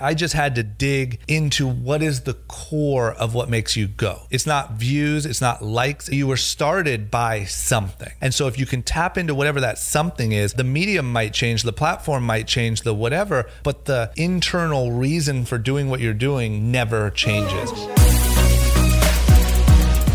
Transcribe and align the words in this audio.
I 0.00 0.14
just 0.14 0.32
had 0.32 0.54
to 0.54 0.62
dig 0.62 1.20
into 1.28 1.68
what 1.68 2.02
is 2.02 2.22
the 2.22 2.34
core 2.34 3.12
of 3.12 3.34
what 3.34 3.50
makes 3.50 3.76
you 3.76 3.86
go. 3.86 4.22
It's 4.30 4.46
not 4.46 4.72
views, 4.72 5.26
it's 5.26 5.42
not 5.42 5.62
likes. 5.62 6.08
You 6.08 6.26
were 6.26 6.38
started 6.38 7.10
by 7.10 7.44
something. 7.44 8.12
And 8.20 8.32
so 8.32 8.46
if 8.46 8.58
you 8.58 8.64
can 8.64 8.82
tap 8.82 9.18
into 9.18 9.34
whatever 9.34 9.60
that 9.60 9.78
something 9.78 10.32
is, 10.32 10.54
the 10.54 10.64
medium 10.64 11.12
might 11.12 11.34
change, 11.34 11.64
the 11.64 11.72
platform 11.72 12.24
might 12.24 12.46
change, 12.46 12.80
the 12.80 12.94
whatever, 12.94 13.46
but 13.62 13.84
the 13.84 14.10
internal 14.16 14.92
reason 14.92 15.44
for 15.44 15.58
doing 15.58 15.90
what 15.90 16.00
you're 16.00 16.14
doing 16.14 16.72
never 16.72 17.10
changes. 17.10 17.70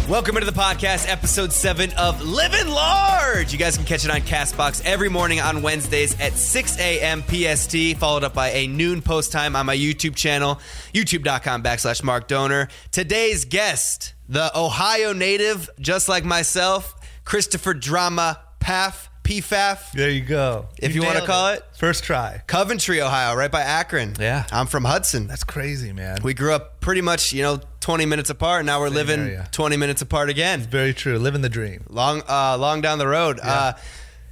Welcome 0.07 0.37
into 0.37 0.49
the 0.49 0.57
podcast, 0.57 1.09
episode 1.09 1.51
seven 1.51 1.91
of 1.93 2.21
Living 2.21 2.67
Large. 2.67 3.51
You 3.51 3.57
guys 3.57 3.75
can 3.75 3.87
catch 3.87 4.05
it 4.05 4.11
on 4.11 4.21
Castbox 4.21 4.85
every 4.85 5.09
morning 5.09 5.39
on 5.41 5.63
Wednesdays 5.63 6.15
at 6.19 6.33
6 6.33 6.77
a.m. 6.77 7.23
PST, 7.23 7.97
followed 7.97 8.23
up 8.23 8.35
by 8.35 8.51
a 8.51 8.67
noon 8.67 9.01
post 9.01 9.31
time 9.31 9.55
on 9.55 9.65
my 9.65 9.75
YouTube 9.75 10.15
channel, 10.15 10.59
youtube.com 10.93 11.63
backslash 11.63 12.03
Mark 12.03 12.27
Dohner. 12.27 12.69
Today's 12.91 13.45
guest, 13.45 14.13
the 14.29 14.55
Ohio 14.55 15.11
native, 15.11 15.71
just 15.79 16.07
like 16.07 16.23
myself, 16.23 16.93
Christopher 17.23 17.73
Drama 17.73 18.41
Pfaff. 18.59 19.07
PFAF. 19.25 19.91
There 19.91 20.09
you 20.09 20.21
go. 20.21 20.67
If 20.77 20.93
you, 20.93 21.01
want 21.01 21.17
to 21.17 21.25
call 21.25 21.49
it. 21.49 21.63
First 21.77 22.03
try. 22.03 22.43
Coventry, 22.45 23.01
Ohio, 23.01 23.35
right 23.35 23.51
by 23.51 23.61
Akron. 23.61 24.13
Yeah. 24.19 24.45
I'm 24.51 24.67
from 24.67 24.85
Hudson. 24.85 25.25
That's 25.25 25.43
crazy, 25.43 25.91
man. 25.91 26.19
We 26.23 26.35
grew 26.35 26.53
up 26.53 26.79
pretty 26.79 27.01
much, 27.01 27.33
you 27.33 27.41
know, 27.41 27.59
20 27.79 28.05
minutes 28.05 28.29
apart. 28.29 28.65
Now 28.65 28.79
we're 28.79 28.89
Same 28.89 28.95
living 28.95 29.19
area. 29.21 29.49
20 29.51 29.77
minutes 29.77 30.03
apart 30.03 30.29
again. 30.29 30.61
Very 30.61 30.93
true. 30.93 31.17
Living 31.17 31.41
the 31.41 31.49
dream. 31.49 31.83
long 31.89 32.21
uh, 32.29 32.55
long 32.59 32.81
down 32.81 32.99
the 32.99 33.07
road. 33.07 33.39
Uh, 33.41 33.73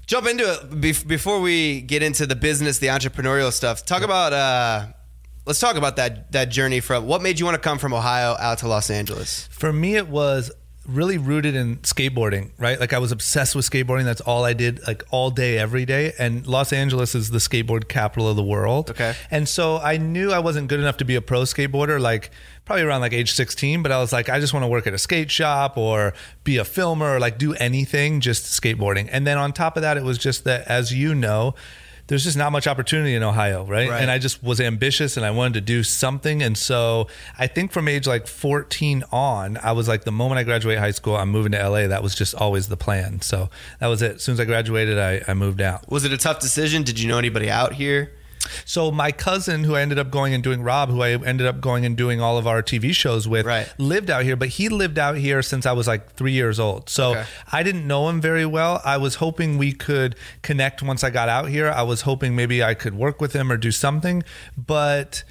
jump 0.05 0.27
into 0.27 0.43
it 0.43 0.69
Bef- 0.69 1.07
before 1.07 1.41
we 1.41 1.81
get 1.81 2.03
into 2.03 2.27
the 2.27 2.35
business, 2.35 2.77
the 2.77 2.87
entrepreneurial 2.87 3.51
stuff. 3.51 3.83
Talk 3.85 4.03
about 4.03 4.31
uh, 4.31 4.87
let's 5.47 5.59
talk 5.59 5.75
about 5.75 5.95
that 5.95 6.31
that 6.33 6.49
journey 6.49 6.79
from 6.79 7.07
what 7.07 7.21
made 7.23 7.39
you 7.39 7.45
want 7.45 7.55
to 7.55 7.61
come 7.61 7.79
from 7.79 7.93
Ohio 7.93 8.35
out 8.39 8.59
to 8.59 8.67
Los 8.67 8.91
Angeles. 8.91 9.47
For 9.51 9.73
me, 9.73 9.95
it 9.95 10.07
was 10.07 10.51
really 10.85 11.17
rooted 11.17 11.55
in 11.55 11.77
skateboarding, 11.77 12.51
right? 12.57 12.79
Like 12.79 12.91
I 12.91 12.99
was 12.99 13.11
obsessed 13.11 13.55
with 13.55 13.69
skateboarding. 13.69 14.03
That's 14.03 14.21
all 14.21 14.43
I 14.43 14.53
did, 14.53 14.85
like 14.85 15.03
all 15.11 15.31
day, 15.31 15.57
every 15.57 15.85
day. 15.85 16.13
And 16.19 16.45
Los 16.45 16.73
Angeles 16.73 17.15
is 17.15 17.29
the 17.29 17.37
skateboard 17.37 17.87
capital 17.87 18.27
of 18.27 18.35
the 18.35 18.43
world. 18.43 18.89
Okay. 18.89 19.15
And 19.31 19.47
so 19.47 19.77
I 19.77 19.97
knew 19.97 20.31
I 20.31 20.39
wasn't 20.39 20.67
good 20.67 20.79
enough 20.79 20.97
to 20.97 21.05
be 21.05 21.15
a 21.15 21.21
pro 21.21 21.43
skateboarder, 21.43 22.01
like 22.01 22.31
probably 22.65 22.83
around 22.83 23.01
like 23.01 23.13
age 23.13 23.31
16. 23.31 23.81
But 23.81 23.91
I 23.91 23.99
was 23.99 24.11
like, 24.11 24.27
I 24.27 24.39
just 24.39 24.53
want 24.53 24.63
to 24.63 24.67
work 24.67 24.85
at 24.85 24.93
a 24.93 24.97
skate 24.97 25.31
shop 25.31 25.77
or 25.77 26.13
be 26.43 26.57
a 26.57 26.65
filmer 26.65 27.15
or 27.15 27.19
like 27.19 27.37
do 27.37 27.53
anything, 27.53 28.19
just 28.19 28.61
skateboarding. 28.61 29.07
And 29.11 29.25
then 29.25 29.37
on 29.37 29.53
top 29.53 29.77
of 29.77 29.81
that, 29.83 29.95
it 29.95 30.03
was 30.03 30.17
just 30.17 30.43
that, 30.43 30.67
as 30.67 30.93
you 30.93 31.15
know, 31.15 31.55
there's 32.13 32.25
just 32.25 32.37
not 32.37 32.51
much 32.51 32.67
opportunity 32.67 33.15
in 33.15 33.23
Ohio, 33.23 33.65
right? 33.65 33.89
Right. 33.89 33.99
And 33.99 34.11
I 34.11 34.19
just 34.19 34.43
was 34.43 34.61
ambitious 34.61 35.17
and 35.17 35.25
I 35.25 35.31
wanted 35.31 35.55
to 35.55 35.61
do 35.61 35.81
something. 35.81 36.43
And 36.43 36.55
so 36.55 37.07
I 37.39 37.47
think 37.47 37.71
from 37.71 37.87
age 37.87 38.05
like 38.05 38.27
14 38.27 39.03
on, 39.11 39.57
I 39.57 39.71
was 39.71 39.87
like, 39.87 40.03
the 40.03 40.11
moment 40.11 40.37
I 40.37 40.43
graduate 40.43 40.77
high 40.77 40.91
school, 40.91 41.15
I'm 41.15 41.29
moving 41.29 41.53
to 41.53 41.67
LA. 41.67 41.87
That 41.87 42.03
was 42.03 42.13
just 42.13 42.35
always 42.35 42.67
the 42.67 42.77
plan. 42.77 43.21
So 43.21 43.49
that 43.79 43.87
was 43.87 44.03
it. 44.03 44.17
As 44.17 44.21
soon 44.21 44.33
as 44.33 44.39
I 44.39 44.45
graduated, 44.45 44.99
I, 44.99 45.23
I 45.27 45.33
moved 45.33 45.59
out. 45.59 45.89
Was 45.89 46.05
it 46.05 46.13
a 46.13 46.17
tough 46.19 46.39
decision? 46.39 46.83
Did 46.83 46.99
you 46.99 47.07
know 47.07 47.17
anybody 47.17 47.49
out 47.49 47.73
here? 47.73 48.11
So 48.65 48.91
my 48.91 49.11
cousin, 49.11 49.63
who 49.63 49.75
I 49.75 49.81
ended 49.81 49.99
up 49.99 50.09
going 50.11 50.33
and 50.33 50.43
doing 50.43 50.61
Rob, 50.63 50.89
who 50.89 51.01
I 51.01 51.11
ended 51.11 51.47
up 51.47 51.61
going 51.61 51.85
and 51.85 51.95
doing 51.95 52.21
all 52.21 52.37
of 52.37 52.45
our 52.47 52.61
TV 52.61 52.93
shows 52.93 53.27
with, 53.27 53.45
Right. 53.45 53.67
lived 53.77 54.09
out 54.09 54.23
here. 54.23 54.35
But 54.35 54.49
he 54.49 54.69
lived 54.69 54.97
out 54.99 55.17
here 55.17 55.41
since 55.41 55.65
I 55.65 55.71
was 55.71 55.87
like 55.87 56.13
three 56.13 56.31
years 56.33 56.59
old. 56.59 56.89
So 56.89 57.11
Okay. 57.11 57.25
I 57.51 57.63
didn't 57.63 57.87
know 57.87 58.09
him 58.09 58.21
very 58.21 58.45
well. 58.45 58.81
I 58.83 58.97
was 58.97 59.15
hoping 59.15 59.57
we 59.57 59.71
could 59.73 60.15
connect 60.41 60.81
once 60.83 61.03
I 61.03 61.09
got 61.09 61.29
out 61.29 61.49
here. 61.49 61.69
I 61.71 61.83
was 61.83 62.01
hoping 62.01 62.35
maybe 62.35 62.63
I 62.63 62.73
could 62.73 62.95
work 62.95 63.19
with 63.21 63.33
him 63.33 63.51
or 63.51 63.57
do 63.57 63.71
something, 63.71 64.23
but. 64.57 65.23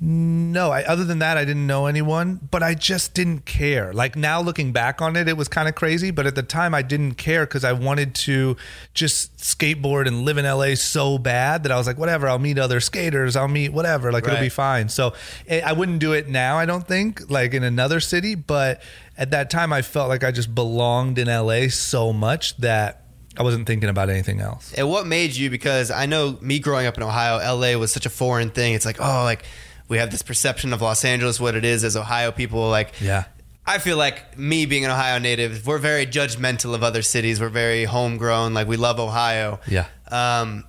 No, 0.00 0.72
I, 0.72 0.82
other 0.82 1.04
than 1.04 1.20
that, 1.20 1.38
I 1.38 1.44
didn't 1.44 1.66
know 1.66 1.86
anyone, 1.86 2.40
but 2.50 2.62
I 2.62 2.74
just 2.74 3.14
didn't 3.14 3.46
care. 3.46 3.92
Like 3.92 4.16
now 4.16 4.40
looking 4.40 4.72
back 4.72 5.00
on 5.00 5.14
it, 5.14 5.28
it 5.28 5.36
was 5.36 5.48
kind 5.48 5.68
of 5.68 5.76
crazy, 5.76 6.10
but 6.10 6.26
at 6.26 6.34
the 6.34 6.42
time 6.42 6.74
I 6.74 6.82
didn't 6.82 7.14
care 7.14 7.46
because 7.46 7.64
I 7.64 7.72
wanted 7.72 8.14
to 8.16 8.56
just 8.92 9.36
skateboard 9.38 10.06
and 10.06 10.24
live 10.24 10.36
in 10.36 10.44
LA 10.44 10.74
so 10.74 11.16
bad 11.16 11.62
that 11.62 11.72
I 11.72 11.78
was 11.78 11.86
like, 11.86 11.96
whatever, 11.96 12.28
I'll 12.28 12.40
meet 12.40 12.58
other 12.58 12.80
skaters, 12.80 13.36
I'll 13.36 13.48
meet 13.48 13.72
whatever, 13.72 14.10
like 14.10 14.26
it'll 14.26 14.40
be 14.40 14.48
fine. 14.48 14.88
So 14.88 15.14
eh, 15.46 15.62
I 15.64 15.72
wouldn't 15.72 16.00
do 16.00 16.12
it 16.12 16.28
now, 16.28 16.58
I 16.58 16.66
don't 16.66 16.86
think, 16.86 17.30
like 17.30 17.54
in 17.54 17.62
another 17.62 18.00
city, 18.00 18.34
but 18.34 18.82
at 19.16 19.30
that 19.30 19.48
time 19.48 19.72
I 19.72 19.82
felt 19.82 20.08
like 20.08 20.24
I 20.24 20.32
just 20.32 20.54
belonged 20.54 21.18
in 21.18 21.28
LA 21.28 21.68
so 21.68 22.12
much 22.12 22.56
that 22.58 23.04
I 23.36 23.42
wasn't 23.42 23.66
thinking 23.66 23.88
about 23.88 24.10
anything 24.10 24.40
else. 24.40 24.74
And 24.74 24.88
what 24.90 25.06
made 25.06 25.34
you? 25.34 25.50
Because 25.50 25.90
I 25.90 26.06
know 26.06 26.36
me 26.40 26.58
growing 26.58 26.86
up 26.86 26.96
in 26.96 27.02
Ohio, 27.02 27.36
LA 27.36 27.78
was 27.78 27.92
such 27.92 28.06
a 28.06 28.10
foreign 28.10 28.50
thing. 28.50 28.74
It's 28.74 28.86
like, 28.86 29.00
oh, 29.00 29.22
like 29.24 29.44
we 29.88 29.98
have 29.98 30.10
this 30.10 30.22
perception 30.22 30.72
of 30.72 30.80
Los 30.82 31.04
Angeles, 31.04 31.38
what 31.40 31.54
it 31.54 31.64
is 31.64 31.84
as 31.84 31.96
Ohio 31.96 32.32
people. 32.32 32.68
Like, 32.70 33.00
Yeah. 33.00 33.24
I 33.66 33.78
feel 33.78 33.96
like 33.96 34.36
me 34.36 34.66
being 34.66 34.84
an 34.84 34.90
Ohio 34.90 35.18
native, 35.18 35.66
we're 35.66 35.78
very 35.78 36.06
judgmental 36.06 36.74
of 36.74 36.82
other 36.82 37.00
cities. 37.00 37.40
We're 37.40 37.48
very 37.48 37.84
homegrown. 37.84 38.52
Like 38.52 38.68
we 38.68 38.76
love 38.76 39.00
Ohio. 39.00 39.58
Yeah. 39.66 39.86
Um, 40.10 40.64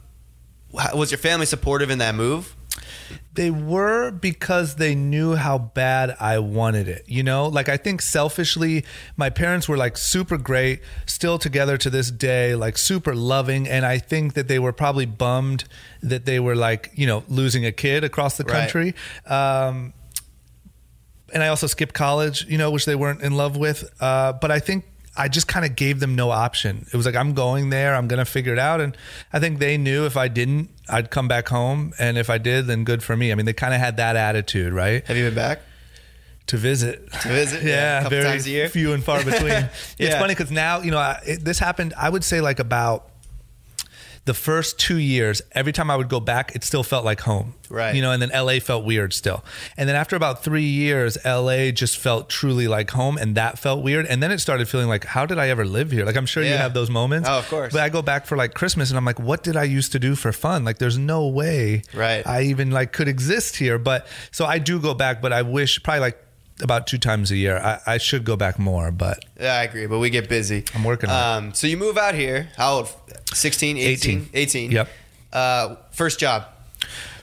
was 0.93 1.11
your 1.11 1.17
family 1.17 1.45
supportive 1.45 1.89
in 1.89 1.97
that 1.99 2.15
move? 2.15 2.54
They 3.33 3.51
were 3.51 4.11
because 4.11 4.75
they 4.75 4.95
knew 4.95 5.35
how 5.35 5.57
bad 5.57 6.15
I 6.19 6.39
wanted 6.39 6.87
it. 6.87 7.03
You 7.07 7.21
know, 7.23 7.47
like 7.47 7.67
I 7.67 7.75
think 7.77 8.01
selfishly, 8.01 8.85
my 9.17 9.29
parents 9.29 9.67
were 9.67 9.75
like 9.77 9.97
super 9.97 10.37
great, 10.37 10.81
still 11.05 11.37
together 11.37 11.77
to 11.77 11.89
this 11.89 12.11
day, 12.11 12.55
like 12.55 12.77
super 12.77 13.13
loving. 13.13 13.67
And 13.67 13.85
I 13.85 13.97
think 13.97 14.33
that 14.35 14.47
they 14.47 14.57
were 14.59 14.71
probably 14.71 15.05
bummed 15.05 15.65
that 16.01 16.25
they 16.25 16.39
were 16.39 16.55
like, 16.55 16.91
you 16.95 17.05
know, 17.07 17.23
losing 17.27 17.65
a 17.65 17.71
kid 17.73 18.03
across 18.05 18.37
the 18.37 18.45
Right. 18.45 18.53
country. 18.61 18.95
Um, 19.25 19.93
and 21.33 21.43
I 21.43 21.49
also 21.49 21.67
skipped 21.67 21.93
college, 21.93 22.45
you 22.47 22.57
know, 22.57 22.71
which 22.71 22.85
they 22.85 22.95
weren't 22.95 23.21
in 23.21 23.35
love 23.35 23.57
with. 23.57 23.89
Uh, 24.01 24.31
but 24.33 24.51
I 24.51 24.59
think 24.59 24.85
I 25.17 25.27
just 25.27 25.47
kind 25.47 25.65
of 25.65 25.75
gave 25.75 25.99
them 25.99 26.15
no 26.15 26.29
option. 26.31 26.85
It 26.93 26.95
was 26.97 27.05
like 27.05 27.15
I'm 27.15 27.33
going 27.33 27.69
there, 27.69 27.95
I'm 27.95 28.07
gonna 28.07 28.25
figure 28.25 28.53
it 28.53 28.59
out, 28.59 28.81
and 28.81 28.95
I 29.33 29.39
think 29.39 29.59
they 29.59 29.77
knew 29.77 30.05
if 30.05 30.17
I 30.17 30.27
didn't, 30.27 30.69
I'd 30.89 31.09
come 31.09 31.27
back 31.27 31.47
home, 31.49 31.93
and 31.99 32.17
if 32.17 32.29
I 32.29 32.37
did, 32.37 32.67
then 32.67 32.83
good 32.83 33.01
for 33.03 33.15
me. 33.17 33.31
I 33.31 33.35
mean, 33.35 33.45
they 33.45 33.53
kind 33.53 33.73
of 33.73 33.79
had 33.79 33.97
that 33.97 34.15
attitude, 34.15 34.71
right? 34.73 35.05
Have 35.07 35.17
you 35.17 35.25
been 35.25 35.35
back? 35.35 35.61
To 36.47 36.57
visit, 36.57 37.11
To 37.23 37.27
visit? 37.27 37.63
Yeah, 37.63 37.69
yeah, 37.69 37.97
a 37.99 38.03
couple 38.03 38.17
very 38.19 38.23
times 38.29 38.45
a 38.45 38.49
year? 38.51 38.69
few 38.69 38.93
and 38.93 39.03
far 39.03 39.23
between. 39.23 39.67
It's 39.97 40.15
funny 40.15 40.35
because 40.35 40.51
now, 40.51 40.81
you 40.81 40.91
know, 40.91 40.99
I, 40.99 41.19
it, 41.25 41.43
this 41.43 41.57
happened. 41.57 41.93
I 41.97 42.07
would 42.07 42.23
say 42.23 42.39
like 42.39 42.59
about 42.59 43.09
the 44.25 44.33
first 44.33 44.79
two 44.79 44.97
years, 44.97 45.41
every 45.51 45.71
time 45.71 45.91
I 45.91 45.95
would 45.95 46.09
go 46.09 46.19
back, 46.19 46.55
it 46.55 46.63
still 46.63 46.83
felt 46.83 47.05
like 47.05 47.21
home. 47.21 47.53
Right. 47.69 47.95
You 47.95 48.01
know, 48.01 48.11
and 48.11 48.21
then 48.21 48.29
LA 48.29 48.59
felt 48.59 48.83
weird 48.83 49.13
still. 49.13 49.43
And 49.77 49.87
then 49.87 49.95
after 49.95 50.15
about 50.15 50.43
three 50.43 50.63
years, 50.65 51.17
LA 51.23 51.71
just 51.71 51.97
felt 51.97 52.29
truly 52.29 52.67
like 52.67 52.89
home 52.89 53.17
and 53.17 53.35
that 53.35 53.59
felt 53.59 53.83
weird. 53.83 54.05
And 54.07 54.21
then 54.21 54.31
it 54.31 54.39
started 54.39 54.67
feeling 54.67 54.87
like, 54.87 55.03
how 55.03 55.25
did 55.25 55.37
I 55.37 55.49
ever 55.49 55.65
live 55.65 55.91
here? 55.91 56.05
Like, 56.05 56.17
I'm 56.17 56.25
sure 56.25 56.43
you 56.43 56.53
have 56.53 56.73
those 56.73 56.89
moments. 56.89 57.29
Oh, 57.29 57.39
of 57.39 57.49
course. 57.49 57.73
But 57.73 57.81
I 57.81 57.89
go 57.89 58.01
back 58.01 58.25
for 58.25 58.35
like 58.35 58.53
Christmas 58.53 58.89
and 58.89 58.97
I'm 58.97 59.05
like, 59.05 59.19
what 59.19 59.43
did 59.43 59.55
I 59.55 59.63
used 59.63 59.91
to 59.93 59.99
do 59.99 60.15
for 60.15 60.31
fun? 60.31 60.63
Like, 60.65 60.79
there's 60.79 60.97
no 60.97 61.27
way 61.27 61.83
Right. 61.93 62.25
I 62.25 62.43
even 62.43 62.71
like 62.71 62.91
could 62.91 63.07
exist 63.07 63.55
here. 63.57 63.77
But 63.77 64.07
so 64.31 64.45
I 64.45 64.59
do 64.59 64.79
go 64.79 64.93
back, 64.93 65.21
but 65.21 65.33
I 65.33 65.43
wish 65.43 65.81
probably 65.83 66.01
like 66.01 66.24
about 66.61 66.87
two 66.87 66.97
times 66.97 67.31
a 67.31 67.35
year. 67.35 67.57
I, 67.57 67.79
I 67.85 67.97
should 67.97 68.23
go 68.23 68.35
back 68.37 68.57
more, 68.59 68.91
but 68.91 69.23
Yeah, 69.39 69.53
I 69.55 69.63
agree, 69.63 69.87
but 69.87 69.99
we 69.99 70.09
get 70.09 70.29
busy. 70.29 70.63
I'm 70.73 70.83
working 70.83 71.09
on 71.09 71.43
um, 71.45 71.53
So 71.53 71.67
you 71.67 71.77
move 71.77 71.97
out 71.97 72.15
here. 72.15 72.49
How 72.57 72.73
old? 72.75 72.89
16, 73.33 73.77
18? 73.77 73.85
18. 74.21 74.29
18. 74.33 74.71
Yep. 74.71 74.89
Uh, 75.33 75.75
first 75.91 76.19
job. 76.19 76.45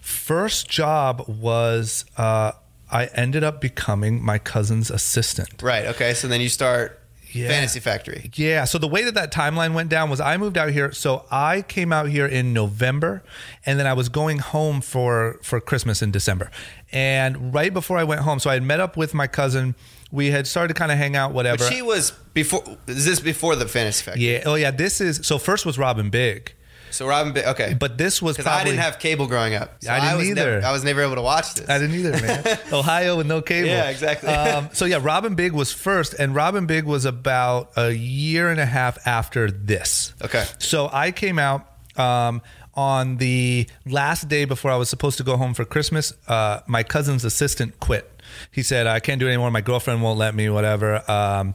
first 0.00 0.69
job 0.69 1.25
was 1.26 2.04
uh, 2.16 2.53
I 2.91 3.06
ended 3.15 3.42
up 3.44 3.60
becoming 3.60 4.22
my 4.22 4.38
cousin's 4.38 4.91
assistant. 4.91 5.62
Right. 5.62 5.87
Okay. 5.87 6.12
So 6.15 6.28
then 6.28 6.41
you 6.42 6.48
start 6.50 7.00
Yeah. 7.32 7.48
Fantasy 7.48 7.81
Factory. 7.81 8.31
Yeah. 8.34 8.65
So 8.66 8.76
the 8.76 8.88
way 8.88 9.04
that 9.04 9.15
that 9.15 9.32
timeline 9.32 9.72
went 9.72 9.88
down 9.88 10.10
was 10.10 10.21
I 10.21 10.37
moved 10.37 10.59
out 10.59 10.69
here. 10.71 10.92
So 10.92 11.25
I 11.31 11.62
came 11.62 11.91
out 11.91 12.10
here 12.10 12.26
in 12.26 12.53
November, 12.53 13.22
and 13.65 13.78
then 13.78 13.87
I 13.87 13.94
was 13.94 14.10
going 14.10 14.38
home 14.41 14.82
for 14.82 15.38
for 15.42 15.59
Christmas 15.60 16.03
in 16.03 16.10
December. 16.10 16.50
And 16.92 17.54
right 17.54 17.72
before 17.72 17.97
I 17.98 18.04
went 18.04 18.21
home, 18.21 18.39
so 18.39 18.50
I 18.50 18.54
had 18.54 18.62
met 18.62 18.80
up 18.80 18.97
with 18.97 19.15
my 19.15 19.27
cousin. 19.27 19.74
We 20.10 20.30
had 20.30 20.47
started 20.47 20.74
to 20.74 20.78
kind 20.78 20.92
of 20.92 20.98
hang 20.98 21.16
out, 21.16 21.33
whatever. 21.33 21.56
But 21.59 21.72
she 21.72 21.80
was 21.80 22.10
before. 22.34 22.62
Is 22.86 23.06
this 23.06 23.18
before 23.18 23.56
the 23.56 23.66
Fantasy 23.66 24.10
yeah. 24.16 24.42
Oh 24.44 24.56
yeah. 24.56 24.71
This 24.71 25.00
is 25.00 25.27
so. 25.27 25.39
First 25.39 25.65
was 25.65 25.78
Rob 25.78 25.98
& 26.10 26.12
Big, 26.12 26.53
So 26.91 27.06
Robin. 27.06 27.33
Big, 27.33 27.47
Okay. 27.47 27.72
but 27.72 27.97
this 27.97 28.21
was 28.21 28.36
because 28.36 28.53
I 28.53 28.62
didn't 28.65 28.80
have 28.80 28.98
cable 28.98 29.27
growing 29.27 29.54
up. 29.54 29.83
So 29.83 29.91
I 29.91 30.00
didn't 30.00 30.18
was 30.18 30.28
either. 30.28 30.50
Never, 30.56 30.66
I 30.66 30.72
was 30.72 30.84
never 30.84 31.00
able 31.03 31.15
to 31.15 31.22
watch 31.22 31.54
this. 31.54 31.66
I 31.71 31.78
didn't 31.78 31.94
either, 31.97 32.10
man. 32.21 32.59
Ohio 32.74 33.16
with 33.16 33.27
no 33.27 33.41
cable. 33.41 33.68
Yeah, 33.68 33.89
exactly. 33.89 34.28
um, 34.28 34.68
so 34.74 34.84
yeah, 34.84 34.98
Rob 35.00 35.34
& 35.34 35.36
Big 35.36 35.53
was 35.53 35.72
first, 35.72 36.12
and 36.12 36.34
Rob 36.34 36.66
& 36.66 36.68
Big 36.68 36.84
was 36.84 37.06
about 37.06 37.71
a 37.77 37.91
year 37.92 38.50
and 38.50 38.60
a 38.60 38.66
half 38.66 38.98
after 39.06 39.50
this. 39.50 40.12
Okay. 40.22 40.44
So 40.59 40.91
I 40.92 41.10
came 41.10 41.39
out 41.39 41.66
um, 41.97 42.42
on 42.74 43.16
the 43.19 43.66
last 43.86 44.28
day 44.28 44.45
before 44.45 44.71
I 44.71 44.77
was 44.77 44.89
supposed 44.89 45.19
to 45.19 45.24
go 45.24 45.36
home 45.36 45.54
for 45.54 45.65
Christmas. 45.65 46.13
Uh, 46.28 46.60
my 46.66 46.83
cousin's 46.83 47.24
assistant 47.24 47.78
quit. 47.80 48.09
He 48.51 48.63
said, 48.63 48.86
"I 48.86 49.01
can't 49.01 49.19
do 49.21 49.27
it 49.27 49.30
anymore. 49.30 49.51
My 49.51 49.60
girlfriend 49.60 50.03
won't 50.03 50.19
let 50.19 50.34
me. 50.34 50.48
Whatever." 50.48 51.09
Um, 51.10 51.54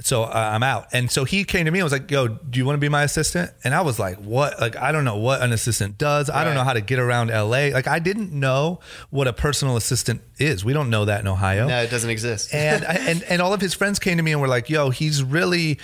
So 0.00 0.22
uh, 0.22 0.28
I'm 0.54 0.62
out. 0.62 0.86
And 0.92 1.10
so 1.10 1.24
he 1.24 1.42
came 1.42 1.64
to 1.64 1.72
me 1.72 1.80
and 1.80 1.84
was 1.84 1.92
like, 1.92 2.08
yo, 2.08 2.28
do 2.28 2.56
you 2.60 2.64
want 2.64 2.76
to 2.76 2.80
be 2.80 2.88
my 2.88 3.02
assistant? 3.02 3.50
And 3.64 3.74
I 3.74 3.80
was 3.80 3.98
like, 3.98 4.16
what? 4.18 4.60
Like, 4.60 4.76
I 4.76 4.92
don't 4.92 5.04
know 5.04 5.16
what 5.16 5.42
an 5.42 5.52
assistant 5.52 5.98
does. 5.98 6.30
I 6.30 6.44
don't 6.44 6.54
know 6.54 6.62
how 6.62 6.72
to 6.74 6.80
get 6.80 7.00
around 7.00 7.30
LA. 7.30 7.70
Like, 7.74 7.88
I 7.88 7.98
didn't 7.98 8.30
know 8.30 8.78
what 9.10 9.26
a 9.26 9.32
personal 9.32 9.76
assistant 9.76 10.20
is. 10.38 10.64
We 10.64 10.72
don't 10.72 10.88
know 10.88 11.04
that 11.06 11.18
in 11.22 11.26
Ohio 11.26 11.66
No, 11.66 11.82
it 11.82 11.90
doesn't 11.90 12.10
exist. 12.10 12.54
and, 12.54 12.84
I- 12.84 12.94
and 13.10 13.24
and 13.24 13.42
all 13.42 13.52
of 13.52 13.60
his 13.60 13.74
friends 13.74 13.98
came 13.98 14.18
to 14.18 14.22
me 14.22 14.30
and 14.30 14.40
were 14.40 14.46
like, 14.46 14.70
"Yo, 14.70 14.90
he's 14.90 15.20
really 15.24 15.80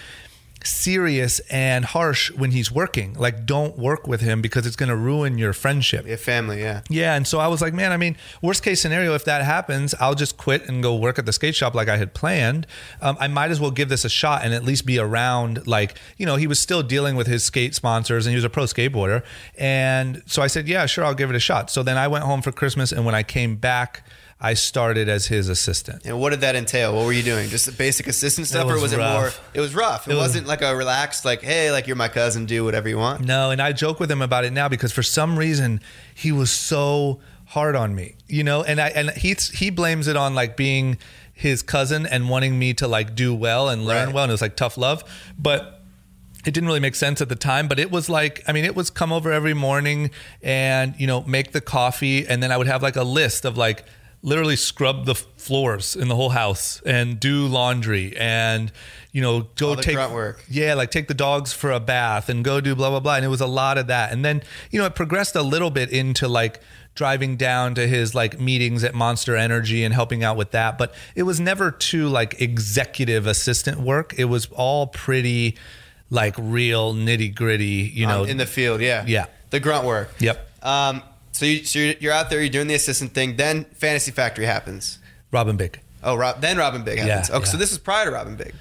serious 0.65 1.41
and 1.51 1.85
harsh 1.85 2.31
when 2.33 2.51
he's 2.51 2.73
working. 2.73 3.15
Like, 3.15 3.47
don't 3.47 3.79
work 3.79 4.07
with 4.07 4.21
him 4.21 4.43
because 4.43 4.67
it's 4.67 4.77
going 4.77 4.89
to 4.89 4.97
ruin 4.97 5.39
your 5.39 5.53
friendship." 5.53 6.07
Your 6.07 6.17
family, 6.17 6.61
yeah. 6.61 6.83
Yeah, 6.89 7.15
and 7.15 7.27
so 7.27 7.39
I 7.39 7.49
was 7.49 7.61
like, 7.61 7.75
man, 7.75 7.93
I 7.93 7.97
mean, 7.97 8.17
worst 8.43 8.63
case 8.63 8.81
scenario, 8.81 9.15
if 9.15 9.25
that 9.25 9.43
happens, 9.43 9.95
I'll 10.01 10.15
just 10.15 10.37
quit 10.37 10.69
and 10.69 10.83
go 10.83 10.95
work 10.97 11.19
at 11.19 11.27
the 11.27 11.33
skate 11.33 11.55
shop 11.55 11.75
like 11.75 11.89
I 11.89 11.97
had 11.97 12.15
planned. 12.15 12.67
Um, 13.01 13.17
I 13.21 13.29
might 13.29 13.51
as 13.51 13.61
well 13.61 13.71
give 13.71 13.89
this 13.89 14.05
a 14.05 14.09
shot 14.09 14.45
and 14.45 14.55
at 14.55 14.65
least 14.65 14.87
be 14.87 14.99
around. 14.99 15.67
Like, 15.67 15.99
you 16.17 16.27
know, 16.27 16.37
he 16.37 16.47
was 16.47 16.59
still 16.59 16.83
dealing 16.83 17.17
with 17.17 17.27
his 17.27 17.45
skate 17.45 17.75
sponsors 17.75 18.27
and 18.27 18.33
he 18.33 18.37
was 18.37 18.45
a 18.45 18.51
pro 18.51 18.65
skateboarder. 18.65 19.23
And 19.59 20.23
so 20.27 20.43
I 20.43 20.47
said, 20.47 20.69
yeah, 20.69 20.87
sure, 20.87 21.05
I'll 21.05 21.15
give 21.15 21.31
it 21.31 21.37
a 21.37 21.41
shot. 21.41 21.71
So 21.71 21.83
then 21.83 21.97
I 21.97 22.09
went 22.09 22.25
home 22.25 22.43
for 22.43 22.53
Christmas, 22.53 22.93
and 22.93 23.05
when 23.05 23.15
I 23.15 23.23
came 23.23 23.57
back, 23.57 24.07
I 24.44 24.55
started 24.55 25.08
as 25.08 25.26
his 25.26 25.49
assistant. 25.49 26.05
And 26.05 26.20
what 26.20 26.31
did 26.31 26.43
that 26.43 26.55
entail? 26.55 26.94
What 26.94 27.06
were 27.06 27.12
you 27.12 27.23
doing? 27.23 27.49
Just 27.49 27.64
the 27.67 27.73
basic 27.73 28.06
assistant 28.06 28.46
stuff, 28.46 28.67
or 28.69 28.75
was 28.75 28.82
was 28.82 28.93
it 28.93 28.99
more? 28.99 29.31
It 29.55 29.61
was 29.61 29.75
rough. 29.75 30.06
It, 30.06 30.11
It 30.12 30.14
was- 30.14 30.25
wasn't 30.29 30.46
like 30.46 30.62
a 30.62 30.76
relaxed, 30.76 31.25
like, 31.25 31.41
hey, 31.43 31.70
like 31.73 31.87
you're 31.87 31.96
my 31.96 32.08
cousin, 32.08 32.44
do 32.44 32.62
whatever 32.64 32.88
you 32.88 32.99
want. 32.99 33.23
No, 33.25 33.50
and 33.50 33.61
I 33.62 33.73
joke 33.73 33.99
with 34.00 34.11
him 34.11 34.20
about 34.23 34.44
it 34.44 34.52
now 34.52 34.69
because 34.69 34.93
for 34.93 35.02
some 35.02 35.38
reason 35.38 35.81
he 36.14 36.31
was 36.31 36.50
so 36.50 37.20
hard 37.46 37.75
on 37.76 37.94
me, 37.94 38.17
you 38.29 38.44
know, 38.44 38.62
and 38.62 38.81
I 38.81 38.88
and 38.91 39.11
he 39.11 39.35
he 39.55 39.70
blames 39.70 40.08
it 40.08 40.17
on 40.17 40.35
like 40.35 40.56
being 40.56 40.99
his 41.32 41.62
cousin 41.62 42.06
and 42.06 42.29
wanting 42.29 42.58
me 42.58 42.75
to 42.75 42.87
like 42.87 43.14
do 43.14 43.35
well 43.35 43.69
and 43.69 43.85
learn 43.87 44.06
Right. 44.06 44.14
well, 44.14 44.25
and 44.25 44.31
it 44.31 44.35
was 44.35 44.43
like 44.43 44.56
tough 44.56 44.76
love, 44.76 45.02
but 45.38 45.81
it 46.46 46.52
didn't 46.52 46.67
really 46.67 46.81
make 46.81 46.94
sense 46.94 47.23
at 47.23 47.29
the 47.31 47.35
time, 47.37 47.67
but 47.69 47.79
it 47.79 47.91
was 47.91 48.08
like, 48.11 48.43
I 48.46 48.52
mean, 48.52 48.64
it 48.67 48.76
was 48.76 48.91
come 48.91 49.12
over 49.12 49.32
every 49.32 49.55
morning 49.55 50.11
and, 50.43 50.94
you 50.99 51.06
know, 51.06 51.23
make 51.23 51.52
the 51.52 51.61
coffee. 51.62 52.26
And 52.29 52.43
then 52.43 52.52
I 52.52 52.58
would 52.58 52.67
have 52.67 52.82
like 52.82 52.96
a 52.96 53.02
list 53.02 53.46
of 53.46 53.56
like 53.56 53.85
literally 54.25 54.56
scrub 54.56 55.05
the 55.05 55.15
floors 55.15 55.94
in 55.94 56.09
the 56.09 56.17
whole 56.17 56.31
house 56.31 56.81
and 56.87 57.21
do 57.21 57.47
laundry 57.47 58.17
and, 58.17 58.73
you 59.12 59.21
know, 59.21 59.43
go 59.56 59.75
take 59.76 59.94
grunt 59.94 60.12
work. 60.15 60.43
yeah, 60.49 60.73
like 60.73 60.91
take 60.91 61.09
the 61.09 61.15
dogs 61.15 61.53
for 61.53 61.71
a 61.71 61.79
bath 61.79 62.31
and 62.31 62.43
go 62.43 62.59
do 62.61 62.75
blah 62.75 62.88
blah 62.88 63.00
blah. 63.00 63.17
And 63.17 63.25
it 63.25 63.29
was 63.29 63.43
a 63.43 63.47
lot 63.47 63.76
of 63.76 63.87
that. 63.88 64.12
And 64.12 64.25
then, 64.25 64.43
you 64.71 64.81
know, 64.81 64.87
it 64.87 64.94
progressed 64.94 65.37
a 65.37 65.43
little 65.43 65.71
bit 65.71 65.91
into 65.91 66.26
like 66.26 66.61
driving 66.94 67.37
down 67.37 67.75
to 67.75 67.87
his 67.87 68.15
like 68.15 68.41
meetings 68.41 68.82
at 68.82 68.94
Monster 68.94 69.37
Energy 69.37 69.85
and 69.85 69.93
helping 69.93 70.25
out 70.25 70.38
with 70.38 70.53
that. 70.53 70.79
But 70.79 70.94
it 71.15 71.25
was 71.25 71.38
never 71.38 71.70
too 71.70 72.09
like 72.09 72.41
executive 72.41 73.27
assistant 73.27 73.79
work. 73.81 74.15
It 74.17 74.25
was 74.25 74.49
all 74.53 74.87
pretty 74.87 75.56
like 76.09 76.35
real 76.38 76.94
nitty 76.94 77.35
gritty, 77.35 77.91
you 77.94 78.06
know. 78.06 78.23
Um, 78.23 78.29
in 78.31 78.37
the 78.38 78.47
field, 78.47 78.81
yeah, 78.81 79.05
Yeah. 79.06 79.27
the 79.50 79.61
grunt 79.61 79.85
work. 79.85 80.11
Yep. 80.20 80.50
Um, 80.62 81.03
so, 81.35 81.45
you, 81.47 81.65
so 81.65 81.79
you're, 81.79 81.95
you're 82.01 82.13
out 82.13 82.31
there, 82.31 82.41
you're 82.41 82.49
doing 82.49 82.67
the 82.69 82.75
assistant 82.75 83.13
thing. 83.13 83.37
Then 83.37 83.65
Fantasy 83.75 84.11
Factory 84.13 84.47
happens. 84.47 84.99
Rob 85.33 85.55
& 85.57 85.59
Big. 85.59 85.81
Oh, 86.03 86.15
Rob, 86.17 86.41
then 86.41 86.57
Rob 86.59 86.73
& 86.85 86.85
Big 86.85 86.99
happens. 86.99 87.29
Yeah, 87.29 87.37
okay, 87.37 87.45
so 87.47 87.57
this 87.57 87.73
is 87.73 87.79
prior 87.79 88.07
to 88.07 88.11
Rob 88.13 88.37
& 88.37 88.39
Big. 88.39 88.55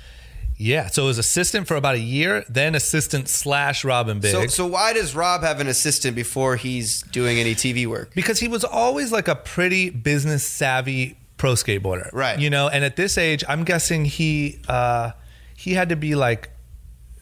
Yeah. 0.58 0.88
So 0.88 1.04
it 1.04 1.08
was 1.08 1.18
assistant 1.18 1.68
for 1.68 1.76
about 1.76 1.96
a 1.96 2.00
year, 2.00 2.46
then 2.48 2.76
assistant 2.76 3.28
slash 3.28 3.84
Rob 3.84 4.08
& 4.08 4.22
Big. 4.22 4.32
So, 4.32 4.48
so 4.48 4.66
why 4.68 4.94
does 4.94 5.16
Rob 5.16 5.42
have 5.42 5.60
an 5.60 5.68
assistant 5.68 6.16
before 6.16 6.56
he's 6.56 7.02
doing 7.04 7.38
any 7.40 7.54
TV 7.56 7.86
work? 7.88 8.14
because 8.16 8.40
he 8.40 8.48
was 8.48 8.64
always 8.64 9.12
like 9.12 9.28
a 9.28 9.36
pretty 9.36 9.90
business 9.90 10.44
savvy 10.46 11.18
pro 11.38 11.54
skateboarder 11.54 12.10
Right. 12.14 12.40
you 12.40 12.50
know 12.50 12.70
and 12.70 12.86
at 12.86 12.96
this 12.96 13.18
age 13.18 13.44
i'm 13.50 13.66
guessing 13.66 14.06
he 14.06 14.62
uh 14.70 15.12
he 15.58 15.74
had 15.74 15.90
to 15.90 15.98
be 15.98 16.16
like 16.16 16.52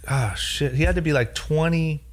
oh 0.08 0.34
shit 0.38 0.74
he 0.76 0.84
had 0.84 0.94
to 0.96 1.02
be 1.02 1.12
like 1.12 1.34
20 1.34 2.04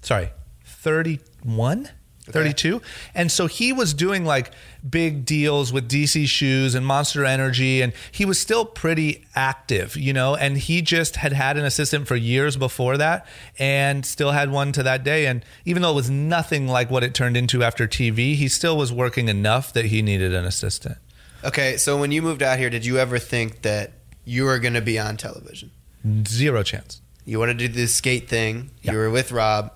sorry 0.00 0.30
31 0.64 1.90
32 2.32 2.80
and 3.14 3.30
so 3.30 3.46
he 3.46 3.72
was 3.72 3.94
doing 3.94 4.24
like 4.24 4.52
big 4.88 5.24
deals 5.24 5.72
with 5.72 5.88
dc 5.88 6.26
shoes 6.26 6.74
and 6.74 6.86
monster 6.86 7.24
energy 7.24 7.82
and 7.82 7.92
he 8.10 8.24
was 8.24 8.38
still 8.38 8.64
pretty 8.64 9.24
active 9.34 9.96
you 9.96 10.12
know 10.12 10.34
and 10.34 10.58
he 10.58 10.80
just 10.82 11.16
had 11.16 11.32
had 11.32 11.56
an 11.56 11.64
assistant 11.64 12.06
for 12.08 12.16
years 12.16 12.56
before 12.56 12.96
that 12.96 13.26
and 13.58 14.04
still 14.06 14.32
had 14.32 14.50
one 14.50 14.72
to 14.72 14.82
that 14.82 15.04
day 15.04 15.26
and 15.26 15.44
even 15.64 15.82
though 15.82 15.90
it 15.92 15.96
was 15.96 16.10
nothing 16.10 16.66
like 16.66 16.90
what 16.90 17.04
it 17.04 17.14
turned 17.14 17.36
into 17.36 17.62
after 17.62 17.86
tv 17.86 18.34
he 18.34 18.48
still 18.48 18.76
was 18.76 18.92
working 18.92 19.28
enough 19.28 19.72
that 19.72 19.86
he 19.86 20.02
needed 20.02 20.34
an 20.34 20.44
assistant 20.44 20.96
Okay, 21.42 21.78
so 21.78 21.98
when 21.98 22.12
you 22.12 22.20
moved 22.20 22.42
out 22.42 22.58
here, 22.58 22.68
did 22.68 22.84
you 22.84 22.98
ever 22.98 23.18
think 23.18 23.62
that 23.62 23.92
you 24.24 24.44
were 24.44 24.58
going 24.58 24.74
to 24.74 24.82
be 24.82 24.98
on 24.98 25.16
television? 25.16 25.70
zero 26.26 26.62
chance 26.62 27.02
You 27.26 27.38
wanted 27.38 27.58
to 27.58 27.68
do 27.68 27.74
this 27.74 27.94
skate 27.94 28.28
thing. 28.28 28.70
Yeah. 28.82 28.92
You 28.92 28.98
were 28.98 29.10
with 29.10 29.32
Rob. 29.32 29.72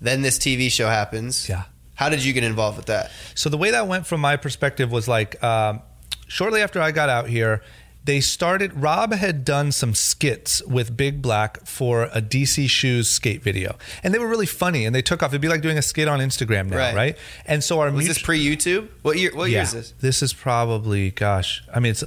Then 0.00 0.22
this 0.22 0.38
TV 0.38 0.70
show 0.70 0.88
happens. 0.88 1.48
Yeah. 1.48 1.64
How 1.96 2.08
did 2.08 2.24
you 2.24 2.32
get 2.32 2.44
involved 2.44 2.76
with 2.76 2.86
that? 2.86 3.10
So 3.34 3.48
the 3.50 3.58
way 3.58 3.72
that 3.72 3.88
went 3.88 4.06
from 4.06 4.20
my 4.20 4.36
perspective 4.36 4.90
was 4.92 5.08
like 5.08 5.42
um, 5.42 5.80
shortly 6.28 6.62
after 6.62 6.80
I 6.80 6.92
got 6.92 7.08
out 7.08 7.28
here, 7.28 7.62
they 8.04 8.20
started. 8.20 8.72
Rob 8.74 9.12
had 9.12 9.44
done 9.44 9.72
some 9.72 9.92
skits 9.92 10.62
with 10.62 10.96
Big 10.96 11.20
Black 11.20 11.66
for 11.66 12.04
a 12.12 12.22
DC 12.22 12.70
Shoes 12.70 13.10
skate 13.10 13.42
video, 13.42 13.76
and 14.04 14.14
they 14.14 14.18
were 14.20 14.28
really 14.28 14.46
funny, 14.46 14.84
and 14.84 14.94
they 14.94 15.02
took 15.02 15.24
off. 15.24 15.32
It'd 15.32 15.40
be 15.40 15.48
like 15.48 15.60
doing 15.60 15.76
a 15.76 15.82
skit 15.82 16.06
on 16.06 16.20
Instagram 16.20 16.68
now, 16.68 16.76
Right. 16.76 16.94
right? 16.94 17.18
And 17.46 17.64
so 17.64 17.80
our 17.80 17.86
Was 17.86 17.94
mutual- 17.94 18.14
this 18.14 18.22
pre 18.22 18.44
YouTube? 18.44 18.88
What 19.02 19.18
year? 19.18 19.34
What 19.34 19.50
year 19.50 19.62
is 19.62 19.72
this? 19.72 19.92
This 20.00 20.22
is 20.22 20.32
probably, 20.32 21.10
gosh, 21.10 21.64
I 21.74 21.80
mean, 21.80 21.90
it's 21.90 22.04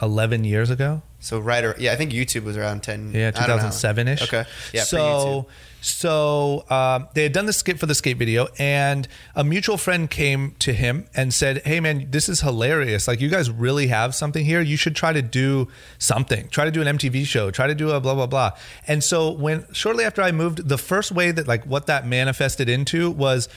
eleven 0.00 0.44
years 0.44 0.70
ago. 0.70 1.02
So 1.20 1.38
right, 1.38 1.64
or, 1.64 1.74
yeah, 1.78 1.92
I 1.92 1.96
think 1.96 2.12
YouTube 2.12 2.44
was 2.44 2.56
around 2.56 2.82
ten. 2.82 3.12
Yeah, 3.14 3.30
don't 3.30 3.42
know. 3.42 3.54
2007 3.56 4.08
ish. 4.08 4.22
Okay, 4.22 4.44
yeah. 4.72 4.82
So, 4.84 5.46
so 5.86 6.64
um, 6.68 7.08
they 7.14 7.22
had 7.22 7.32
done 7.32 7.46
the 7.46 7.52
skit 7.52 7.78
for 7.78 7.86
the 7.86 7.94
skate 7.94 8.16
video, 8.16 8.48
and 8.58 9.06
a 9.34 9.44
mutual 9.44 9.76
friend 9.76 10.10
came 10.10 10.56
to 10.58 10.72
him 10.72 11.06
and 11.14 11.32
said, 11.32 11.62
"Hey, 11.64 11.78
man, 11.80 12.08
this 12.10 12.28
is 12.28 12.40
hilarious. 12.40 13.06
Like, 13.06 13.20
you 13.20 13.28
guys 13.28 13.50
really 13.50 13.86
have 13.86 14.14
something 14.14 14.44
here. 14.44 14.60
You 14.60 14.76
should 14.76 14.96
try 14.96 15.12
to 15.12 15.22
do 15.22 15.68
something. 15.98 16.48
Try 16.48 16.64
to 16.64 16.70
do 16.70 16.82
an 16.82 16.88
MTV 16.98 17.24
show. 17.24 17.50
Try 17.50 17.68
to 17.68 17.74
do 17.74 17.90
a 17.90 18.00
blah 18.00 18.14
blah 18.14 18.26
blah." 18.26 18.50
And 18.88 19.02
so, 19.04 19.30
when 19.30 19.64
shortly 19.72 20.04
after 20.04 20.22
I 20.22 20.32
moved, 20.32 20.68
the 20.68 20.78
first 20.78 21.12
way 21.12 21.30
that 21.30 21.46
like 21.46 21.64
what 21.64 21.86
that 21.86 22.06
manifested 22.06 22.68
into 22.68 23.10
was 23.10 23.48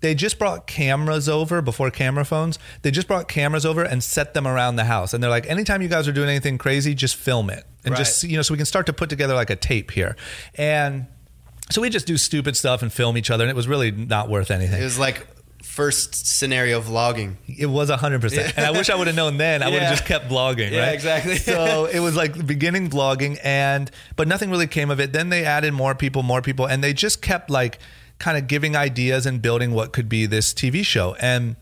they 0.00 0.14
just 0.14 0.38
brought 0.38 0.66
cameras 0.66 1.28
over 1.28 1.60
before 1.60 1.90
camera 1.90 2.24
phones. 2.24 2.58
They 2.82 2.90
just 2.92 3.08
brought 3.08 3.26
cameras 3.28 3.66
over 3.66 3.82
and 3.82 4.04
set 4.04 4.32
them 4.32 4.46
around 4.46 4.76
the 4.76 4.84
house. 4.84 5.12
And 5.12 5.20
they're 5.20 5.30
like, 5.30 5.48
anytime 5.50 5.82
you 5.82 5.88
guys 5.88 6.06
are 6.06 6.12
doing 6.12 6.28
anything 6.28 6.56
crazy, 6.56 6.94
just 6.94 7.16
film 7.16 7.50
it 7.50 7.64
and 7.84 7.92
Right. 7.94 7.98
just 7.98 8.22
you 8.22 8.36
know, 8.36 8.42
so 8.42 8.54
we 8.54 8.58
can 8.58 8.66
start 8.66 8.86
to 8.86 8.92
put 8.92 9.08
together 9.10 9.34
like 9.34 9.50
a 9.50 9.56
tape 9.56 9.90
here. 9.90 10.14
And 10.54 11.06
so 11.70 11.82
we 11.82 11.90
just 11.90 12.06
do 12.06 12.16
stupid 12.16 12.56
stuff 12.56 12.82
and 12.82 12.92
film 12.92 13.16
each 13.16 13.30
other, 13.30 13.44
and 13.44 13.50
it 13.50 13.56
was 13.56 13.68
really 13.68 13.90
not 13.90 14.28
worth 14.28 14.50
anything. 14.50 14.80
It 14.80 14.84
was 14.84 14.98
like 14.98 15.26
first 15.62 16.26
scenario 16.26 16.80
vlogging. 16.80 17.36
It 17.46 17.66
was 17.66 17.90
hundred 17.90 18.20
percent, 18.20 18.54
and 18.56 18.66
I 18.66 18.70
wish 18.70 18.90
I 18.90 18.96
would 18.96 19.06
have 19.06 19.16
known 19.16 19.36
then. 19.36 19.62
I 19.62 19.70
would 19.70 19.80
have 19.80 19.92
just 19.96 20.06
kept 20.06 20.28
vlogging. 20.28 20.72
Yeah, 20.72 20.86
right? 20.86 20.94
exactly. 20.94 21.36
so 21.36 21.84
it 21.92 22.00
was 22.00 22.16
like 22.16 22.46
beginning 22.46 22.90
vlogging, 22.90 23.38
and 23.44 23.90
but 24.16 24.28
nothing 24.28 24.50
really 24.50 24.66
came 24.66 24.90
of 24.90 25.00
it. 25.00 25.12
Then 25.12 25.28
they 25.28 25.44
added 25.44 25.72
more 25.74 25.94
people, 25.94 26.22
more 26.22 26.42
people, 26.42 26.66
and 26.66 26.82
they 26.82 26.92
just 26.92 27.22
kept 27.22 27.50
like 27.50 27.78
kind 28.18 28.36
of 28.36 28.46
giving 28.48 28.74
ideas 28.76 29.26
and 29.26 29.40
building 29.40 29.72
what 29.72 29.92
could 29.92 30.08
be 30.08 30.26
this 30.26 30.52
TV 30.52 30.84
show. 30.84 31.14
And 31.20 31.56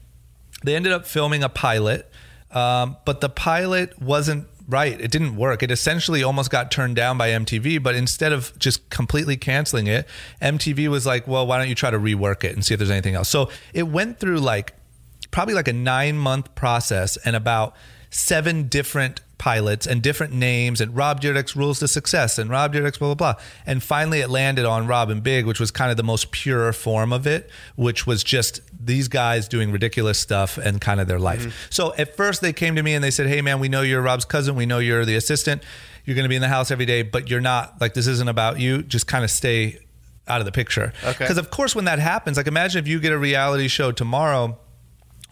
they 0.65 0.75
ended 0.75 0.93
up 0.93 1.07
filming 1.07 1.43
a 1.43 1.49
pilot, 1.49 2.11
um, 2.51 2.97
but 3.05 3.21
the 3.21 3.29
pilot 3.29 4.01
wasn't 4.01 4.47
right. 4.69 5.01
It 5.01 5.11
didn't 5.11 5.37
work. 5.37 5.63
It 5.63 5.71
essentially 5.71 6.23
almost 6.23 6.51
got 6.51 6.71
turned 6.71 6.97
down 6.97 7.19
by 7.19 7.31
MTV, 7.31 7.83
but 7.83 7.95
instead 7.95 8.33
of 8.33 8.57
just 8.59 8.89
completely 8.91 9.37
canceling 9.37 9.87
it, 9.87 10.09
MTV 10.43 10.89
was 10.89 11.07
like, 11.07 11.27
well, 11.27 11.47
why 11.47 11.59
don't 11.59 11.69
you 11.69 11.75
try 11.75 11.91
to 11.91 11.99
rework 11.99 12.45
it 12.45 12.55
and 12.55 12.65
see 12.65 12.75
if 12.75 12.79
there's 12.79 12.91
anything 12.91 13.15
else? 13.15 13.29
So 13.29 13.51
it 13.73 13.85
went 13.85 14.19
through 14.19 14.39
like 14.39 14.75
probably 15.31 15.55
like 15.55 15.69
a 15.69 15.73
nine 15.73 16.17
month 16.17 16.55
process 16.55 17.17
and 17.19 17.37
about 17.37 17.75
seven 18.11 18.69
different 18.69 19.21
pilots 19.39 19.87
and 19.87 20.03
different 20.03 20.33
names 20.33 20.81
and 20.81 20.97
Rob 20.97 21.21
Dyrdek's 21.21 21.55
rules 21.55 21.79
to 21.81 21.89
success 21.89 22.39
and 22.39 22.49
Rob 22.49 22.73
Dyrdek's 22.73 22.99
blah 22.99 23.15
blah 23.15 23.35
blah. 23.35 23.43
And 23.67 23.83
finally 23.83 24.21
it 24.21 24.31
landed 24.31 24.65
on 24.65 24.87
Rob 24.87 25.23
& 25.23 25.23
Big, 25.23 25.47
which 25.47 25.61
was 25.61 25.71
kind 25.71 25.91
of 25.91 25.97
the 25.97 26.03
most 26.03 26.31
pure 26.31 26.73
form 26.73 27.13
of 27.13 27.27
it, 27.27 27.51
which 27.77 28.07
was 28.07 28.25
just 28.25 28.61
these 28.79 29.09
guys 29.09 29.49
doing 29.49 29.71
ridiculous 29.73 30.19
stuff 30.19 30.59
and 30.59 30.81
kind 30.81 31.01
of 31.01 31.09
their 31.09 31.19
life. 31.19 31.41
Mm-hmm. 31.41 31.51
So 31.71 31.95
at 31.97 32.17
first 32.17 32.41
they 32.41 32.53
came 32.53 32.77
to 32.77 32.83
me 32.83 32.95
and 32.95 33.05
they 33.05 33.11
said, 33.11 33.27
Hey 33.27 33.43
man, 33.43 33.61
we 33.61 33.69
know 33.69 33.83
you're 33.83 34.03
Rob's 34.03 34.25
cousin, 34.25 34.55
we 34.55 34.67
know 34.67 34.79
you're 34.79 35.05
the 35.05 35.17
assistant, 35.17 35.63
you're 36.05 36.17
gonna 36.17 36.29
be 36.29 36.37
in 36.37 36.43
the 36.43 36.49
house 36.49 36.71
every 36.71 36.87
day, 36.87 37.03
but 37.03 37.29
you're 37.29 37.41
not 37.41 37.81
like 37.81 37.95
this 37.95 38.07
isn't 38.07 38.29
about 38.29 38.59
you. 38.59 38.83
Just 38.83 39.07
kind 39.07 39.25
of 39.25 39.31
stay 39.31 39.81
out 40.29 40.41
of 40.41 40.47
the 40.47 40.53
picture. 40.53 40.93
Okay. 41.05 41.19
Because 41.19 41.39
of 41.39 41.51
course 41.51 41.75
when 41.75 41.85
that 41.85 41.99
happens, 41.99 42.37
like 42.37 42.47
imagine 42.47 42.79
if 42.79 42.89
you 42.89 43.01
get 43.01 43.13
a 43.13 43.19
reality 43.19 43.69
show 43.69 43.93
tomorrow 43.93 44.59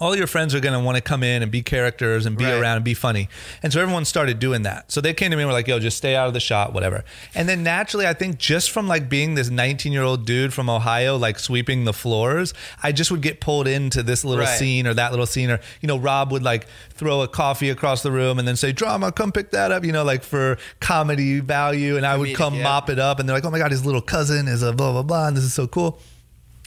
all 0.00 0.16
your 0.16 0.26
friends 0.26 0.54
are 0.54 0.60
going 0.60 0.72
to 0.78 0.84
want 0.84 0.96
to 0.96 1.00
come 1.02 1.22
in 1.22 1.40
and 1.42 1.52
be 1.52 1.62
characters 1.62 2.26
and 2.26 2.36
be 2.36 2.44
Right. 2.44 2.54
around 2.54 2.76
and 2.76 2.84
be 2.84 2.94
funny. 2.94 3.28
And 3.62 3.72
so 3.72 3.80
everyone 3.80 4.04
started 4.04 4.38
doing 4.40 4.62
that. 4.62 4.90
So 4.90 5.00
they 5.00 5.14
came 5.14 5.30
to 5.30 5.36
me 5.36 5.42
and 5.44 5.48
were 5.48 5.52
like, 5.54 5.68
yo, 5.68 5.78
just 5.78 5.96
stay 5.96 6.16
out 6.16 6.26
of 6.26 6.34
the 6.34 6.40
shot, 6.40 6.72
whatever. 6.72 7.04
And 7.34 7.48
then 7.48 7.62
naturally, 7.62 8.06
I 8.06 8.12
think 8.12 8.38
just 8.38 8.72
from 8.72 8.88
like 8.88 9.08
being 9.08 9.34
this 9.34 9.50
19 9.50 9.92
year 9.92 10.02
old 10.02 10.26
dude 10.26 10.52
from 10.52 10.68
Ohio, 10.68 11.16
like 11.16 11.38
sweeping 11.38 11.84
the 11.84 11.92
floors, 11.92 12.52
I 12.82 12.90
just 12.90 13.10
would 13.12 13.22
get 13.22 13.40
pulled 13.40 13.68
into 13.68 14.02
this 14.02 14.24
little 14.24 14.44
Right. 14.44 14.58
scene 14.58 14.86
or 14.88 14.94
that 14.94 15.12
little 15.12 15.26
scene. 15.26 15.48
Or, 15.50 15.60
you 15.80 15.86
know, 15.86 15.96
Rob 15.96 16.32
would 16.32 16.42
like 16.42 16.66
throw 16.90 17.22
a 17.22 17.28
coffee 17.28 17.70
across 17.70 18.02
the 18.02 18.10
room 18.10 18.38
and 18.40 18.48
then 18.48 18.56
say, 18.56 18.72
drama, 18.72 19.12
come 19.12 19.30
pick 19.30 19.52
that 19.52 19.70
up, 19.70 19.84
you 19.84 19.92
know, 19.92 20.02
like 20.04 20.24
for 20.24 20.58
comedy 20.80 21.38
value. 21.40 21.96
And 21.96 22.04
I 22.04 22.16
would 22.16 22.30
Comedic, 22.30 22.34
come 22.36 22.54
yeah. 22.56 22.62
mop 22.64 22.90
it 22.90 22.98
up. 22.98 23.20
And 23.20 23.28
they're 23.28 23.36
like, 23.36 23.44
oh 23.44 23.50
my 23.50 23.58
God, 23.58 23.70
his 23.70 23.86
little 23.86 24.02
cousin 24.02 24.48
is 24.48 24.62
a 24.62 24.72
blah, 24.72 24.90
blah, 24.92 25.02
blah. 25.02 25.28
And 25.28 25.36
this 25.36 25.44
is 25.44 25.54
so 25.54 25.66
cool. 25.68 25.98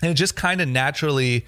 And 0.02 0.12
it 0.12 0.14
just 0.14 0.36
kind 0.36 0.62
of 0.62 0.68
naturally 0.70 1.46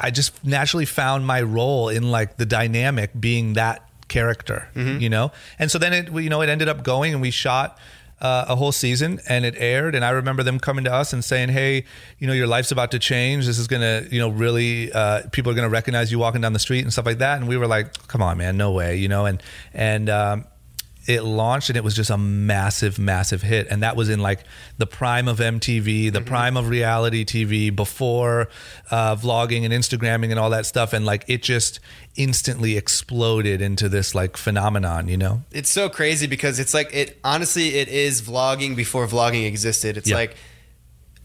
I 0.00 0.10
just 0.10 0.44
naturally 0.44 0.84
found 0.86 1.26
my 1.26 1.42
role 1.42 1.88
in 1.88 2.10
like 2.10 2.36
the 2.36 2.46
dynamic 2.46 3.10
being 3.18 3.52
that 3.54 3.82
character, 4.08 4.68
Mm-hmm. 4.74 5.00
you 5.00 5.08
know? 5.08 5.32
And 5.58 5.70
so 5.70 5.78
then 5.78 5.92
it, 5.92 6.12
you 6.12 6.28
know, 6.30 6.40
it 6.42 6.48
ended 6.48 6.68
up 6.68 6.82
going 6.82 7.12
and 7.12 7.22
we 7.22 7.30
shot 7.30 7.78
uh, 8.20 8.46
a 8.48 8.56
whole 8.56 8.72
season 8.72 9.20
and 9.28 9.44
it 9.44 9.54
aired. 9.58 9.94
And 9.94 10.04
I 10.04 10.10
remember 10.10 10.42
them 10.42 10.58
coming 10.58 10.84
to 10.84 10.92
us 10.92 11.12
and 11.12 11.22
saying, 11.24 11.50
Hey, 11.50 11.84
you 12.18 12.26
know, 12.26 12.32
your 12.32 12.46
life's 12.46 12.72
about 12.72 12.90
to 12.92 12.98
change. 12.98 13.46
This 13.46 13.58
is 13.58 13.66
going 13.68 13.82
to, 13.82 14.08
you 14.14 14.18
know, 14.18 14.28
really, 14.30 14.90
uh, 14.92 15.22
people 15.32 15.52
are 15.52 15.54
going 15.54 15.68
to 15.68 15.72
recognize 15.72 16.10
you 16.10 16.18
walking 16.18 16.40
down 16.40 16.52
the 16.52 16.58
street 16.58 16.80
and 16.82 16.92
stuff 16.92 17.04
like 17.06 17.18
that. 17.18 17.38
And 17.38 17.46
we 17.48 17.56
were 17.56 17.66
like, 17.66 18.06
come 18.08 18.22
on, 18.22 18.38
man, 18.38 18.56
no 18.56 18.72
way, 18.72 18.96
you 18.96 19.08
know? 19.08 19.26
And, 19.26 19.42
and, 19.74 20.08
um, 20.08 20.44
it 21.06 21.22
launched 21.22 21.68
and 21.70 21.76
it 21.76 21.84
was 21.84 21.94
just 21.94 22.10
a 22.10 22.18
massive, 22.18 22.98
massive 22.98 23.42
hit. 23.42 23.68
And 23.70 23.82
that 23.82 23.94
was 23.96 24.08
in 24.08 24.20
like 24.20 24.40
the 24.78 24.86
prime 24.86 25.28
of 25.28 25.38
MTV, 25.38 26.12
the 26.12 26.20
prime 26.20 26.56
of 26.56 26.68
reality 26.68 27.24
TV, 27.24 27.74
before 27.74 28.48
uh, 28.90 29.14
vlogging 29.16 29.64
and 29.64 29.72
Instagramming 29.72 30.30
and 30.30 30.38
all 30.38 30.50
that 30.50 30.66
stuff. 30.66 30.92
And 30.92 31.06
like 31.06 31.24
it 31.28 31.42
just 31.42 31.78
instantly 32.16 32.76
exploded 32.76 33.62
into 33.62 33.88
this 33.88 34.14
like 34.14 34.36
phenomenon, 34.36 35.06
you 35.08 35.16
know? 35.16 35.42
It's 35.52 35.70
so 35.70 35.88
crazy 35.88 36.26
because 36.26 36.58
it's 36.58 36.74
like 36.74 36.92
it 36.92 37.18
honestly 37.22 37.76
it 37.76 37.88
is 37.88 38.20
vlogging 38.22 38.74
before 38.74 39.06
vlogging 39.06 39.46
existed. 39.46 39.96
It's 39.96 40.08
Yeah. 40.08 40.16
like 40.16 40.36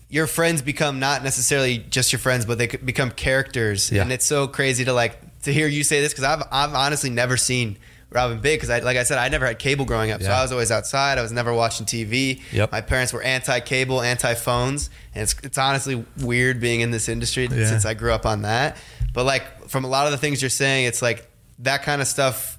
your 0.10 0.28
friends 0.28 0.62
become 0.62 1.00
not 1.00 1.24
necessarily 1.24 1.78
just 1.90 2.12
your 2.12 2.20
friends, 2.20 2.46
but 2.46 2.58
they 2.58 2.68
become 2.68 3.12
characters. 3.12 3.92
Yeah. 3.92 4.02
And 4.04 4.12
it's 4.12 4.26
so 4.26 4.48
crazy 4.48 4.84
to 4.86 4.94
like 4.94 5.42
to 5.44 5.54
hear 5.54 5.68
you 5.68 5.84
say 5.84 6.02
this 6.02 6.12
because 6.14 6.26
I've 6.26 6.44
I've 6.52 6.76
honestly 6.76 7.10
never 7.10 7.38
seen 7.38 7.78
Rob 8.12 8.41
& 8.41 8.44
Big 8.44 8.60
because 8.60 8.70
I 8.70 8.80
like 8.80 8.98
I 8.98 9.03
said 9.03 9.18
I 9.18 9.30
never 9.30 9.46
had 9.48 9.58
cable 9.58 9.86
growing 9.86 10.12
up, 10.12 10.22
so 10.22 10.30
I 10.30 10.41
was 10.41 10.51
always 10.51 10.70
outside. 10.70 11.18
I 11.18 11.22
was 11.22 11.32
never 11.32 11.53
watching 11.53 11.86
TV. 11.86 12.41
Yep. 12.51 12.72
My 12.72 12.82
parents 12.82 13.13
were 13.13 13.22
anti-cable, 13.24 14.01
anti-phones, 14.01 14.89
and 15.15 15.24
it's 15.24 15.34
it's 15.44 15.58
honestly 15.58 16.06
weird 16.20 16.60
being 16.60 16.82
in 16.82 16.91
this 16.91 17.08
industry 17.08 17.48
Yeah. 17.50 17.65
since 17.68 17.86
I 17.86 17.94
grew 17.94 18.12
up 18.12 18.25
on 18.25 18.41
that. 18.41 18.77
But 19.13 19.25
like 19.25 19.70
from 19.70 19.86
a 19.86 19.88
lot 19.88 20.06
of 20.08 20.12
the 20.12 20.18
things 20.18 20.41
you're 20.41 20.50
saying, 20.50 20.86
it's 20.86 21.01
like 21.01 21.30
that 21.60 21.84
kind 21.84 22.01
of 22.01 22.08
stuff 22.08 22.58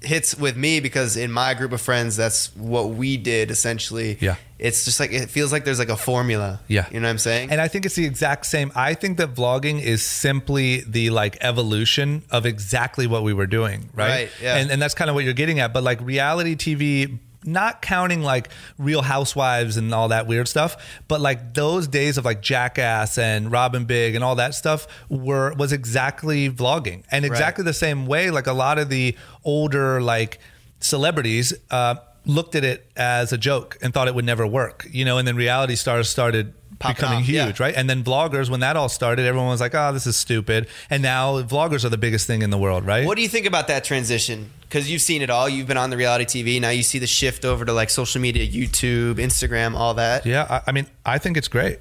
hits 0.00 0.36
with 0.36 0.56
me 0.56 0.80
because 0.80 1.16
in 1.16 1.32
my 1.32 1.54
group 1.54 1.72
of 1.72 1.80
friends, 1.80 2.14
that's 2.16 2.54
what 2.54 2.90
we 2.90 3.16
did 3.16 3.50
essentially. 3.50 4.16
Yeah. 4.20 4.36
It's 4.58 4.84
just 4.84 5.00
like 5.00 5.12
it 5.12 5.30
feels 5.30 5.52
like 5.52 5.64
there's 5.64 5.78
like 5.78 5.88
a 5.88 5.96
formula. 5.96 6.60
Yeah. 6.68 6.86
You 6.90 7.00
know 7.00 7.06
what 7.06 7.10
I'm 7.10 7.18
saying? 7.18 7.50
And 7.50 7.60
I 7.60 7.68
think 7.68 7.86
it's 7.86 7.96
the 7.96 8.04
exact 8.04 8.46
same. 8.46 8.70
I 8.74 8.94
think 8.94 9.18
that 9.18 9.34
vlogging 9.34 9.82
is 9.82 10.02
simply 10.02 10.82
the 10.86 11.10
like 11.10 11.36
evolution 11.40 12.22
of 12.30 12.46
exactly 12.46 13.06
what 13.06 13.24
we 13.24 13.32
were 13.32 13.46
doing, 13.46 13.90
right? 13.94 14.08
Right, 14.08 14.30
yeah. 14.40 14.56
And 14.56 14.70
and 14.70 14.80
that's 14.80 14.94
kind 14.94 15.10
of 15.10 15.14
what 15.14 15.24
you're 15.24 15.34
getting 15.34 15.58
at. 15.58 15.72
But 15.72 15.82
like 15.82 16.00
reality 16.00 16.54
TV, 16.54 17.18
not 17.42 17.82
counting 17.82 18.22
like 18.22 18.48
Real 18.78 19.02
Housewives 19.02 19.76
and 19.76 19.92
all 19.92 20.08
that 20.08 20.26
weird 20.26 20.48
stuff, 20.48 20.76
but 21.08 21.20
like 21.20 21.54
those 21.54 21.88
days 21.88 22.16
of 22.16 22.24
like 22.24 22.40
Jackass 22.40 23.18
and 23.18 23.50
Rob 23.50 23.76
& 23.86 23.86
Big 23.86 24.14
and 24.14 24.24
all 24.24 24.36
that 24.36 24.54
stuff 24.54 24.86
were 25.08 25.52
was 25.54 25.72
exactly 25.72 26.48
vlogging. 26.48 27.02
And 27.10 27.24
exactly 27.24 27.64
the 27.64 27.72
same 27.72 28.06
way, 28.06 28.30
like 28.30 28.46
a 28.46 28.52
lot 28.52 28.78
of 28.78 28.88
the 28.88 29.16
older 29.42 30.00
like 30.00 30.38
celebrities 30.80 31.52
uh, 31.70 31.96
looked 32.26 32.54
at 32.54 32.64
it 32.64 32.86
as 32.96 33.32
a 33.32 33.38
joke 33.38 33.76
and 33.82 33.92
thought 33.92 34.08
it 34.08 34.14
would 34.14 34.24
never 34.24 34.46
work, 34.46 34.86
you 34.90 35.04
know, 35.04 35.18
and 35.18 35.26
then 35.28 35.36
reality 35.36 35.76
stars 35.76 36.08
started 36.08 36.54
Popping 36.78 36.96
becoming 36.96 37.18
off, 37.20 37.28
yeah. 37.28 37.46
huge, 37.46 37.60
right? 37.60 37.74
And 37.74 37.88
then 37.88 38.02
vloggers, 38.02 38.50
when 38.50 38.60
that 38.60 38.76
all 38.76 38.88
started, 38.88 39.26
everyone 39.26 39.48
was 39.48 39.60
like, 39.60 39.74
oh, 39.74 39.92
this 39.92 40.06
is 40.06 40.16
stupid. 40.16 40.66
And 40.90 41.02
now 41.02 41.40
vloggers 41.42 41.84
are 41.84 41.88
the 41.88 41.98
biggest 41.98 42.26
thing 42.26 42.42
in 42.42 42.50
the 42.50 42.58
world, 42.58 42.84
right? 42.84 43.06
What 43.06 43.16
do 43.16 43.22
you 43.22 43.28
think 43.28 43.46
about 43.46 43.68
that 43.68 43.84
transition? 43.84 44.50
Because 44.62 44.90
you've 44.90 45.02
seen 45.02 45.22
it 45.22 45.30
all. 45.30 45.48
You've 45.48 45.68
been 45.68 45.76
on 45.76 45.90
the 45.90 45.96
reality 45.96 46.42
TV. 46.42 46.60
Now 46.60 46.70
you 46.70 46.82
see 46.82 46.98
the 46.98 47.06
shift 47.06 47.44
over 47.44 47.64
to 47.64 47.72
like 47.72 47.90
social 47.90 48.20
media, 48.20 48.46
YouTube, 48.46 49.14
Instagram, 49.14 49.74
all 49.74 49.94
that. 49.94 50.26
Yeah, 50.26 50.46
I, 50.50 50.70
I 50.70 50.72
mean, 50.72 50.86
I 51.06 51.18
think 51.18 51.36
it's 51.36 51.48
great. 51.48 51.78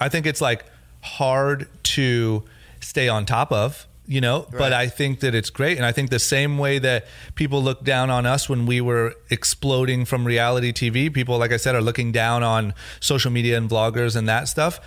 I 0.00 0.08
think 0.08 0.26
it's 0.26 0.40
like 0.40 0.64
hard 1.02 1.68
to 1.84 2.42
stay 2.80 3.08
on 3.08 3.24
top 3.26 3.52
of, 3.52 3.86
you 4.12 4.20
know, 4.20 4.40
Right. 4.50 4.58
but 4.58 4.72
I 4.72 4.88
think 4.88 5.20
that 5.20 5.34
it's 5.34 5.50
great. 5.50 5.76
And 5.78 5.86
I 5.86 5.92
think 5.92 6.10
the 6.10 6.18
same 6.18 6.58
way 6.58 6.78
that 6.78 7.06
people 7.34 7.62
look 7.62 7.82
down 7.84 8.10
on 8.10 8.26
us 8.26 8.48
when 8.48 8.66
we 8.66 8.80
were 8.80 9.14
exploding 9.30 10.04
from 10.04 10.24
reality 10.26 10.72
TV, 10.72 11.08
people, 11.12 11.38
like 11.38 11.52
I 11.52 11.56
said, 11.56 11.74
are 11.74 11.80
looking 11.80 12.12
down 12.12 12.42
on 12.42 12.74
social 13.00 13.30
media 13.30 13.56
and 13.56 13.68
vloggers 13.70 14.14
and 14.14 14.28
that 14.28 14.48
stuff. 14.48 14.78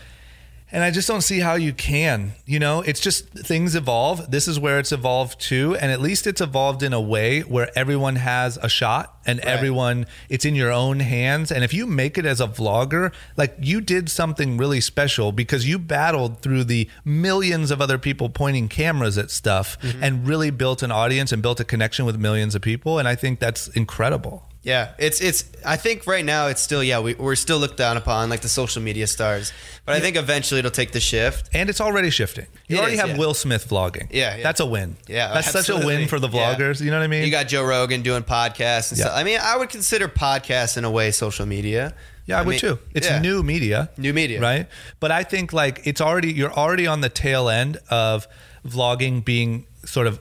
And 0.71 0.83
I 0.83 0.89
just 0.91 1.07
don't 1.07 1.21
see 1.21 1.39
how 1.39 1.53
you 1.55 1.73
can. 1.73 2.33
You 2.45 2.59
know, 2.59 2.81
it's 2.81 2.99
just 2.99 3.29
things 3.29 3.75
evolve. 3.75 4.31
This 4.31 4.47
is 4.47 4.59
where 4.59 4.79
it's 4.79 4.91
evolved 4.91 5.39
too. 5.39 5.75
And 5.75 5.91
at 5.91 6.01
least 6.01 6.25
it's 6.27 6.41
evolved 6.41 6.81
in 6.83 6.91
a 6.91 6.99
way 6.99 7.41
where 7.41 7.69
everyone 7.77 8.15
has 8.17 8.57
a 8.57 8.67
shot 8.67 9.17
and 9.27 9.39
Right. 9.39 9.47
everyone, 9.47 10.05
it's 10.27 10.43
in 10.43 10.55
your 10.55 10.71
own 10.71 10.99
hands. 11.01 11.51
And 11.51 11.63
if 11.63 11.73
you 11.73 11.85
make 11.85 12.17
it 12.17 12.25
as 12.25 12.41
a 12.41 12.47
vlogger, 12.47 13.13
like 13.37 13.55
you 13.61 13.79
did 13.79 14.09
something 14.09 14.57
really 14.57 14.81
special 14.81 15.31
because 15.31 15.67
you 15.67 15.77
battled 15.79 16.41
through 16.41 16.63
the 16.65 16.89
millions 17.05 17.69
of 17.71 17.79
other 17.79 17.97
people 17.99 18.29
pointing 18.29 18.67
cameras 18.67 19.17
at 19.17 19.31
stuff 19.31 19.77
Mm-hmm. 19.81 20.03
and 20.03 20.27
really 20.27 20.49
built 20.49 20.81
an 20.83 20.91
audience 20.91 21.31
and 21.31 21.41
built 21.41 21.59
a 21.59 21.63
connection 21.63 22.05
with 22.05 22.17
millions 22.17 22.55
of 22.55 22.61
people. 22.61 22.97
And 22.99 23.07
I 23.07 23.15
think 23.15 23.39
that's 23.39 23.67
incredible. 23.69 24.49
Yeah, 24.65 24.93
it's 24.97 25.21
it's. 25.21 25.45
I 25.63 25.77
think 25.77 26.07
right 26.07 26.25
now 26.25 26.47
it's 26.47 26.59
still 26.59 26.83
yeah 26.83 26.99
we, 26.99 27.13
we're 27.13 27.35
still 27.35 27.59
looked 27.59 27.77
down 27.77 27.97
upon 27.97 28.31
like 28.31 28.41
the 28.41 28.49
social 28.49 28.81
media 28.81 29.05
stars, 29.05 29.53
but 29.85 29.95
I 29.95 29.99
think 29.99 30.17
eventually 30.17 30.57
it'll 30.57 30.71
take 30.71 30.91
the 30.91 30.99
shift. 30.99 31.51
And 31.53 31.69
it's 31.69 31.79
already 31.79 32.09
shifting. 32.09 32.47
You 32.67 32.77
It 32.77 32.79
already 32.79 32.95
is, 32.95 32.99
have 33.01 33.09
yeah. 33.11 33.17
Will 33.17 33.35
Smith 33.35 33.69
vlogging. 33.69 34.07
Yeah, 34.09 34.37
yeah. 34.37 34.41
That's 34.43 34.59
a 34.59 34.65
win. 34.65 34.97
Yeah, 35.07 35.31
That's 35.35 35.45
such 35.51 35.55
a 35.69 35.73
absolutely. 35.73 35.95
win 35.97 36.07
for 36.07 36.19
the 36.19 36.29
Yeah. 36.29 36.55
vloggers. 36.55 36.81
You 36.81 36.89
know 36.89 36.97
what 36.97 37.03
I 37.03 37.07
mean? 37.07 37.23
You 37.25 37.29
got 37.29 37.47
Joe 37.47 37.63
Rogan 37.63 38.01
doing 38.01 38.23
podcasts 38.23 38.89
and 38.89 38.97
Yeah. 38.97 39.05
stuff. 39.05 39.13
I 39.15 39.23
mean, 39.23 39.39
I 39.39 39.55
would 39.55 39.69
consider 39.69 40.07
podcasts 40.07 40.77
in 40.77 40.83
a 40.83 40.89
way 40.89 41.11
social 41.11 41.45
media. 41.45 41.93
Yeah, 42.25 42.39
I, 42.39 42.41
would 42.41 42.49
mean, 42.49 42.59
too. 42.59 42.79
It's 42.95 43.07
yeah. 43.07 43.19
new 43.19 43.43
media. 43.43 43.91
New 43.97 44.13
media. 44.13 44.41
Right? 44.41 44.67
But 44.99 45.11
I 45.11 45.21
think 45.23 45.53
like 45.53 45.81
it's 45.85 46.01
already 46.01 46.33
you're 46.33 46.51
already 46.53 46.87
on 46.87 47.01
the 47.01 47.09
tail 47.09 47.49
end 47.49 47.77
of 47.91 48.27
vlogging 48.67 49.23
being 49.23 49.67
sort 49.85 50.07
of 50.07 50.19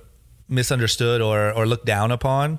misunderstood 0.51 1.23
or 1.23 1.51
or 1.51 1.67
looked 1.67 1.87
down 1.87 2.13
upon. 2.13 2.59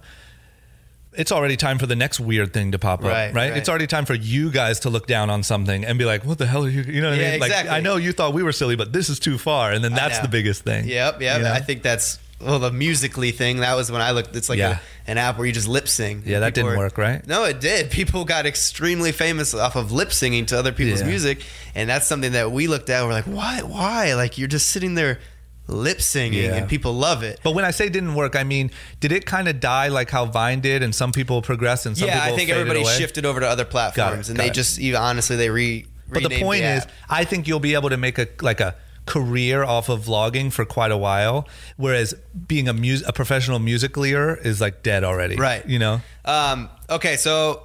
It's 1.18 1.32
already 1.32 1.58
time 1.58 1.80
for 1.80 1.86
the 1.86 1.96
next 1.96 2.20
weird 2.20 2.54
thing 2.54 2.72
to 2.74 2.80
pop 2.80 3.00
up, 3.00 3.06
Right, 3.06 3.34
right? 3.34 3.56
It's 3.56 3.70
already 3.70 3.88
time 3.88 4.06
for 4.06 4.14
you 4.16 4.52
guys 4.52 4.80
to 4.82 4.90
look 4.90 5.08
down 5.08 5.30
on 5.30 5.44
something 5.44 5.86
and 5.86 5.98
be 5.98 6.06
like, 6.06 6.26
"What 6.26 6.38
the 6.38 6.46
hell 6.46 6.66
are 6.66 6.70
you?" 6.70 6.82
You 6.84 7.02
know 7.02 7.10
what 7.12 7.20
I 7.20 7.22
mean? 7.32 7.40
Like, 7.40 7.50
exactly. 7.52 7.76
I 7.76 7.80
know 7.82 7.96
you 7.98 8.12
thought 8.12 8.34
we 8.34 8.44
were 8.44 8.52
silly, 8.52 8.76
but 8.76 8.94
this 8.94 9.10
is 9.10 9.20
too 9.20 9.38
far, 9.38 9.72
and 9.72 9.84
then 9.84 9.94
that's 9.94 10.20
the 10.20 10.28
biggest 10.28 10.64
thing. 10.64 10.88
Yep, 10.88 11.22
yep. 11.22 11.38
You 11.38 11.44
know? 11.44 11.52
I 11.54 11.60
think 11.60 11.82
that's 11.84 12.20
well 12.42 12.60
the 12.60 12.72
Musical.ly 12.72 13.32
thing. 13.32 13.58
That 13.62 13.76
was 13.76 13.92
when 13.92 14.02
I 14.02 14.12
looked. 14.12 14.36
It's 14.36 14.50
like 14.50 14.60
Yeah. 14.60 14.80
a, 15.08 15.12
an 15.12 15.18
app 15.18 15.38
where 15.38 15.48
you 15.48 15.54
just 15.54 15.68
lip 15.70 15.88
sing. 15.88 16.24
Yeah, 16.26 16.40
that 16.42 16.54
didn't 16.54 16.78
work, 16.78 16.98
right? 16.98 17.26
No, 17.26 17.46
it 17.46 17.62
did. 17.62 17.92
People 17.92 18.26
got 18.26 18.46
extremely 18.46 19.12
famous 19.14 19.54
off 19.54 19.76
of 19.78 19.92
lip 19.92 20.12
singing 20.12 20.46
to 20.48 20.60
other 20.60 20.72
people's 20.74 21.02
Yeah. 21.02 21.08
music, 21.08 21.40
and 21.76 21.90
that's 21.90 22.08
something 22.08 22.34
that 22.34 22.52
we 22.52 22.68
looked 22.68 22.90
at. 22.90 23.04
We're 23.06 23.14
like, 23.14 23.26
why? 23.26 23.62
Why? 23.62 24.14
Like 24.16 24.38
you're 24.38 24.50
just 24.50 24.68
sitting 24.70 24.96
there 24.96 25.20
lip 25.68 26.02
singing, 26.02 26.44
Yeah. 26.44 26.56
and 26.56 26.70
people 26.70 26.94
love 26.94 27.24
it. 27.24 27.40
But 27.44 27.54
when 27.56 27.66
I 27.66 27.72
say 27.72 27.90
didn't 27.90 28.16
work, 28.16 28.36
I 28.36 28.44
mean, 28.44 28.72
did 29.00 29.12
it 29.12 29.26
kind 29.26 29.48
of 29.48 29.60
die 29.60 29.88
like 29.88 30.10
how 30.12 30.26
Vine 30.26 30.60
did, 30.62 30.84
and 30.84 30.94
some 30.94 31.12
people 31.12 31.42
progressed 31.42 31.86
and 31.86 31.98
some 31.98 32.08
yeah, 32.08 32.20
people 32.22 32.34
I 32.34 32.38
think 32.38 32.50
everybody 32.50 32.82
away? 32.82 32.98
shifted 32.98 33.26
over 33.26 33.40
to 33.40 33.48
other 33.48 33.66
platforms, 33.66 34.30
and 34.30 34.40
they 34.40 34.48
it. 34.48 34.54
just 34.54 34.80
even 34.80 35.02
honestly 35.02 35.36
they 35.36 35.50
re. 35.50 35.86
But 36.08 36.22
the 36.22 36.30
renamed 36.30 36.44
point 36.44 36.64
is. 36.64 36.86
I 37.10 37.24
think 37.24 37.48
you'll 37.48 37.60
be 37.60 37.74
able 37.74 37.90
to 37.90 37.98
make 37.98 38.20
a 38.20 38.28
like 38.42 38.60
a 38.60 38.76
career 39.08 39.64
off 39.64 39.90
of 39.90 40.02
vlogging 40.06 40.52
for 40.52 40.66
quite 40.66 40.92
a 40.92 40.98
while, 40.98 41.48
whereas 41.78 42.14
being 42.48 42.68
a 42.68 42.74
mus- 42.74 43.04
a 43.08 43.14
professional 43.14 43.60
musicalier 43.60 44.44
is 44.46 44.62
like 44.62 44.84
dead 44.84 45.04
already. 45.04 45.36
Right. 45.36 45.68
You 45.68 45.80
know. 45.80 46.02
Um, 46.26 46.70
okay, 46.90 47.16
so 47.16 47.64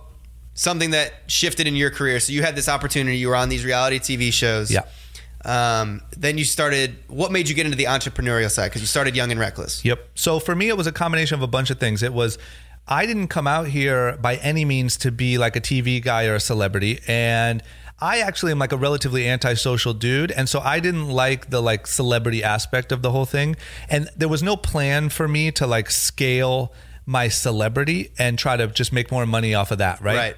something 0.54 0.90
that 0.90 1.12
shifted 1.26 1.66
in 1.66 1.76
your 1.76 1.90
career. 1.90 2.20
So 2.20 2.32
you 2.32 2.42
had 2.42 2.56
this 2.56 2.68
opportunity. 2.68 3.18
You 3.18 3.28
were 3.28 3.36
on 3.36 3.48
these 3.50 3.64
reality 3.64 3.98
TV 3.98 4.32
shows. 4.32 4.70
Yeah. 4.70 4.82
Um, 5.44 6.02
then 6.16 6.38
you 6.38 6.44
started. 6.44 6.96
What 7.08 7.32
made 7.32 7.48
you 7.48 7.54
get 7.54 7.66
into 7.66 7.78
the 7.78 7.84
entrepreneurial 7.84 8.50
side? 8.50 8.68
Because 8.68 8.82
you 8.82 8.86
started 8.86 9.16
young 9.16 9.30
and 9.30 9.40
reckless. 9.40 9.84
Yep. 9.84 10.10
So 10.14 10.38
for 10.38 10.54
me, 10.54 10.68
it 10.68 10.76
was 10.76 10.86
a 10.86 10.92
combination 10.92 11.36
of 11.36 11.42
a 11.42 11.46
bunch 11.46 11.70
of 11.70 11.78
things. 11.78 12.02
It 12.02 12.12
was, 12.12 12.38
I 12.86 13.06
didn't 13.06 13.28
come 13.28 13.46
out 13.46 13.68
here 13.68 14.16
by 14.18 14.36
any 14.36 14.64
means 14.64 14.96
to 14.98 15.10
be 15.10 15.38
like 15.38 15.56
a 15.56 15.60
TV 15.60 16.02
guy 16.02 16.26
or 16.26 16.34
a 16.34 16.40
celebrity. 16.40 17.00
And 17.06 17.62
I 18.00 18.20
actually 18.20 18.52
am 18.52 18.58
like 18.58 18.72
a 18.72 18.76
relatively 18.76 19.28
antisocial 19.28 19.94
dude. 19.94 20.30
And 20.30 20.48
so 20.48 20.60
I 20.60 20.80
didn't 20.80 21.08
like 21.08 21.50
the 21.50 21.60
like 21.60 21.86
celebrity 21.86 22.42
aspect 22.42 22.92
of 22.92 23.02
the 23.02 23.10
whole 23.10 23.26
thing. 23.26 23.56
And 23.88 24.08
there 24.16 24.28
was 24.28 24.42
no 24.42 24.56
plan 24.56 25.08
for 25.10 25.28
me 25.28 25.50
to 25.52 25.66
like 25.66 25.90
scale 25.90 26.72
my 27.06 27.28
celebrity 27.28 28.12
and 28.18 28.38
try 28.38 28.56
to 28.56 28.66
just 28.68 28.92
make 28.92 29.10
more 29.10 29.26
money 29.26 29.54
off 29.54 29.70
of 29.70 29.78
that. 29.78 30.00
Right. 30.00 30.16
Right. 30.16 30.36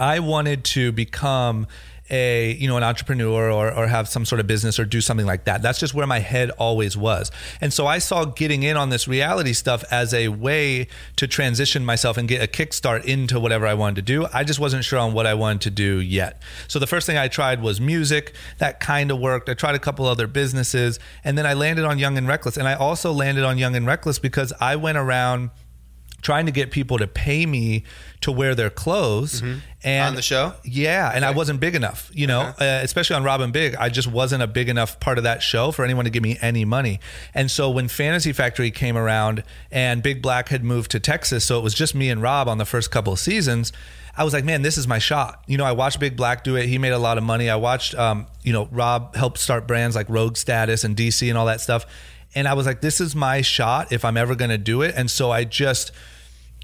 I 0.00 0.20
wanted 0.20 0.64
to 0.64 0.92
become 0.92 1.66
a 2.10 2.52
you 2.54 2.68
know 2.68 2.76
an 2.76 2.82
entrepreneur 2.82 3.50
or, 3.50 3.72
or 3.72 3.86
have 3.86 4.08
some 4.08 4.24
sort 4.24 4.40
of 4.40 4.46
business 4.46 4.78
or 4.78 4.84
do 4.84 5.00
something 5.00 5.26
like 5.26 5.44
that. 5.44 5.62
That's 5.62 5.78
just 5.78 5.94
where 5.94 6.06
my 6.06 6.20
head 6.20 6.50
always 6.52 6.96
was. 6.96 7.30
And 7.60 7.72
so 7.72 7.86
i 7.86 7.98
saw 7.98 8.24
getting 8.24 8.62
in 8.62 8.76
on 8.76 8.90
this 8.90 9.08
reality 9.08 9.52
stuff 9.52 9.84
as 9.90 10.14
a 10.14 10.28
way 10.28 10.86
to 11.16 11.26
transition 11.26 11.84
myself 11.84 12.16
and 12.16 12.28
get 12.28 12.42
a 12.42 12.46
kickstart 12.46 13.04
into 13.04 13.38
whatever 13.40 13.66
i 13.66 13.74
wanted 13.74 13.96
to 13.96 14.02
do. 14.02 14.26
I 14.32 14.44
just 14.44 14.60
wasn't 14.60 14.84
sure 14.84 14.98
on 14.98 15.12
what 15.12 15.26
i 15.26 15.34
wanted 15.34 15.62
to 15.62 15.70
do 15.70 16.00
yet. 16.00 16.42
So 16.66 16.78
the 16.78 16.86
first 16.86 17.06
thing 17.06 17.16
i 17.16 17.28
tried 17.28 17.62
was 17.62 17.80
music. 17.80 18.34
That 18.58 18.80
kind 18.80 19.10
of 19.10 19.18
worked. 19.18 19.48
I 19.48 19.54
tried 19.54 19.74
a 19.74 19.78
couple 19.78 20.06
other 20.06 20.26
businesses 20.26 20.98
and 21.24 21.36
then 21.36 21.46
i 21.46 21.54
landed 21.54 21.84
on 21.84 21.98
young 21.98 22.16
and 22.18 22.26
reckless. 22.26 22.56
And 22.56 22.68
i 22.68 22.74
also 22.74 23.12
landed 23.12 23.44
on 23.44 23.58
young 23.58 23.76
and 23.76 23.86
reckless 23.86 24.18
because 24.18 24.52
i 24.60 24.76
went 24.76 24.98
around 24.98 25.50
trying 26.22 26.46
to 26.46 26.52
get 26.52 26.70
people 26.70 26.98
to 26.98 27.06
pay 27.06 27.46
me 27.46 27.84
to 28.20 28.32
wear 28.32 28.54
their 28.54 28.70
clothes 28.70 29.40
Mm-hmm. 29.40 29.58
and 29.84 30.08
On 30.08 30.14
the 30.16 30.22
show? 30.22 30.54
yeah 30.64 31.12
and 31.14 31.24
i 31.24 31.30
wasn't 31.30 31.60
big 31.60 31.74
enough 31.76 32.10
you 32.12 32.26
know 32.26 32.40
uh, 32.40 32.80
especially 32.82 33.14
on 33.16 33.22
Rob 33.22 33.52
& 33.52 33.52
Big 33.52 33.76
i 33.76 33.88
just 33.88 34.08
wasn't 34.08 34.42
a 34.42 34.46
big 34.48 34.68
enough 34.68 34.98
part 34.98 35.18
of 35.18 35.24
that 35.24 35.42
show 35.42 35.70
for 35.70 35.84
anyone 35.84 36.04
to 36.04 36.10
give 36.10 36.22
me 36.22 36.36
any 36.42 36.64
money 36.64 36.98
and 37.34 37.50
so 37.50 37.70
when 37.70 37.86
fantasy 37.86 38.32
factory 38.32 38.70
came 38.72 38.96
around 38.96 39.44
and 39.70 40.02
big 40.02 40.20
black 40.20 40.48
had 40.48 40.64
moved 40.64 40.90
to 40.90 40.98
texas 41.00 41.44
so 41.44 41.58
it 41.58 41.62
was 41.62 41.74
just 41.74 41.94
me 41.94 42.10
and 42.10 42.20
rob 42.22 42.48
on 42.48 42.58
the 42.58 42.64
first 42.66 42.90
couple 42.90 43.12
of 43.12 43.18
seasons 43.20 43.72
I 44.16 44.24
was 44.24 44.32
like, 44.32 44.44
man, 44.44 44.62
this 44.62 44.76
is 44.76 44.88
my 44.88 44.98
shot. 44.98 45.44
You 45.46 45.58
know, 45.58 45.64
I 45.64 45.70
watched 45.70 46.00
Big 46.00 46.16
Black 46.16 46.42
do 46.42 46.56
it. 46.56 46.66
He 46.66 46.76
made 46.76 46.90
a 46.90 46.98
lot 46.98 47.18
of 47.18 47.22
money. 47.22 47.48
I 47.48 47.54
watched, 47.54 47.94
um, 47.94 48.26
you 48.42 48.52
know, 48.52 48.66
Rob 48.72 49.14
help 49.14 49.38
start 49.38 49.68
brands 49.68 49.94
like 49.94 50.08
Rogue 50.08 50.36
Status 50.36 50.82
and 50.82 50.96
DC 50.96 51.28
and 51.28 51.38
all 51.38 51.46
that 51.46 51.60
stuff. 51.60 51.86
And 52.34 52.46
I 52.46 52.54
was 52.54 52.66
like, 52.66 52.80
this 52.80 53.00
is 53.00 53.16
my 53.16 53.40
shot 53.40 53.92
if 53.92 54.04
I'm 54.04 54.16
ever 54.16 54.34
going 54.34 54.50
to 54.50 54.58
do 54.58 54.82
it. 54.82 54.94
And 54.96 55.10
so 55.10 55.30
I 55.30 55.44
just 55.44 55.92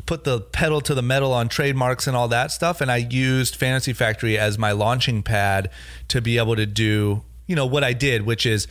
put 0.07 0.25
the 0.25 0.41
pedal 0.41 0.81
to 0.83 0.95
the 0.95 1.03
metal 1.03 1.33
on 1.33 1.49
trademarks 1.49 2.07
and 2.07 2.17
all 2.17 2.29
that 2.29 2.51
stuff. 2.51 2.81
And 2.81 2.91
I 2.91 2.97
used 2.97 3.57
Fantasy 3.57 3.93
Factory 3.93 4.39
as 4.39 4.59
my 4.59 4.73
launching 4.73 5.23
pad 5.23 5.71
to 6.09 6.21
be 6.21 6.39
able 6.39 6.57
to 6.57 6.67
do, 6.67 7.23
you 7.47 7.57
know, 7.57 7.67
what 7.67 7.85
I 7.85 7.93
did, 7.93 8.27
which 8.27 8.45
is 8.45 8.67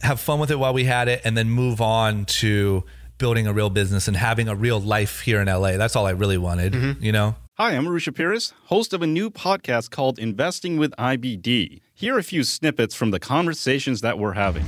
have 0.00 0.20
fun 0.20 0.40
with 0.40 0.50
it 0.50 0.58
while 0.58 0.72
we 0.72 0.84
had 0.84 1.08
it 1.08 1.20
and 1.24 1.36
then 1.36 1.50
move 1.50 1.80
on 1.80 2.24
to 2.24 2.84
building 3.18 3.46
a 3.46 3.52
real 3.52 3.70
business 3.70 4.08
and 4.08 4.16
having 4.16 4.48
a 4.48 4.54
real 4.54 4.80
life 4.80 5.20
here 5.20 5.40
in 5.40 5.46
LA. 5.46 5.76
That's 5.76 5.94
all 5.94 6.06
I 6.06 6.10
really 6.10 6.38
wanted, 6.38 6.72
mm-hmm. 6.72 7.04
you 7.04 7.12
know? 7.12 7.36
Hi, 7.56 7.72
I'm 7.72 7.84
Arusha 7.84 8.16
Pires, 8.16 8.52
host 8.64 8.92
of 8.92 9.02
a 9.02 9.06
new 9.06 9.30
podcast 9.30 9.90
called 9.90 10.18
Investing 10.18 10.76
with 10.78 10.92
IBD. 10.98 11.80
Here 11.94 12.16
are 12.16 12.18
a 12.18 12.24
few 12.24 12.42
snippets 12.42 12.94
from 12.94 13.12
the 13.12 13.20
conversations 13.20 14.00
that 14.00 14.18
we're 14.18 14.32
having. 14.32 14.64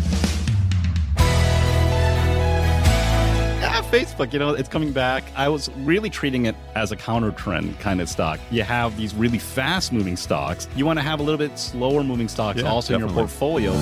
Facebook, 3.94 4.32
you 4.32 4.40
know, 4.40 4.50
it's 4.50 4.68
coming 4.68 4.90
back. 4.90 5.22
I 5.36 5.48
was 5.48 5.70
really 5.76 6.10
treating 6.10 6.46
it 6.46 6.56
as 6.74 6.90
a 6.90 6.96
counter 6.96 7.30
trend 7.30 7.78
kind 7.78 8.00
of 8.00 8.08
stock. 8.08 8.40
You 8.50 8.64
have 8.64 8.96
these 8.96 9.14
really 9.14 9.38
fast 9.38 9.92
moving 9.92 10.16
stocks. 10.16 10.66
You 10.74 10.84
want 10.84 10.98
to 10.98 11.02
have 11.04 11.20
a 11.20 11.22
little 11.22 11.38
bit 11.38 11.56
slower 11.56 12.02
moving 12.02 12.26
stocks 12.26 12.60
Yeah, 12.60 12.68
also 12.68 12.94
in 12.94 12.98
your 12.98 13.08
portfolio. 13.08 13.72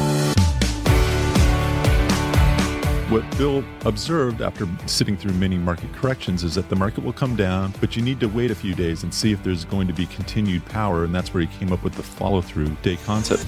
What 3.09 3.39
Bill 3.39 3.65
observed 3.87 4.43
after 4.43 4.69
sitting 4.85 5.17
through 5.17 5.33
many 5.33 5.57
market 5.57 5.91
corrections 5.95 6.45
is 6.45 6.57
that 6.57 6.69
the 6.69 6.77
market 6.77 7.05
will 7.05 7.15
come 7.15 7.35
down, 7.35 7.73
but 7.81 7.97
you 7.97 8.03
need 8.03 8.21
to 8.21 8.27
wait 8.27 8.51
a 8.51 8.55
few 8.55 8.75
days 8.75 9.05
and 9.05 9.15
see 9.15 9.33
if 9.33 9.43
there's 9.43 9.65
going 9.65 9.87
to 9.87 9.95
be 9.95 10.05
continued 10.05 10.67
power. 10.67 11.05
And 11.05 11.15
that's 11.15 11.33
where 11.33 11.41
he 11.41 11.47
came 11.59 11.73
up 11.73 11.83
with 11.83 11.95
the 11.95 12.03
follow 12.03 12.43
through 12.43 12.69
day 12.83 12.99
concept. 13.07 13.47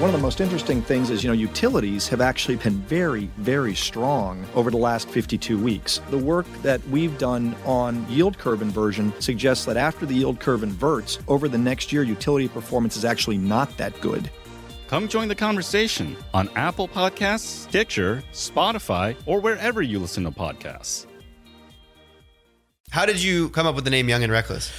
One 0.00 0.08
of 0.08 0.16
the 0.16 0.22
most 0.22 0.40
interesting 0.40 0.80
things 0.80 1.10
is, 1.10 1.22
you 1.22 1.28
know, 1.28 1.34
utilities 1.34 2.08
have 2.08 2.22
actually 2.22 2.56
been 2.56 2.80
very, 2.84 3.26
very 3.36 3.74
strong 3.74 4.46
over 4.54 4.70
the 4.70 4.78
last 4.78 5.10
52 5.10 5.58
weeks. 5.58 6.00
The 6.08 6.16
work 6.16 6.46
that 6.62 6.82
we've 6.88 7.18
done 7.18 7.54
on 7.66 8.10
yield 8.10 8.38
curve 8.38 8.62
inversion 8.62 9.12
suggests 9.20 9.66
that 9.66 9.76
after 9.76 10.06
the 10.06 10.14
yield 10.14 10.40
curve 10.40 10.62
inverts, 10.62 11.18
over 11.28 11.48
the 11.48 11.58
next 11.58 11.92
year, 11.92 12.02
utility 12.02 12.48
performance 12.48 12.96
is 12.96 13.04
actually 13.04 13.36
not 13.36 13.76
that 13.76 14.00
good. 14.00 14.30
Come 14.88 15.06
join 15.06 15.28
the 15.28 15.34
conversation 15.34 16.16
on 16.32 16.48
Apple 16.56 16.88
Podcasts, 16.88 17.68
Stitcher, 17.68 18.22
Spotify, 18.32 19.14
or 19.26 19.38
wherever 19.38 19.82
you 19.82 19.98
listen 19.98 20.24
to 20.24 20.30
podcasts. 20.30 21.04
How 22.88 23.04
did 23.04 23.22
you 23.22 23.50
come 23.50 23.66
up 23.66 23.74
with 23.74 23.84
the 23.84 23.90
name 23.90 24.08
Young 24.08 24.22
and 24.22 24.32
Reckless? 24.32 24.72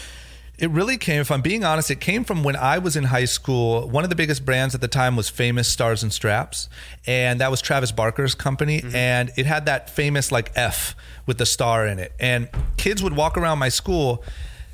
It 0.61 0.69
really 0.69 0.97
came, 0.97 1.21
if 1.21 1.31
I'm 1.31 1.41
being 1.41 1.63
honest, 1.63 1.89
it 1.89 1.99
came 1.99 2.23
from 2.23 2.43
when 2.43 2.55
I 2.55 2.77
was 2.77 2.95
in 2.95 3.05
high 3.05 3.25
school. 3.25 3.89
One 3.89 4.03
of 4.03 4.11
the 4.11 4.15
biggest 4.15 4.45
brands 4.45 4.75
at 4.75 4.81
the 4.81 4.87
time 4.87 5.15
was 5.15 5.27
Famous 5.27 5.67
Stars 5.67 6.03
and 6.03 6.13
Straps. 6.13 6.69
And 7.07 7.41
that 7.41 7.49
was 7.49 7.61
Travis 7.61 7.91
Barker's 7.91 8.35
company. 8.35 8.79
Mm-hmm. 8.79 8.95
And 8.95 9.31
it 9.35 9.47
had 9.47 9.65
that 9.65 9.89
famous 9.89 10.31
like 10.31 10.51
F 10.55 10.95
with 11.25 11.39
the 11.39 11.47
star 11.47 11.87
in 11.87 11.97
it. 11.97 12.13
And 12.19 12.47
kids 12.77 13.01
would 13.01 13.15
walk 13.15 13.39
around 13.39 13.57
my 13.57 13.69
school, 13.69 14.23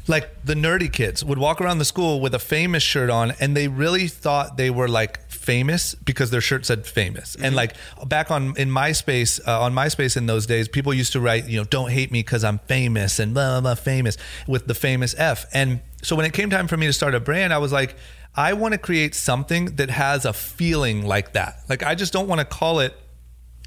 like 0.10 0.44
the 0.44 0.56
nerdy 0.56 0.92
kids 0.92 1.24
would 1.24 1.38
walk 1.38 1.62
around 1.62 1.78
the 1.78 1.86
school 1.86 2.20
with 2.20 2.36
a 2.36 2.40
famous 2.40 2.84
shirt 2.84 3.10
on. 3.10 3.32
And 3.40 3.56
they 3.56 3.70
really 3.70 4.10
thought 4.10 4.58
they 4.58 4.70
were 4.70 4.90
like 4.90 5.27
famous 5.48 5.96
because 5.96 6.30
their 6.30 6.42
shirt 6.42 6.66
said 6.66 6.86
famous. 6.86 7.36
And 7.42 7.56
like 7.56 7.72
back 8.06 8.30
on 8.32 8.42
in 8.58 8.70
MySpace, 8.70 9.40
uh, 9.48 9.62
on 9.66 9.74
MySpace 9.74 10.18
in 10.18 10.26
those 10.28 10.46
days, 10.46 10.68
people 10.68 10.94
used 10.94 11.14
to 11.14 11.22
write, 11.22 11.48
you 11.48 11.58
know, 11.58 11.64
don't 11.64 11.90
hate 11.90 12.12
me 12.12 12.20
because 12.20 12.44
I'm 12.44 12.60
famous 12.68 13.18
and 13.20 13.34
blah, 13.34 13.52
blah, 13.54 13.62
blah, 13.62 13.76
famous 13.76 14.18
with 14.46 14.68
the 14.68 14.74
famous 14.76 15.16
F. 15.18 15.46
And 15.54 15.80
so 16.04 16.16
when 16.18 16.26
it 16.26 16.34
came 16.34 16.50
time 16.50 16.68
for 16.68 16.76
me 16.78 16.86
to 16.88 16.94
start 16.94 17.16
a 17.16 17.20
brand, 17.22 17.54
I 17.54 17.60
was 17.60 17.72
like, 17.72 17.96
I 18.36 18.54
want 18.54 18.74
to 18.74 18.78
create 18.78 19.16
something 19.16 19.78
that 19.78 19.90
has 19.90 20.26
a 20.26 20.34
feeling 20.34 21.06
like 21.08 21.34
that. 21.34 21.62
Like, 21.70 21.82
I 21.82 21.96
just 21.96 22.12
don't 22.14 22.28
want 22.28 22.40
to 22.40 22.46
call 22.46 22.80
it 22.82 22.94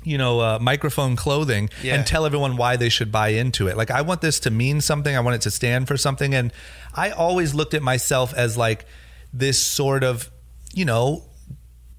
you 0.02 0.16
know, 0.16 0.40
uh, 0.40 0.58
microphone 0.60 1.14
clothing 1.14 1.68
Yeah. 1.82 1.94
and 1.94 2.06
tell 2.06 2.24
everyone 2.24 2.56
why 2.56 2.76
they 2.76 2.88
should 2.88 3.12
buy 3.12 3.28
into 3.42 3.68
it. 3.68 3.76
Like, 3.76 3.90
I 3.90 4.00
want 4.00 4.20
this 4.22 4.40
to 4.40 4.50
mean 4.50 4.80
something. 4.80 5.14
I 5.14 5.20
want 5.20 5.34
it 5.36 5.42
to 5.42 5.50
stand 5.50 5.88
for 5.88 5.96
something. 5.98 6.34
And 6.34 6.52
I 6.94 7.10
always 7.10 7.52
looked 7.54 7.74
at 7.74 7.82
myself 7.82 8.32
as 8.34 8.56
like 8.56 8.86
this 9.32 9.58
sort 9.62 10.02
of, 10.02 10.30
you 10.72 10.86
know, 10.86 11.24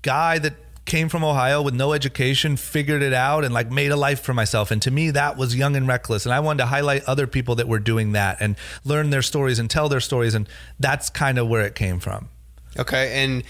guy 0.02 0.40
that 0.40 0.54
came 0.86 1.10
from 1.10 1.24
Ohio 1.24 1.62
with 1.62 1.74
no 1.74 1.94
education, 1.94 2.58
figured 2.58 3.02
it 3.02 3.14
out, 3.14 3.46
and 3.46 3.54
like 3.54 3.72
made 3.72 3.92
a 3.92 3.96
life 3.96 4.22
for 4.22 4.34
myself. 4.34 4.72
And 4.72 4.82
to 4.82 4.92
me, 4.92 5.12
that 5.12 5.38
was 5.38 5.56
young 5.56 5.76
and 5.76 5.88
reckless. 5.88 6.26
And 6.26 6.34
I 6.34 6.40
wanted 6.40 6.60
to 6.60 6.66
highlight 6.66 7.04
other 7.06 7.28
people 7.28 7.56
that 7.56 7.68
were 7.68 7.80
doing 7.80 8.14
that 8.14 8.38
and 8.40 8.56
learn 8.84 9.10
their 9.10 9.22
stories 9.22 9.60
and 9.60 9.70
tell 9.70 9.90
their 9.90 10.00
stories. 10.00 10.34
And 10.34 10.50
that's 10.80 11.10
kind 11.10 11.38
of 11.38 11.48
where 11.48 11.62
it 11.62 11.76
came 11.76 12.00
from. 12.00 12.30
Okay, 12.78 13.24
and 13.24 13.44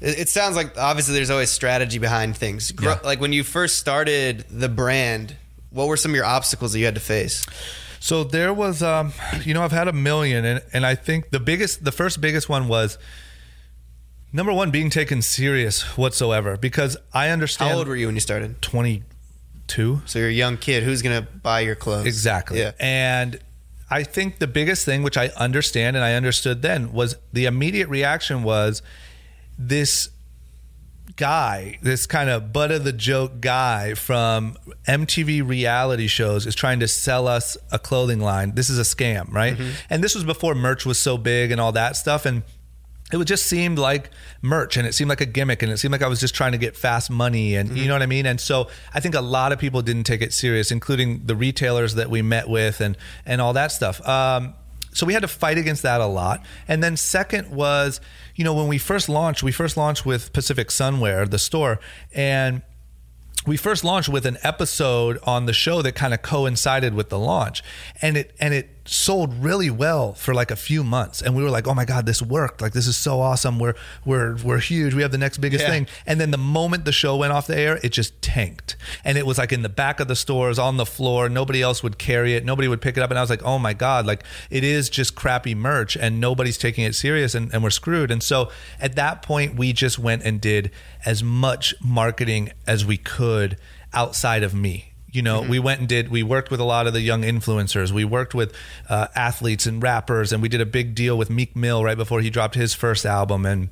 it 0.00 0.28
sounds 0.28 0.56
like 0.56 0.76
obviously 0.76 1.14
there's 1.14 1.30
always 1.30 1.50
strategy 1.50 1.98
behind 1.98 2.36
things. 2.36 2.72
Yeah. 2.80 2.98
Like 3.02 3.20
when 3.20 3.32
you 3.32 3.44
first 3.44 3.78
started 3.78 4.44
the 4.50 4.68
brand, 4.68 5.36
what 5.70 5.88
were 5.88 5.96
some 5.96 6.10
of 6.10 6.16
your 6.16 6.24
obstacles 6.24 6.72
that 6.72 6.78
you 6.78 6.84
had 6.84 6.94
to 6.94 7.00
face? 7.00 7.46
So 8.00 8.24
there 8.24 8.52
was, 8.52 8.82
um, 8.82 9.14
you 9.44 9.54
know, 9.54 9.62
I've 9.62 9.72
had 9.72 9.88
a 9.88 9.92
million, 9.92 10.44
and, 10.44 10.62
and 10.74 10.84
I 10.84 10.94
think 10.94 11.30
the 11.30 11.40
biggest, 11.40 11.84
the 11.84 11.92
first 11.92 12.20
biggest 12.20 12.50
one 12.50 12.68
was 12.68 12.98
number 14.34 14.52
one, 14.52 14.70
being 14.70 14.90
taken 14.90 15.22
serious 15.22 15.96
whatsoever, 15.96 16.58
because 16.58 16.98
I 17.14 17.30
understand. 17.30 17.70
How 17.70 17.78
old 17.78 17.88
were 17.88 17.96
you 17.96 18.06
when 18.06 18.16
you 18.16 18.20
started? 18.20 18.60
22. 18.60 20.02
So 20.04 20.18
you're 20.18 20.28
a 20.28 20.32
young 20.32 20.58
kid. 20.58 20.82
Who's 20.82 21.00
gonna 21.00 21.22
buy 21.22 21.60
your 21.60 21.76
clothes? 21.76 22.04
Exactly. 22.04 22.58
Yeah. 22.58 22.72
And 22.78 23.38
I 23.88 24.02
think 24.02 24.40
the 24.40 24.46
biggest 24.46 24.84
thing, 24.84 25.02
which 25.02 25.16
I 25.16 25.28
understand 25.36 25.96
and 25.96 26.04
I 26.04 26.14
understood 26.14 26.60
then, 26.60 26.92
was 26.92 27.16
the 27.32 27.46
immediate 27.46 27.88
reaction 27.88 28.42
was 28.42 28.82
this 29.56 30.10
guy, 31.16 31.78
this 31.80 32.06
kind 32.06 32.28
of 32.28 32.52
butt 32.52 32.72
of 32.72 32.82
the 32.82 32.92
joke 32.92 33.40
guy 33.40 33.94
from 33.94 34.56
MTV 34.88 35.46
reality 35.46 36.08
shows 36.08 36.44
is 36.46 36.54
trying 36.56 36.80
to 36.80 36.88
sell 36.88 37.28
us 37.28 37.56
a 37.70 37.78
clothing 37.78 38.20
line. 38.20 38.54
This 38.54 38.68
is 38.68 38.78
a 38.78 38.82
scam, 38.82 39.30
right? 39.30 39.56
Mm-hmm. 39.56 39.70
And 39.90 40.02
this 40.02 40.14
was 40.14 40.24
before 40.24 40.54
merch 40.56 40.84
was 40.84 40.98
so 40.98 41.16
big 41.16 41.52
and 41.52 41.60
all 41.60 41.72
that 41.72 41.94
stuff. 41.96 42.26
And 42.26 42.42
it 43.12 43.16
would 43.18 43.26
just 43.26 43.46
seemed 43.46 43.78
like 43.78 44.10
merch 44.40 44.76
and 44.76 44.86
it 44.86 44.94
seemed 44.94 45.08
like 45.08 45.20
a 45.20 45.26
gimmick 45.26 45.62
and 45.62 45.70
it 45.70 45.76
seemed 45.76 45.92
like 45.92 46.02
I 46.02 46.08
was 46.08 46.20
just 46.20 46.34
trying 46.34 46.52
to 46.52 46.58
get 46.58 46.76
fast 46.76 47.10
money 47.10 47.54
and 47.54 47.76
you 47.76 47.86
know 47.86 47.94
what 47.94 48.02
I 48.02 48.06
mean? 48.06 48.26
And 48.26 48.40
so 48.40 48.68
I 48.94 49.00
think 49.00 49.14
a 49.14 49.20
lot 49.20 49.52
of 49.52 49.58
people 49.58 49.82
didn't 49.82 50.04
take 50.04 50.22
it 50.22 50.32
serious, 50.32 50.70
including 50.70 51.26
the 51.26 51.36
retailers 51.36 51.94
that 51.96 52.08
we 52.08 52.22
met 52.22 52.48
with 52.48 52.80
and 52.80 52.96
and 53.26 53.40
all 53.40 53.52
that 53.52 53.72
stuff. 53.72 54.06
Um, 54.08 54.54
so 54.94 55.04
we 55.06 55.12
had 55.12 55.22
to 55.22 55.28
fight 55.28 55.58
against 55.58 55.82
that 55.82 56.00
a 56.00 56.06
lot. 56.06 56.42
And 56.68 56.82
then 56.82 56.96
second 56.96 57.50
was, 57.50 58.00
you 58.36 58.44
know, 58.44 58.54
when 58.54 58.68
we 58.68 58.78
first 58.78 59.08
launched, 59.08 59.42
we 59.42 59.52
first 59.52 59.76
launched 59.76 60.06
with 60.06 60.32
Pacific 60.32 60.68
Sunwear, 60.68 61.28
the 61.28 61.38
store, 61.38 61.80
and 62.14 62.62
we 63.46 63.56
first 63.56 63.84
launched 63.84 64.08
with 64.08 64.24
an 64.24 64.38
episode 64.42 65.18
on 65.24 65.46
the 65.46 65.52
show 65.52 65.82
that 65.82 65.94
kind 65.94 66.14
of 66.14 66.22
coincided 66.22 66.94
with 66.94 67.10
the 67.10 67.18
launch 67.18 67.62
and 68.00 68.16
it 68.16 68.34
and 68.40 68.54
it 68.54 68.73
sold 68.86 69.32
really 69.42 69.70
well 69.70 70.12
for 70.14 70.34
like 70.34 70.50
a 70.50 70.56
few 70.56 70.84
months. 70.84 71.22
And 71.22 71.34
we 71.34 71.42
were 71.42 71.50
like 71.50 71.66
oh 71.66 71.74
my 71.74 71.84
god 71.84 72.06
this 72.06 72.20
worked. 72.20 72.60
Like 72.60 72.72
this 72.72 72.86
is 72.86 72.96
so 72.96 73.20
awesome. 73.20 73.58
We're 73.58 73.74
we're 74.04 74.36
we're 74.36 74.58
huge. 74.58 74.94
We 74.94 75.02
have 75.02 75.12
the 75.12 75.18
next 75.18 75.38
biggest 75.38 75.62
Yeah. 75.64 75.70
thing. 75.70 75.86
And 76.06 76.20
then 76.20 76.30
the 76.30 76.38
moment 76.38 76.84
the 76.84 76.92
show 76.92 77.16
went 77.16 77.32
off 77.32 77.46
the 77.46 77.56
air 77.56 77.80
it 77.82 77.90
just 77.90 78.20
tanked. 78.20 78.76
And 79.04 79.16
it 79.16 79.26
was 79.26 79.38
like 79.38 79.52
in 79.52 79.62
the 79.62 79.68
back 79.68 80.00
of 80.00 80.08
the 80.08 80.16
stores 80.16 80.58
on 80.58 80.76
the 80.76 80.86
floor. 80.86 81.28
Nobody 81.28 81.62
else 81.62 81.82
would 81.82 81.98
carry 81.98 82.34
it. 82.34 82.44
Nobody 82.44 82.68
would 82.68 82.80
pick 82.80 82.96
it 82.96 83.02
up. 83.02 83.10
And 83.10 83.18
i 83.18 83.22
was 83.22 83.30
like 83.30 83.42
oh 83.42 83.58
my 83.58 83.72
god 83.72 84.06
like 84.06 84.22
it 84.50 84.64
is 84.64 84.90
just 84.90 85.14
crappy 85.14 85.54
merch 85.54 85.96
and 85.96 86.20
nobody's 86.20 86.58
taking 86.58 86.84
it 86.84 86.94
serious 86.94 87.34
and, 87.34 87.52
and 87.54 87.62
we're 87.62 87.70
screwed. 87.70 88.10
And 88.10 88.22
so 88.22 88.50
at 88.80 88.96
that 88.96 89.22
point 89.22 89.56
we 89.56 89.72
just 89.72 89.98
went 89.98 90.22
and 90.24 90.40
did 90.40 90.70
as 91.06 91.22
much 91.22 91.74
marketing 91.82 92.50
as 92.66 92.84
we 92.84 92.96
could 92.96 93.56
outside 93.92 94.42
of 94.42 94.54
me 94.54 94.93
You 95.14 95.22
know, 95.22 95.42
we 95.42 95.60
went 95.60 95.78
and 95.78 95.88
did. 95.88 96.08
We 96.08 96.24
worked 96.24 96.50
with 96.50 96.58
a 96.58 96.64
lot 96.64 96.88
of 96.88 96.92
the 96.92 97.00
young 97.00 97.22
influencers. 97.22 97.92
We 97.92 98.04
worked 98.04 98.34
with 98.34 98.52
uh, 98.88 99.06
athletes 99.14 99.64
and 99.64 99.80
rappers, 99.80 100.32
and 100.32 100.42
we 100.42 100.48
did 100.48 100.60
a 100.60 100.66
big 100.66 100.96
deal 100.96 101.16
with 101.16 101.30
Meek 101.30 101.54
Mill 101.54 101.84
right 101.84 101.96
before 101.96 102.20
he 102.20 102.30
dropped 102.30 102.56
his 102.56 102.74
first 102.74 103.06
album, 103.06 103.46
and 103.46 103.68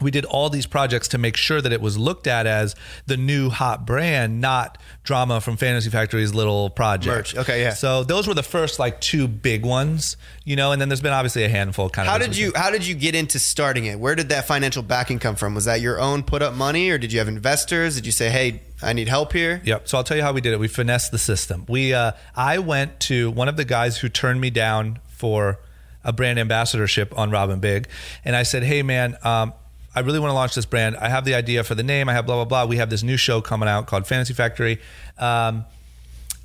we 0.00 0.10
did 0.10 0.24
all 0.24 0.48
these 0.48 0.66
projects 0.66 1.08
to 1.08 1.18
make 1.18 1.36
sure 1.36 1.60
that 1.60 1.72
it 1.72 1.80
was 1.80 1.98
looked 1.98 2.26
at 2.26 2.46
as 2.46 2.76
the 3.06 3.16
new 3.16 3.50
hot 3.50 3.84
brand, 3.86 4.40
not 4.40 4.78
drama 5.02 5.40
from 5.40 5.56
Fantasy 5.56 5.90
Factory's 5.90 6.32
little 6.34 6.70
project. 6.70 7.34
Merch. 7.34 7.36
Okay, 7.36 7.62
yeah. 7.62 7.74
So 7.74 8.04
those 8.04 8.28
were 8.28 8.34
the 8.34 8.42
first 8.42 8.78
like 8.78 9.00
two 9.00 9.26
big 9.26 9.64
ones, 9.64 10.16
you 10.44 10.56
know, 10.56 10.72
and 10.72 10.80
then 10.80 10.88
there's 10.88 11.00
been 11.00 11.12
obviously 11.12 11.44
a 11.44 11.48
handful 11.48 11.90
kind 11.90 12.06
of. 12.06 12.12
How 12.12 12.18
did 12.18 12.36
you 12.36 12.52
How 12.54 12.70
did 12.70 12.86
you 12.86 12.94
get 12.94 13.14
into 13.14 13.38
starting 13.38 13.86
it? 13.86 13.98
Where 13.98 14.14
did 14.14 14.28
that 14.28 14.46
financial 14.46 14.82
backing 14.82 15.18
come 15.18 15.36
from? 15.36 15.54
Was 15.54 15.64
that 15.64 15.80
your 15.80 16.00
own 16.00 16.22
put 16.22 16.42
up 16.42 16.54
money, 16.54 16.90
or 16.90 16.98
did 16.98 17.12
you 17.12 17.18
have 17.18 17.28
investors? 17.28 17.96
Did 17.96 18.06
you 18.06 18.12
say, 18.12 18.30
"Hey, 18.30 18.62
I 18.82 18.92
need 18.92 19.08
help 19.08 19.32
here"? 19.32 19.60
Yep. 19.64 19.88
So 19.88 19.98
I'll 19.98 20.04
tell 20.04 20.16
you 20.16 20.22
how 20.22 20.32
we 20.32 20.40
did 20.40 20.52
it. 20.52 20.60
We 20.60 20.68
finessed 20.68 21.10
the 21.10 21.18
system. 21.18 21.64
We, 21.68 21.92
uh, 21.92 22.12
I 22.36 22.58
went 22.58 23.00
to 23.00 23.30
one 23.30 23.48
of 23.48 23.56
the 23.56 23.64
guys 23.64 23.98
who 23.98 24.08
turned 24.08 24.40
me 24.40 24.50
down 24.50 25.00
for 25.08 25.58
a 26.04 26.12
brand 26.12 26.38
ambassadorship 26.38 27.16
on 27.18 27.30
Rob 27.30 27.60
& 27.60 27.60
Big, 27.60 27.88
and 28.24 28.36
I 28.36 28.44
said, 28.44 28.62
"Hey, 28.62 28.82
man." 28.82 29.16
Um, 29.24 29.52
I 29.98 30.00
really 30.02 30.20
want 30.20 30.30
to 30.30 30.34
launch 30.34 30.54
this 30.54 30.64
brand. 30.64 30.96
I 30.96 31.08
have 31.08 31.24
the 31.24 31.34
idea 31.34 31.64
for 31.64 31.74
the 31.74 31.82
name. 31.82 32.08
I 32.08 32.12
have 32.12 32.24
blah 32.24 32.36
blah 32.36 32.44
blah. 32.44 32.66
We 32.66 32.76
have 32.76 32.88
this 32.88 33.02
new 33.02 33.16
show 33.16 33.40
coming 33.40 33.68
out 33.68 33.88
called 33.88 34.06
Fantasy 34.06 34.32
Factory. 34.32 34.80
Um, 35.18 35.64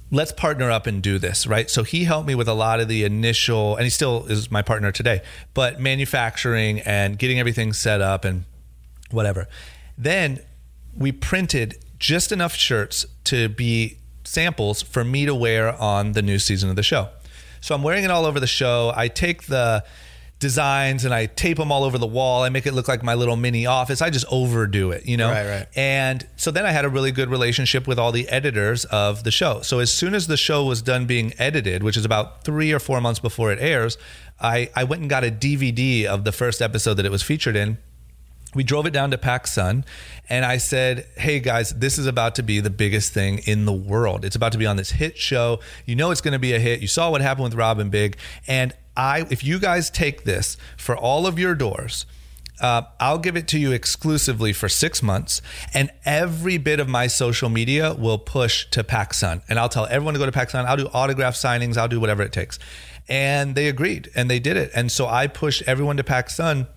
let's 0.09 0.31
partner 0.31 0.71
up 0.71 0.87
and 0.87 1.03
do 1.03 1.19
this, 1.19 1.45
right? 1.45 1.69
So 1.69 1.83
he 1.83 2.05
helped 2.05 2.27
me 2.27 2.33
with 2.33 2.47
a 2.47 2.55
lot 2.55 2.79
of 2.79 2.87
the 2.87 3.03
initial, 3.03 3.75
and 3.75 3.83
he 3.83 3.91
still 3.91 4.25
is 4.25 4.49
my 4.49 4.63
partner 4.63 4.91
today, 4.91 5.21
but 5.53 5.79
manufacturing 5.79 6.79
and 6.79 7.19
getting 7.19 7.39
everything 7.39 7.73
set 7.73 8.01
up 8.01 8.25
and 8.25 8.45
whatever. 9.11 9.47
Then 9.99 10.39
we 10.97 11.11
printed 11.11 11.77
just 11.99 12.31
enough 12.31 12.55
shirts 12.55 13.05
to 13.25 13.49
be 13.49 13.99
samples 14.23 14.81
for 14.81 15.03
me 15.03 15.27
to 15.27 15.35
wear 15.35 15.79
on 15.79 16.13
the 16.13 16.23
new 16.23 16.39
season 16.39 16.71
of 16.71 16.75
the 16.75 16.81
show. 16.81 17.09
So 17.61 17.75
I'm 17.75 17.83
wearing 17.83 18.03
it 18.03 18.09
all 18.09 18.25
over 18.25 18.39
the 18.39 18.47
show. 18.47 18.91
I 18.95 19.09
take 19.09 19.43
the 19.43 19.83
designs 20.39 21.05
and 21.05 21.13
I 21.13 21.27
tape 21.27 21.57
them 21.57 21.71
all 21.71 21.83
over 21.85 21.97
the 21.97 22.07
wall. 22.07 22.43
I 22.43 22.49
make 22.49 22.65
it 22.65 22.73
look 22.73 22.87
like 22.87 23.01
my 23.01 23.13
little 23.13 23.37
mini 23.37 23.65
office. 23.65 24.01
I 24.01 24.09
just 24.09 24.25
overdo 24.29 24.91
it, 24.91 25.05
you 25.05 25.15
know? 25.15 25.29
Right, 25.29 25.47
right. 25.47 25.67
And 25.75 26.27
so 26.35 26.51
then 26.51 26.65
I 26.65 26.71
had 26.71 26.83
a 26.83 26.89
really 26.89 27.11
good 27.11 27.29
relationship 27.29 27.87
with 27.87 27.97
all 27.97 28.11
the 28.11 28.27
editors 28.27 28.83
of 28.85 29.23
the 29.23 29.31
show. 29.31 29.61
So 29.61 29.79
as 29.79 29.93
soon 29.93 30.13
as 30.13 30.27
the 30.27 30.35
show 30.35 30.65
was 30.65 30.81
done 30.81 31.05
being 31.05 31.33
edited, 31.37 31.81
which 31.81 31.95
is 31.95 32.03
about 32.03 32.43
three 32.43 32.73
or 32.73 32.79
four 32.79 32.99
months 32.99 33.21
before 33.21 33.53
it 33.53 33.59
airs, 33.59 33.97
I, 34.39 34.69
I 34.75 34.83
went 34.83 35.01
and 35.01 35.09
got 35.09 35.23
a 35.23 35.31
DVD 35.31 36.05
of 36.05 36.25
the 36.25 36.33
first 36.33 36.61
episode 36.61 36.95
that 36.95 37.05
it 37.05 37.11
was 37.11 37.23
featured 37.23 37.55
in. 37.55 37.77
We 38.53 38.63
drove 38.63 38.85
it 38.85 38.91
down 38.91 39.11
to 39.11 39.17
PacSun 39.17 39.83
and 40.29 40.45
I 40.45 40.57
said, 40.57 41.07
Hey 41.17 41.39
guys, 41.39 41.71
this 41.71 41.97
is 41.97 42.05
about 42.05 42.35
to 42.35 42.43
be 42.43 42.59
the 42.59 42.69
biggest 42.69 43.13
thing 43.13 43.39
in 43.45 43.65
the 43.65 43.73
world. 43.73 44.25
It's 44.25 44.35
about 44.35 44.51
to 44.51 44.57
be 44.57 44.65
on 44.65 44.75
this 44.75 44.91
hit 44.91 45.17
show. 45.17 45.59
You 45.85 45.95
know 45.95 46.11
it's 46.11 46.21
going 46.21 46.33
to 46.33 46.39
be 46.39 46.53
a 46.53 46.59
hit. 46.59 46.81
You 46.81 46.87
saw 46.87 47.09
what 47.09 47.21
happened 47.21 47.45
with 47.45 47.55
Rob 47.55 47.89
& 47.89 47.91
Big. 47.91 48.17
And 48.47 48.73
I, 48.95 49.25
if 49.29 49.43
you 49.43 49.59
guys 49.59 49.89
take 49.89 50.23
this 50.23 50.57
for 50.77 50.95
all 50.95 51.25
of 51.25 51.39
your 51.39 51.55
doors, 51.55 52.05
uh, 52.61 52.83
I'll 52.99 53.17
give 53.17 53.35
it 53.35 53.47
to 53.49 53.59
you 53.59 53.71
exclusively 53.71 54.53
for 54.53 54.69
six 54.69 55.01
months, 55.01 55.41
and 55.73 55.91
every 56.05 56.57
bit 56.57 56.79
of 56.79 56.87
my 56.87 57.07
social 57.07 57.49
media 57.49 57.93
will 57.93 58.19
push 58.19 58.67
to 58.69 58.83
PacSun. 58.83 59.41
And 59.49 59.59
I'll 59.59 59.69
tell 59.69 59.87
everyone 59.87 60.13
to 60.13 60.19
go 60.19 60.25
to 60.25 60.31
PacSun. 60.31 60.65
I'll 60.65 60.77
do 60.77 60.89
autograph 60.93 61.35
signings. 61.35 61.77
I'll 61.77 61.87
do 61.87 61.99
whatever 61.99 62.21
it 62.21 62.31
takes. 62.31 62.59
And 63.09 63.55
they 63.55 63.67
agreed, 63.67 64.09
and 64.15 64.29
they 64.29 64.39
did 64.39 64.55
it. 64.55 64.71
And 64.73 64.91
so 64.91 65.07
I 65.07 65.27
pushed 65.27 65.63
everyone 65.63 65.97
to 65.97 66.03
PacSun. 66.03 66.67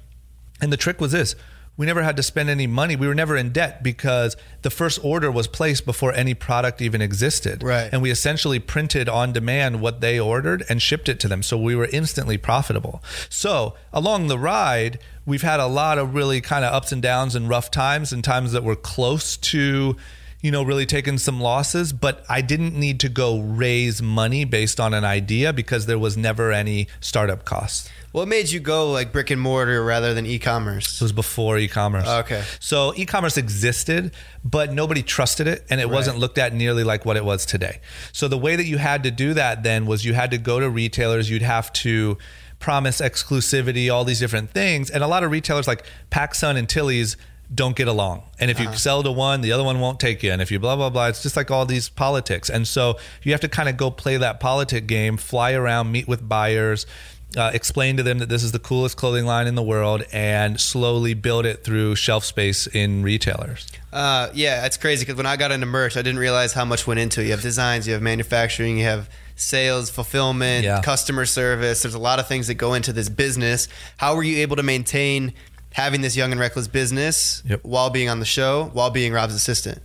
And 0.61 0.73
the 0.73 0.77
trick 0.77 1.01
was 1.01 1.13
this 1.13 1.37
we 1.77 1.87
never 1.87 2.03
had 2.03 2.17
to 2.17 2.23
spend 2.23 2.49
any 2.49 2.67
money. 2.67 2.97
We 2.97 3.07
were 3.07 3.15
never 3.15 3.37
in 3.37 3.53
debt 3.53 3.83
because 3.83 4.37
the 4.63 4.71
first 4.71 4.99
order 5.03 5.31
was 5.31 5.47
placed 5.47 5.85
before 5.85 6.13
any 6.13 6.35
product 6.35 6.81
even 6.81 7.03
existed. 7.03 7.63
Right. 7.63 7.89
And 7.93 8.01
we 8.01 8.11
essentially 8.11 8.59
printed 8.59 9.09
on 9.09 9.33
demand 9.33 9.81
what 9.81 10.01
they 10.01 10.19
ordered 10.19 10.65
and 10.69 10.81
shipped 10.81 11.09
it 11.09 11.21
to 11.21 11.29
them. 11.29 11.43
So 11.43 11.59
we 11.59 11.77
were 11.77 11.89
instantly 11.93 12.39
profitable. 12.39 13.03
So 13.29 13.75
along 13.93 14.29
the 14.29 14.39
ride, 14.39 14.99
we've 15.27 15.43
had 15.43 15.61
a 15.61 15.67
lot 15.67 15.99
of 15.99 16.15
really 16.15 16.41
kind 16.41 16.65
of 16.65 16.73
ups 16.73 16.93
and 16.93 17.03
downs 17.03 17.35
and 17.35 17.49
rough 17.49 17.71
times 17.71 18.13
and 18.13 18.25
times 18.25 18.53
that 18.53 18.65
were 18.65 18.77
close 18.77 19.37
to 19.37 19.97
you 20.43 20.53
know, 20.53 20.63
really 20.63 20.87
taking 20.87 21.19
some 21.19 21.41
losses, 21.41 21.93
but 21.93 22.25
I 22.29 22.41
didn't 22.41 22.79
need 22.79 23.01
to 23.01 23.09
go 23.09 23.41
raise 23.41 24.01
money 24.01 24.45
based 24.45 24.79
on 24.79 24.95
an 24.95 25.05
idea 25.05 25.53
because 25.53 25.87
there 25.87 25.99
was 25.99 26.17
never 26.17 26.53
any 26.53 26.87
startup 27.01 27.45
costs. 27.45 27.91
What 28.17 28.29
made 28.29 28.51
you 28.51 28.61
go 28.61 28.93
like 28.93 29.13
brick 29.13 29.31
and 29.31 29.39
mortar 29.39 29.85
rather 29.85 30.15
than 30.15 30.25
e-commerce? 30.25 31.03
It 31.03 31.05
was 31.05 31.13
before 31.13 31.59
e-commerce. 31.59 32.07
Oh, 32.07 32.21
okay. 32.21 32.45
So 32.61 32.95
e-commerce 32.97 33.37
existed, 33.37 34.11
but 34.43 34.73
nobody 34.73 35.03
trusted 35.03 35.47
it 35.47 35.67
and 35.69 35.83
it 35.83 35.91
wasn't 35.91 36.17
looked 36.17 36.39
at 36.39 36.55
nearly 36.55 36.83
like 36.83 37.05
what 37.05 37.19
it 37.19 37.27
was 37.27 37.45
today. 37.45 37.83
So 38.13 38.27
the 38.27 38.39
way 38.39 38.57
that 38.57 38.65
you 38.65 38.79
had 38.79 39.03
to 39.03 39.11
do 39.11 39.35
that 39.35 39.65
then 39.65 39.85
was 39.85 40.07
you 40.07 40.15
had 40.15 40.31
to 40.31 40.39
go 40.39 40.59
to 40.59 40.71
retailers, 40.71 41.29
you'd 41.29 41.43
have 41.43 41.71
to 41.75 42.17
promise 42.59 43.03
exclusivity, 43.03 43.93
all 43.93 44.05
these 44.05 44.19
different 44.19 44.51
things. 44.51 44.89
And 44.89 45.05
a 45.05 45.07
lot 45.07 45.23
of 45.23 45.31
retailers 45.31 45.69
like 45.69 45.85
PacSun 46.11 46.57
and 46.57 46.67
Tilly's 46.67 47.19
don't 47.55 47.77
get 47.77 47.87
along. 47.87 48.23
And 48.41 48.51
if 48.51 48.59
you 48.59 48.67
uh-huh. 48.67 48.77
sell 48.77 49.03
to 49.03 49.13
one, 49.13 49.41
the 49.41 49.53
other 49.53 49.63
one 49.63 49.79
won't 49.79 50.01
take 50.01 50.23
you. 50.23 50.33
And 50.33 50.43
if 50.43 50.51
you 50.51 50.59
blah, 50.59 50.75
blah, 50.75 50.91
blah, 50.91 51.09
it's 51.09 51.23
just 51.23 51.37
like 51.37 51.51
all 51.51 51.65
these 51.65 51.89
politics. 51.89 52.51
And 52.51 52.67
so 52.67 52.99
you 53.23 53.33
have 53.33 53.41
to 53.43 53.49
kind 53.49 53.69
of 53.69 53.77
go 53.77 53.91
play 53.91 54.17
that 54.17 54.41
politic 54.41 54.87
game, 54.87 55.17
fly 55.17 55.53
around, 55.53 55.93
meet 55.93 56.09
with 56.09 56.27
buyers, 56.27 56.87
uh, 57.37 57.51
explain 57.53 57.97
to 57.99 58.03
them 58.03 58.19
that 58.19 58.29
this 58.29 58.43
is 58.43 58.53
the 58.53 58.59
coolest 58.59 58.97
clothing 58.97 59.27
line 59.27 59.47
in 59.47 59.55
the 59.55 59.63
world, 59.63 60.05
and 60.13 60.61
slowly 60.61 61.15
build 61.15 61.45
it 61.47 61.63
through 61.65 61.95
shelf 61.97 62.25
space 62.25 62.67
in 62.67 63.03
retailers. 63.03 63.67
Uh, 63.93 64.29
yeah, 64.35 64.65
it's 64.67 64.77
crazy 64.77 65.05
because 65.05 65.17
when 65.17 65.27
I 65.27 65.37
got 65.37 65.53
into 65.53 65.67
merch, 65.67 65.97
I 65.97 66.03
didn't 66.03 66.19
realize 66.19 66.53
how 66.53 66.65
much 66.65 66.87
went 66.87 67.01
into 67.01 67.21
it. 67.21 67.25
You 67.27 67.31
have 67.33 67.43
designs, 67.43 67.87
you 67.87 67.93
have 67.95 68.03
manufacturing, 68.03 68.79
you 68.79 68.85
have 68.85 69.09
sales, 69.37 69.91
fulfillment, 69.91 70.65
Yeah. 70.65 70.81
customer 70.83 71.27
service. 71.27 71.83
There's 71.83 71.95
a 71.95 71.99
lot 71.99 72.19
of 72.19 72.27
things 72.27 72.47
that 72.47 72.55
go 72.55 72.75
into 72.75 72.93
this 72.93 73.09
business. 73.09 73.69
How 73.99 74.15
were 74.17 74.23
you 74.23 74.39
able 74.39 74.57
to 74.57 74.63
maintain 74.63 75.35
having 75.73 76.01
this 76.01 76.17
young 76.17 76.33
and 76.33 76.41
reckless 76.41 76.69
business 76.69 77.43
Yep. 77.47 77.61
while 77.63 77.91
being 77.91 78.09
on 78.09 78.19
the 78.19 78.25
show, 78.27 78.71
while 78.73 78.89
being 78.91 79.13
Rob's 79.13 79.35
assistant? 79.35 79.83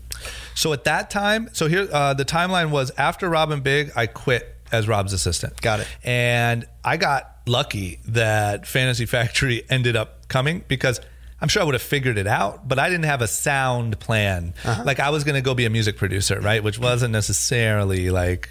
So 0.56 0.72
at 0.74 0.84
that 0.86 1.10
time, 1.10 1.50
so 1.54 1.68
here 1.68 1.88
uh, 1.92 2.14
the 2.14 2.24
timeline 2.26 2.70
was 2.70 2.92
after 2.98 3.30
Rob 3.30 3.62
& 3.62 3.64
Big, 3.64 3.92
I 3.96 4.06
quit 4.06 4.56
as 4.72 4.88
Rob's 4.88 5.12
assistant. 5.14 5.60
Got 5.62 5.82
it. 5.82 5.88
And 6.04 6.66
I 6.84 6.96
got 6.98 7.31
lucky 7.46 8.00
that 8.06 8.68
Fantasy 8.68 9.06
Factory 9.06 9.64
ended 9.70 9.96
up 9.96 10.28
coming 10.28 10.64
because 10.68 11.00
I'm 11.42 11.48
sure 11.48 11.62
I 11.62 11.66
would 11.66 11.74
have 11.74 11.82
figured 11.82 12.18
it 12.18 12.28
out, 12.28 12.68
but 12.68 12.78
I 12.78 12.90
didn't 12.90 13.06
have 13.06 13.22
a 13.22 13.28
sound 13.28 14.00
plan. 14.00 14.54
Uh-huh. 14.64 14.84
Like 14.86 15.00
I 15.00 15.10
was 15.10 15.24
going 15.24 15.36
to 15.36 15.42
go 15.42 15.56
be 15.56 15.66
a 15.66 15.70
music 15.70 15.98
producer, 15.98 16.40
right? 16.40 16.64
Which 16.64 16.78
wasn't 16.78 17.12
necessarily 17.12 18.12
like 18.12 18.50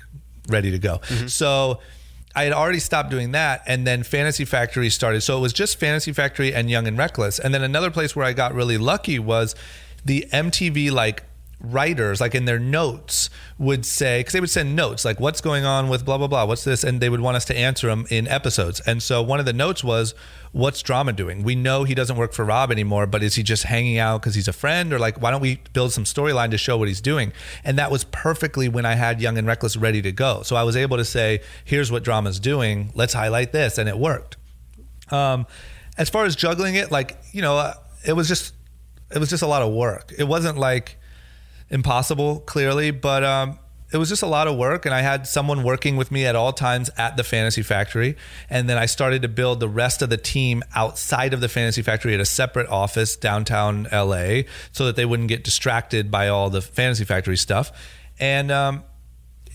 ready 0.49 0.73
to 0.73 0.79
go. 0.79 0.99
Mm-hmm. 0.99 1.29
So 1.29 1.81
I 2.35 2.45
had 2.45 2.53
already 2.53 2.81
stopped 2.81 3.11
doing 3.11 3.33
that, 3.33 3.63
and 3.67 3.87
then 3.87 4.03
Fantasy 4.03 4.45
Factory 4.45 4.91
started. 4.91 5.21
So 5.21 5.39
it 5.39 5.41
was 5.41 5.53
just 5.53 5.79
Fantasy 5.79 6.13
Factory 6.13 6.53
and 6.53 6.69
Young 6.69 6.87
and 6.87 6.99
Reckless. 6.99 7.39
And 7.39 7.55
then 7.55 7.63
another 7.63 7.91
place 7.91 8.17
where 8.17 8.25
I 8.25 8.33
got 8.33 8.55
really 8.55 8.79
lucky 8.79 9.19
was 9.19 9.55
the 10.05 10.27
MTV 10.33 10.91
like 10.91 11.25
writers 11.61 12.21
like 12.21 12.35
in 12.35 12.47
their 12.47 12.59
notes 12.59 13.29
would 13.59 13.85
say 13.85 14.21
because 14.21 14.33
they 14.33 14.41
would 14.41 14.51
send 14.51 14.75
notes 14.75 15.05
like 15.05 15.21
what's 15.21 15.41
going 15.41 15.65
on 15.65 15.89
with 15.89 16.05
blah 16.05 16.19
blah 16.19 16.27
blah? 16.27 16.45
What's 16.45 16.65
this? 16.65 16.83
And 16.83 17.01
they 17.01 17.09
would 17.09 17.21
want 17.21 17.37
us 17.37 17.45
to 17.47 17.57
answer 17.57 17.89
them 17.89 18.07
in 18.11 18.27
episodes. 18.27 18.81
And 18.81 19.03
so 19.03 19.23
one 19.23 19.41
of 19.41 19.47
the 19.47 19.53
notes 19.53 19.85
was 19.85 20.15
what's 20.53 20.83
drama 20.83 21.13
doing? 21.13 21.43
We 21.43 21.55
know 21.55 21.85
he 21.85 21.95
doesn't 21.95 22.17
work 22.17 22.33
for 22.33 22.45
rob 22.45 22.71
anymore 22.73 23.07
but 23.07 23.23
is 23.23 23.35
he 23.35 23.43
just 23.43 23.65
hanging 23.65 23.99
out 23.99 24.21
because 24.21 24.35
he's 24.35 24.49
a 24.49 24.53
friend? 24.53 24.93
Or 24.93 24.99
like 24.99 25.21
why 25.21 25.31
don't 25.31 25.43
we 25.43 25.61
build 25.73 25.93
some 25.93 26.05
storyline 26.05 26.51
to 26.51 26.59
show 26.59 26.79
what 26.79 26.89
he's 26.89 27.01
doing? 27.01 27.33
And 27.65 27.79
that 27.79 27.91
was 27.91 28.05
perfectly 28.05 28.69
when 28.69 28.87
i 28.87 28.95
had 28.95 29.21
young 29.21 29.37
and 29.37 29.47
reckless 29.47 29.77
ready 29.77 30.03
to 30.03 30.13
go. 30.13 30.43
So 30.43 30.57
i 30.57 30.63
was 30.63 30.77
able 30.77 30.97
to 30.97 31.05
say 31.05 31.41
here's 31.65 31.93
what 31.93 32.03
drama's 32.03 32.41
doing. 32.41 32.93
Let's 32.95 33.13
highlight 33.13 33.53
this. 33.53 33.79
And 33.79 33.89
it 33.89 33.99
worked. 33.99 34.37
Um, 35.11 35.47
as 35.99 36.09
far 36.09 36.25
as 36.25 36.37
juggling 36.37 36.77
it, 36.77 36.91
like 36.91 37.19
you 37.33 37.43
know, 37.43 37.57
uh, 37.59 37.75
it 38.07 38.15
was 38.15 38.29
just 38.29 38.55
it 39.15 39.19
was 39.19 39.29
just 39.29 39.43
a 39.43 39.47
lot 39.47 39.63
of 39.63 39.73
work. 39.73 40.13
It 40.17 40.25
wasn't 40.25 40.57
like 40.57 40.97
impossible, 41.71 42.41
clearly, 42.41 42.91
but 42.91 43.25
um, 43.25 43.59
it 43.93 43.97
was 43.97 44.09
just 44.09 44.23
a 44.23 44.27
lot 44.27 44.49
of 44.49 44.57
work. 44.57 44.87
And 44.87 44.95
I 44.95 45.01
had 45.01 45.27
someone 45.27 45.63
working 45.63 45.97
with 45.97 46.11
me 46.11 46.27
at 46.27 46.37
all 46.37 46.53
times 46.53 46.91
at 46.97 47.17
the 47.17 47.25
Fantasy 47.25 47.63
Factory, 47.63 48.17
and 48.49 48.69
then 48.69 48.77
I 48.77 48.87
started 48.87 49.23
to 49.23 49.29
build 49.29 49.61
the 49.61 49.69
rest 49.69 50.03
of 50.03 50.11
the 50.11 50.17
team 50.17 50.63
outside 50.75 51.33
of 51.33 51.41
the 51.41 51.49
Fantasy 51.49 51.83
Factory 51.83 52.15
at 52.15 52.21
a 52.21 52.27
separate 52.27 52.69
office 52.69 53.17
downtown 53.17 53.87
LA, 53.93 54.43
so 54.73 54.87
that 54.87 54.97
they 54.97 55.05
wouldn't 55.05 55.29
get 55.29 55.45
distracted 55.45 56.11
by 56.11 56.29
all 56.29 56.51
the 56.51 56.63
Fantasy 56.63 57.05
Factory 57.05 57.37
stuff. 57.37 57.73
And 58.19 58.51
um, 58.51 58.85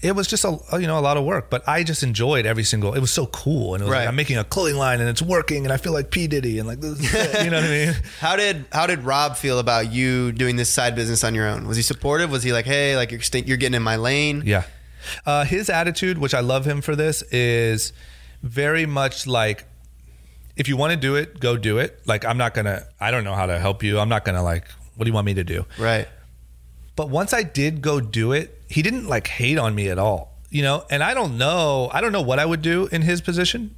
it 0.02 0.16
was 0.16 0.28
just 0.28 0.44
a 0.44 0.58
you 0.74 0.88
know 0.88 1.00
a 1.00 1.02
lot 1.02 1.18
of 1.18 1.24
work, 1.24 1.50
but 1.50 1.68
I 1.68 1.84
just 1.84 2.04
enjoyed 2.04 2.46
every 2.46 2.64
single. 2.64 2.94
It 2.94 3.00
was 3.00 3.12
so 3.12 3.26
cool, 3.28 3.74
and 3.74 3.82
it 3.82 3.86
was 3.86 3.92
Right. 3.92 4.00
like 4.02 4.08
I'm 4.10 4.16
making 4.16 4.38
a 4.38 4.44
clothing 4.44 4.76
line 4.76 5.00
and 5.00 5.10
it's 5.10 5.22
working, 5.22 5.64
and 5.66 5.74
I 5.74 5.78
feel 5.78 5.94
like 5.94 6.12
P 6.12 6.28
Diddy, 6.28 6.60
and 6.60 6.68
like 6.68 6.80
this 6.82 7.00
is 7.00 7.14
it, 7.14 7.44
you 7.46 7.50
know 7.50 7.58
what 7.58 7.66
I 7.66 7.86
mean. 7.86 7.94
How 8.20 8.36
did 8.36 8.66
how 8.72 8.88
did 8.88 9.04
Rob 9.04 9.36
feel 9.38 9.60
about 9.60 9.92
you 9.92 10.32
doing 10.32 10.56
this 10.58 10.70
side 10.70 10.96
business 10.96 11.24
on 11.24 11.34
your 11.34 11.48
own? 11.48 11.68
Was 11.68 11.78
he 11.78 11.84
supportive? 11.84 12.30
Was 12.30 12.44
he 12.44 12.52
like, 12.54 12.66
hey, 12.66 12.96
like 12.96 13.12
you're 13.12 13.22
st- 13.22 13.48
you're 13.48 13.58
getting 13.58 13.76
in 13.76 13.84
my 13.84 13.96
lane? 13.96 14.44
Yeah. 14.46 14.64
Uh, 15.26 15.46
his 15.46 15.70
attitude, 15.70 16.18
which 16.18 16.34
I 16.34 16.40
love 16.42 16.66
him 16.66 16.82
for 16.82 16.96
this, 16.96 17.22
is 17.32 17.94
very 18.44 18.86
much 18.86 19.26
like 19.28 19.66
if 20.56 20.68
you 20.68 20.78
want 20.78 20.92
to 20.92 20.98
do 20.98 21.16
it, 21.16 21.40
go 21.40 21.58
do 21.58 21.78
it. 21.80 22.00
Like 22.06 22.26
I'm 22.26 22.38
not 22.38 22.54
gonna. 22.54 22.84
I 23.00 23.12
don't 23.12 23.24
know 23.24 23.34
how 23.36 23.46
to 23.46 23.58
help 23.60 23.82
you. 23.84 24.00
I'm 24.00 24.10
not 24.10 24.26
gonna 24.26 24.44
like. 24.44 24.68
What 24.96 25.06
do 25.06 25.10
you 25.10 25.14
want 25.14 25.26
me 25.26 25.34
to 25.36 25.44
do? 25.44 25.66
Right. 25.80 26.08
But 26.96 27.10
once 27.10 27.34
I 27.34 27.44
did 27.44 27.82
go 27.82 28.00
do 28.00 28.32
it, 28.32 28.55
he 28.68 28.82
didn't 28.82 29.08
like 29.08 29.28
hate 29.28 29.58
on 29.58 29.76
me 29.76 29.90
at 29.90 29.98
all, 29.98 30.36
you 30.50 30.62
know. 30.64 30.86
And 30.90 31.04
I 31.04 31.14
don't 31.14 31.38
know, 31.38 31.90
I 31.94 32.02
don't 32.02 32.12
know 32.12 32.22
what 32.22 32.40
I 32.40 32.46
would 32.46 32.62
do 32.62 32.88
in 32.92 33.02
his 33.02 33.22
position. 33.22 33.76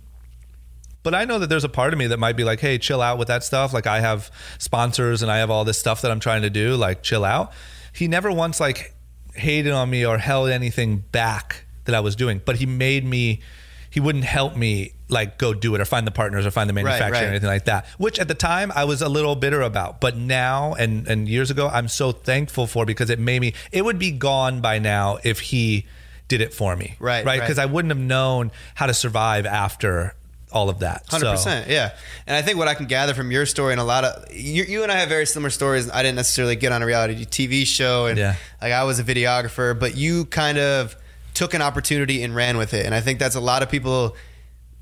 But 1.04 1.16
I 1.16 1.24
know 1.24 1.40
that 1.40 1.48
there's 1.48 1.64
a 1.64 1.70
part 1.70 1.94
of 1.94 2.00
me 2.00 2.08
that 2.08 2.20
might 2.20 2.36
be 2.36 2.44
like, 2.44 2.60
hey, 2.60 2.78
chill 2.78 3.02
out 3.02 3.18
with 3.18 3.30
that 3.30 3.44
stuff. 3.44 3.74
Like 3.74 3.88
I 3.88 4.02
have 4.02 4.30
sponsors 4.58 5.22
and 5.22 5.32
I 5.32 5.38
have 5.38 5.50
all 5.50 5.64
this 5.64 5.80
stuff 5.80 6.02
that 6.02 6.12
I'm 6.12 6.20
trying 6.20 6.42
to 6.42 6.50
do. 6.50 6.76
Like 6.76 7.02
chill 7.02 7.24
out. 7.24 7.54
He 7.94 8.08
never 8.08 8.32
once 8.32 8.60
like 8.60 8.94
hated 9.34 9.72
on 9.72 9.90
me 9.90 10.06
or 10.06 10.18
held 10.18 10.50
anything 10.50 10.98
back 10.98 11.66
that 11.86 11.96
I 11.96 12.02
was 12.02 12.16
doing, 12.16 12.42
but 12.44 12.58
he 12.58 12.66
made 12.66 13.06
me. 13.06 13.42
He 13.90 14.00
wouldn't 14.00 14.26
help 14.26 14.56
me 14.56 14.92
like 15.10 15.38
go 15.38 15.54
do 15.54 15.74
it 15.76 15.82
or 15.82 15.86
find 15.86 16.06
the 16.06 16.12
partners 16.12 16.46
or 16.46 16.52
find 16.52 16.70
the 16.70 16.74
manufacturer 16.74 17.12
right. 17.12 17.24
or 17.24 17.28
anything 17.28 17.48
like 17.48 17.66
that. 17.66 17.86
Which 17.98 18.20
at 18.20 18.28
the 18.28 18.34
time 18.36 18.72
I 18.76 18.84
was 18.84 19.02
a 19.02 19.08
little 19.10 19.36
bitter 19.36 19.62
about, 19.62 20.02
but 20.02 20.18
now 20.18 20.74
and 20.74 21.08
and 21.08 21.28
years 21.30 21.50
ago 21.50 21.70
I'm 21.72 21.88
so 21.88 22.12
thankful 22.12 22.68
for 22.68 22.86
because 22.86 23.10
it 23.10 23.20
made 23.20 23.40
me. 23.42 23.54
It 23.72 23.84
would 23.86 23.98
be 24.00 24.12
gone 24.12 24.60
by 24.62 24.80
now 24.80 25.20
if 25.24 25.40
he 25.40 25.86
did 26.28 26.42
it 26.42 26.54
for 26.54 26.76
me. 26.76 26.96
Right, 27.00 27.26
Right. 27.26 27.26
right. 27.26 27.40
Because 27.40 27.58
I 27.58 27.66
wouldn't 27.66 27.90
have 27.92 27.98
known 28.04 28.52
how 28.76 28.86
to 28.88 28.94
survive 28.94 29.46
after 29.46 30.14
all 30.52 30.70
of 30.70 30.80
that. 30.80 31.04
Hundred 31.10 31.26
So- 31.26 31.32
percent, 31.34 31.70
yeah. 31.70 31.92
And 32.26 32.36
I 32.36 32.42
think 32.42 32.58
what 32.58 32.68
I 32.68 32.74
can 32.74 32.86
gather 32.86 33.14
from 33.14 33.32
your 33.32 33.46
story 33.46 33.74
and 33.74 33.82
a 33.82 33.84
lot 33.86 34.04
of 34.04 34.34
you, 34.34 34.64
you 34.64 34.84
and 34.84 34.92
I 34.92 34.96
have 35.00 35.10
very 35.10 35.26
similar 35.26 35.50
stories. 35.50 35.90
I 35.90 36.04
didn't 36.04 36.16
necessarily 36.16 36.56
get 36.56 36.72
on 36.72 36.82
a 36.82 36.86
reality 36.86 37.26
TV 37.26 37.66
show, 37.66 38.06
and 38.08 38.18
Yeah. 38.18 38.36
like 38.62 38.72
I 38.74 38.84
was 38.84 39.00
a 39.00 39.04
videographer, 39.04 39.78
but 39.78 39.96
you 39.96 40.26
kind 40.26 40.58
of 40.58 40.96
took 41.38 41.54
an 41.54 41.62
opportunity 41.62 42.24
and 42.24 42.36
ran 42.36 42.58
with 42.58 42.74
it. 42.74 42.84
And 42.86 42.96
I 42.96 43.00
think 43.02 43.20
that's 43.20 43.36
a 43.36 43.40
lot 43.40 43.62
of 43.62 43.70
people. 43.70 44.16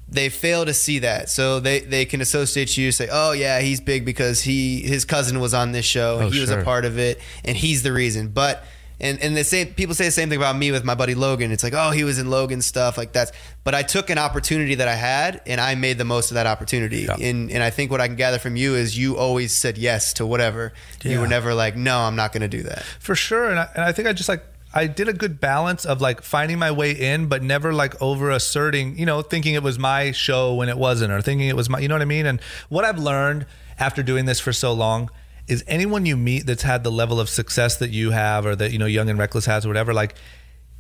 They 0.08 0.30
fail 0.30 0.66
to 0.66 0.74
see 0.74 1.00
that, 1.00 1.30
so 1.30 1.60
they, 1.60 1.80
they 1.80 2.06
can 2.06 2.22
associate 2.22 2.78
you, 2.78 2.92
say, 2.92 3.10
"Oh 3.12 3.32
yeah, 3.32 3.60
he's 3.60 3.82
big 3.82 4.06
because 4.06 4.42
he 4.42 4.82
his 4.82 5.04
cousin 5.04 5.40
was 5.40 5.54
on 5.54 5.72
this 5.72 5.86
show 5.86 6.20
and 6.20 6.28
Oh, 6.28 6.30
he 6.30 6.40
was 6.40 6.52
a 6.52 6.64
part 6.64 6.86
of 6.86 6.98
it, 7.00 7.20
and 7.44 7.58
he's 7.58 7.82
the 7.84 7.92
reason." 7.92 8.30
But 8.30 8.64
and 9.00 9.20
and 9.20 9.36
the 9.36 9.44
same 9.44 9.74
people 9.74 9.96
say 9.96 10.06
the 10.06 10.12
same 10.12 10.30
thing 10.30 10.38
about 10.38 10.56
me 10.56 10.72
with 10.72 10.86
my 10.86 10.94
buddy 10.96 11.16
Logan. 11.16 11.52
It's 11.52 11.64
like, 11.64 11.74
oh, 11.74 11.90
he 11.90 12.04
was 12.04 12.20
in 12.20 12.30
Logan 12.30 12.62
stuff 12.62 12.98
like 13.00 13.14
that's. 13.14 13.32
But 13.64 13.74
I 13.74 13.82
took 13.82 14.12
an 14.12 14.20
opportunity 14.20 14.76
that 14.76 14.88
I 14.88 14.94
had 14.94 15.42
and 15.48 15.60
I 15.60 15.74
made 15.74 15.98
the 15.98 16.06
most 16.06 16.30
of 16.30 16.36
that 16.36 16.46
opportunity. 16.46 17.02
Yeah. 17.02 17.16
And 17.20 17.52
and 17.52 17.64
I 17.64 17.72
think 17.72 17.90
what 17.90 18.00
I 18.00 18.08
can 18.08 18.16
gather 18.16 18.38
from 18.40 18.56
you 18.56 18.76
is 18.76 18.96
you 18.96 19.18
always 19.18 19.54
said 19.54 19.78
yes 19.78 20.14
to 20.14 20.26
whatever. 20.26 20.72
You 21.04 21.20
were 21.20 21.28
never 21.28 21.54
like, 21.56 21.76
no, 21.76 21.98
I'm 22.00 22.16
not 22.16 22.32
going 22.32 22.42
to 22.42 22.48
do 22.48 22.64
that. 22.64 22.84
for 23.00 23.16
sure 23.16 23.50
and 23.50 23.60
I, 23.60 23.68
and 23.76 23.84
I 23.84 23.92
think 23.92 24.08
i 24.08 24.14
just 24.14 24.30
like 24.30 24.44
i 24.76 24.86
did 24.86 25.08
a 25.08 25.14
good 25.14 25.40
balance 25.40 25.86
of 25.86 26.02
like 26.02 26.22
finding 26.22 26.60
my 26.60 26.70
way 26.70 26.92
in 26.92 27.28
but 27.28 27.42
never 27.42 27.74
like 27.74 28.00
over 28.02 28.30
asserting 28.30 28.98
you 28.98 29.06
know 29.06 29.22
thinking 29.22 29.56
it 29.56 29.64
was 29.64 29.80
my 29.80 30.12
show 30.12 30.54
when 30.54 30.70
it 30.70 30.78
wasn't 30.78 31.12
or 31.12 31.22
thinking 31.22 31.48
it 31.48 31.56
was 31.56 31.70
my 31.70 31.80
you 31.80 31.88
know 31.88 31.96
what 31.96 32.02
i 32.02 32.06
mean? 32.06 32.26
And 32.26 32.42
what 32.70 32.86
i've 32.86 33.00
learned 33.00 33.46
after 33.80 34.04
doing 34.04 34.26
this 34.26 34.40
for 34.40 34.54
so 34.54 34.74
long 34.74 35.10
is 35.48 35.64
anyone 35.68 36.06
you 36.06 36.18
meet 36.18 36.46
that's 36.46 36.64
had 36.64 36.84
the 36.84 36.92
level 36.92 37.20
of 37.20 37.30
success 37.30 37.78
that 37.78 37.90
you 37.90 38.12
have 38.12 38.46
or 38.46 38.56
that 38.56 38.72
you 38.72 38.78
know 38.78 38.86
young 38.86 39.10
and 39.10 39.18
reckless 39.18 39.46
has 39.46 39.66
or 39.66 39.70
whatever 39.70 39.94
like 39.94 40.16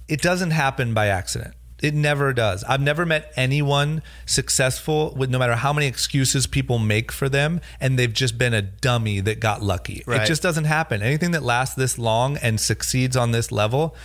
it 0.07 0.21
doesn't 0.21 0.51
happen 0.51 0.93
by 0.93 1.07
accident 1.07 1.55
it 1.85 1.93
never 1.93 2.33
does. 2.33 2.63
I've 2.63 2.81
never 2.81 3.05
met 3.05 3.31
anyone 3.35 4.01
successful 4.25 5.13
with 5.15 5.29
no 5.29 5.37
matter 5.37 5.53
how 5.53 5.71
many 5.71 5.85
excuses 5.85 6.47
people 6.47 6.79
make 6.79 7.11
for 7.11 7.29
them, 7.29 7.61
and 7.79 7.99
they've 7.99 8.11
just 8.11 8.39
been 8.39 8.55
a 8.55 8.61
dummy 8.63 9.19
that 9.19 9.39
got 9.39 9.61
lucky. 9.61 10.03
Right. 10.07 10.21
It 10.21 10.25
just 10.25 10.41
doesn't 10.41 10.63
happen. 10.63 11.03
Anything 11.03 11.29
that 11.31 11.43
lasts 11.43 11.75
this 11.75 11.99
long 11.99 12.37
and 12.37 12.59
succeeds 12.59 13.15
on 13.15 13.33
this 13.33 13.51
level, 13.51 13.95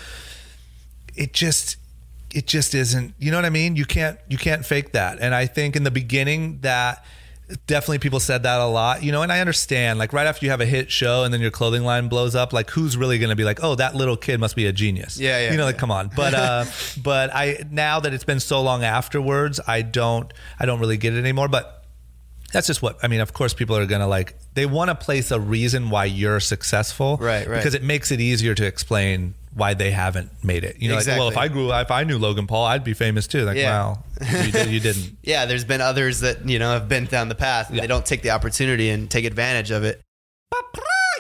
it 1.17 1.33
just 1.33 1.79
it 2.33 2.47
just 2.47 2.77
isn't 2.77 3.13
you 3.19 3.29
know 3.29 3.37
what 3.37 3.45
i 3.45 3.51
mean 3.51 3.75
you 3.75 3.85
can't 3.85 4.17
you 4.29 4.39
can't 4.39 4.65
fake 4.65 4.93
that 4.93 5.19
and 5.21 5.35
i 5.35 5.47
think 5.47 5.75
in 5.75 5.83
the 5.83 5.91
beginning 5.91 6.61
that 6.61 7.05
definitely 7.67 7.99
people 7.99 8.21
said 8.21 8.43
that 8.45 8.61
a 8.61 8.67
lot 8.67 9.03
you 9.03 9.11
know 9.11 9.23
and 9.23 9.33
i 9.33 9.41
understand 9.41 9.99
like 9.99 10.13
right 10.13 10.27
after 10.27 10.45
you 10.45 10.51
have 10.51 10.61
a 10.61 10.67
hit 10.67 10.91
show 10.91 11.25
and 11.25 11.33
then 11.35 11.41
your 11.41 11.51
clothing 11.51 11.83
line 11.83 12.09
blows 12.09 12.35
up 12.35 12.53
like 12.53 12.71
who's 12.71 12.97
really 12.97 13.19
going 13.19 13.31
to 13.31 13.37
be 13.37 13.45
like 13.45 13.59
oh 13.63 13.75
that 13.75 13.95
little 13.95 14.17
kid 14.17 14.39
must 14.39 14.57
be 14.57 14.67
a 14.67 14.73
genius. 14.73 15.19
Yeah, 15.19 15.41
yeah, 15.41 15.51
you 15.51 15.57
know 15.57 15.65
like 15.65 15.79
come 15.79 15.91
on. 15.91 16.11
But 16.15 16.35
uh 16.35 16.65
but 17.03 17.31
i 17.35 17.65
now 17.71 18.01
that 18.01 18.15
it's 18.15 18.25
been 18.25 18.41
so 18.41 18.63
long 18.63 18.85
afterwards 18.85 19.61
i 19.67 19.83
don't 19.83 20.33
i 20.59 20.67
don't 20.67 20.81
really 20.81 20.97
get 20.97 21.15
it 21.15 21.19
anymore. 21.19 21.49
But 21.49 21.80
that's 22.53 22.67
just 22.67 22.83
what 22.83 22.99
I 23.03 23.09
mean. 23.09 23.21
Of 23.21 23.33
course, 23.33 23.55
people 23.55 23.77
are 23.77 23.87
gonna 23.87 24.09
like 24.09 24.37
they 24.55 24.67
want 24.67 24.89
to 24.91 24.95
place 24.95 25.31
a 25.31 25.39
reason 25.41 25.91
why 25.91 26.05
you're 26.07 26.41
successful, 26.41 27.17
Right, 27.21 27.47
right. 27.47 27.57
Because 27.57 27.75
it 27.75 27.83
makes 27.83 28.11
it 28.11 28.21
easier 28.21 28.55
to 28.55 28.67
explain 28.67 29.35
why 29.55 29.75
they 29.75 29.91
haven't 29.91 30.31
made 30.45 30.63
it. 30.65 30.77
You 30.81 30.89
know, 30.89 30.97
like, 30.97 31.07
well, 31.07 31.29
if 31.29 31.37
I 31.37 31.49
grew, 31.49 31.73
if 31.73 31.91
I 31.91 32.05
knew 32.05 32.19
Logan 32.19 32.47
Paul, 32.47 32.67
I'd 32.67 32.85
be 32.85 32.95
famous 32.95 33.27
too. 33.27 33.45
Like, 33.45 33.57
Yeah. 33.57 33.71
wow, 33.71 34.05
you, 34.45 34.53
did, 34.53 34.69
you 34.69 34.81
didn't. 34.81 35.17
Yeah, 35.23 35.47
there's 35.47 35.65
been 35.65 35.81
others 35.81 36.21
that 36.21 36.49
you 36.49 36.59
know 36.59 36.71
have 36.73 36.89
been 36.89 37.07
down 37.07 37.29
the 37.29 37.35
path 37.35 37.69
and 37.69 37.77
Yeah. 37.77 37.83
they 37.83 37.87
don't 37.89 38.07
take 38.07 38.23
the 38.23 38.31
opportunity 38.31 38.91
and 38.91 39.11
take 39.11 39.25
advantage 39.25 39.71
of 39.71 39.83
it. 39.85 40.01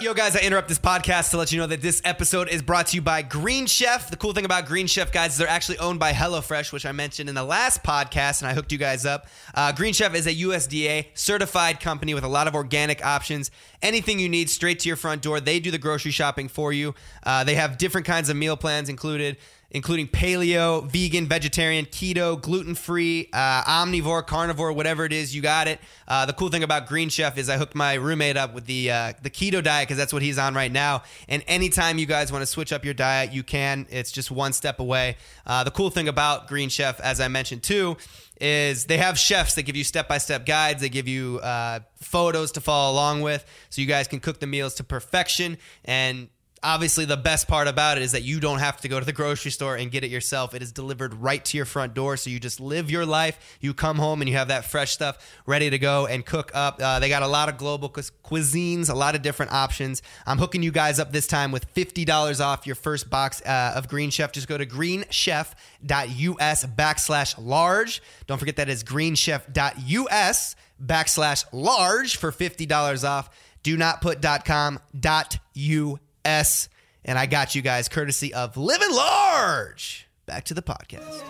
Yo, 0.00 0.14
guys, 0.14 0.34
I 0.34 0.40
interrupt 0.40 0.66
this 0.66 0.78
podcast 0.78 1.30
to 1.30 1.36
let 1.36 1.52
you 1.52 1.58
know 1.58 1.66
that 1.66 1.82
this 1.82 2.00
episode 2.06 2.48
is 2.48 2.62
brought 2.62 2.86
to 2.86 2.96
you 2.96 3.02
by 3.02 3.20
Green 3.20 3.66
Chef. 3.66 4.10
The 4.10 4.16
cool 4.16 4.32
thing 4.32 4.46
about 4.46 4.64
Green 4.64 4.86
Chef, 4.86 5.12
guys, 5.12 5.32
is 5.32 5.36
they're 5.36 5.46
actually 5.46 5.76
owned 5.76 6.00
by 6.00 6.12
HelloFresh, 6.12 6.72
which 6.72 6.86
I 6.86 6.92
mentioned 6.92 7.28
in 7.28 7.34
the 7.34 7.44
last 7.44 7.82
podcast, 7.82 8.40
and 8.40 8.48
I 8.48 8.54
hooked 8.54 8.72
you 8.72 8.78
guys 8.78 9.04
up. 9.04 9.26
Uh, 9.54 9.72
Green 9.72 9.92
Chef 9.92 10.14
is 10.14 10.26
a 10.26 10.34
USDA 10.34 11.08
certified 11.12 11.80
company 11.80 12.14
with 12.14 12.24
a 12.24 12.28
lot 12.28 12.48
of 12.48 12.54
organic 12.54 13.04
options. 13.04 13.50
Anything 13.82 14.18
you 14.18 14.30
need 14.30 14.48
straight 14.48 14.78
to 14.80 14.88
your 14.88 14.96
front 14.96 15.20
door. 15.20 15.38
They 15.38 15.60
do 15.60 15.70
the 15.70 15.76
grocery 15.76 16.12
shopping 16.12 16.48
for 16.48 16.72
you. 16.72 16.94
Uh, 17.22 17.44
they 17.44 17.56
have 17.56 17.76
different 17.76 18.06
kinds 18.06 18.30
of 18.30 18.36
meal 18.38 18.56
plans 18.56 18.88
included 18.88 19.36
including 19.70 20.08
paleo, 20.08 20.88
vegan, 20.90 21.26
vegetarian, 21.26 21.86
keto, 21.86 22.40
gluten 22.40 22.74
free, 22.74 23.28
uh, 23.32 23.62
omnivore, 23.64 24.26
carnivore, 24.26 24.72
whatever 24.72 25.04
it 25.04 25.12
is, 25.12 25.34
you 25.34 25.42
got 25.42 25.68
it. 25.68 25.80
Uh, 26.08 26.26
the 26.26 26.32
cool 26.32 26.48
thing 26.48 26.62
about 26.62 26.86
Green 26.86 27.08
Chef 27.08 27.38
is 27.38 27.48
I 27.48 27.56
hooked 27.56 27.74
my 27.74 27.94
roommate 27.94 28.36
up 28.36 28.52
with 28.52 28.66
the 28.66 28.90
uh, 28.90 29.12
the 29.22 29.30
keto 29.30 29.62
diet 29.62 29.88
because 29.88 29.96
that's 29.98 30.12
what 30.12 30.22
he's 30.22 30.38
on 30.38 30.54
right 30.54 30.72
now. 30.72 31.02
And 31.28 31.44
anytime 31.46 31.98
you 31.98 32.06
guys 32.06 32.32
want 32.32 32.42
to 32.42 32.46
switch 32.46 32.72
up 32.72 32.84
your 32.84 32.94
diet, 32.94 33.32
you 33.32 33.42
can. 33.42 33.86
It's 33.90 34.10
just 34.12 34.30
one 34.30 34.52
step 34.52 34.80
away. 34.80 35.16
Uh, 35.46 35.64
the 35.64 35.70
cool 35.70 35.90
thing 35.90 36.08
about 36.08 36.48
Green 36.48 36.68
Chef, 36.68 37.00
as 37.00 37.20
I 37.20 37.28
mentioned 37.28 37.62
too, 37.62 37.96
is 38.40 38.86
they 38.86 38.96
have 38.96 39.18
chefs 39.18 39.54
that 39.54 39.62
give 39.62 39.76
you 39.76 39.84
step 39.84 40.08
by 40.08 40.18
step 40.18 40.46
guides. 40.46 40.80
They 40.80 40.88
give 40.88 41.06
you 41.06 41.38
uh, 41.40 41.80
photos 41.96 42.52
to 42.52 42.60
follow 42.60 42.92
along 42.92 43.20
with, 43.22 43.44
so 43.68 43.80
you 43.80 43.86
guys 43.86 44.08
can 44.08 44.18
cook 44.18 44.40
the 44.40 44.46
meals 44.46 44.74
to 44.74 44.84
perfection 44.84 45.58
and 45.84 46.28
obviously 46.62 47.04
the 47.04 47.16
best 47.16 47.48
part 47.48 47.68
about 47.68 47.96
it 47.96 48.02
is 48.02 48.12
that 48.12 48.22
you 48.22 48.38
don't 48.40 48.58
have 48.58 48.80
to 48.80 48.88
go 48.88 49.00
to 49.00 49.06
the 49.06 49.12
grocery 49.12 49.50
store 49.50 49.76
and 49.76 49.90
get 49.90 50.04
it 50.04 50.10
yourself. 50.10 50.54
It 50.54 50.62
is 50.62 50.72
delivered 50.72 51.14
right 51.14 51.44
to 51.46 51.56
your 51.56 51.66
front 51.66 51.94
door. 51.94 52.16
So 52.16 52.30
you 52.30 52.38
just 52.38 52.60
live 52.60 52.90
your 52.90 53.06
life. 53.06 53.58
You 53.60 53.72
come 53.72 53.96
home 53.96 54.20
and 54.20 54.28
you 54.28 54.36
have 54.36 54.48
that 54.48 54.64
fresh 54.64 54.92
stuff 54.92 55.18
ready 55.46 55.70
to 55.70 55.78
go 55.78 56.06
and 56.06 56.24
cook 56.24 56.50
up. 56.54 56.80
Uh, 56.80 56.98
they 56.98 57.08
got 57.08 57.22
a 57.22 57.28
lot 57.28 57.48
of 57.48 57.56
global 57.56 57.88
cu- 57.88 58.02
cuisines 58.24 58.90
a 58.90 58.94
lot 58.94 59.14
of 59.14 59.22
different 59.22 59.52
options. 59.52 60.02
I'm 60.26 60.38
hooking 60.38 60.62
you 60.62 60.72
guys 60.72 60.98
up 60.98 61.12
this 61.12 61.26
time 61.26 61.52
with 61.52 61.72
$50 61.74 62.44
off 62.44 62.66
your 62.66 62.76
first 62.76 63.08
box 63.08 63.40
uh, 63.42 63.72
of 63.74 63.88
green 63.88 64.10
chef. 64.10 64.32
Just 64.32 64.48
go 64.48 64.58
to 64.58 64.66
greenchef.us 64.66 66.64
backslash 66.66 67.34
large. 67.38 68.02
Don't 68.26 68.38
forget 68.38 68.56
that 68.56 68.68
is 68.68 68.84
greenchef.us 68.84 70.56
backslash 70.84 71.44
large 71.52 72.16
for 72.16 72.32
$50 72.32 73.08
off. 73.08 73.30
Do 73.62 73.76
not 73.76 74.00
put 74.00 74.22
.com 74.44 74.80
.us 75.04 75.98
and 76.24 77.18
I 77.18 77.26
got 77.26 77.54
you 77.54 77.62
guys 77.62 77.88
courtesy 77.88 78.34
of 78.34 78.56
Living 78.56 78.92
Large. 78.92 80.08
Back 80.26 80.44
to 80.44 80.54
the 80.54 80.62
podcast. 80.62 81.20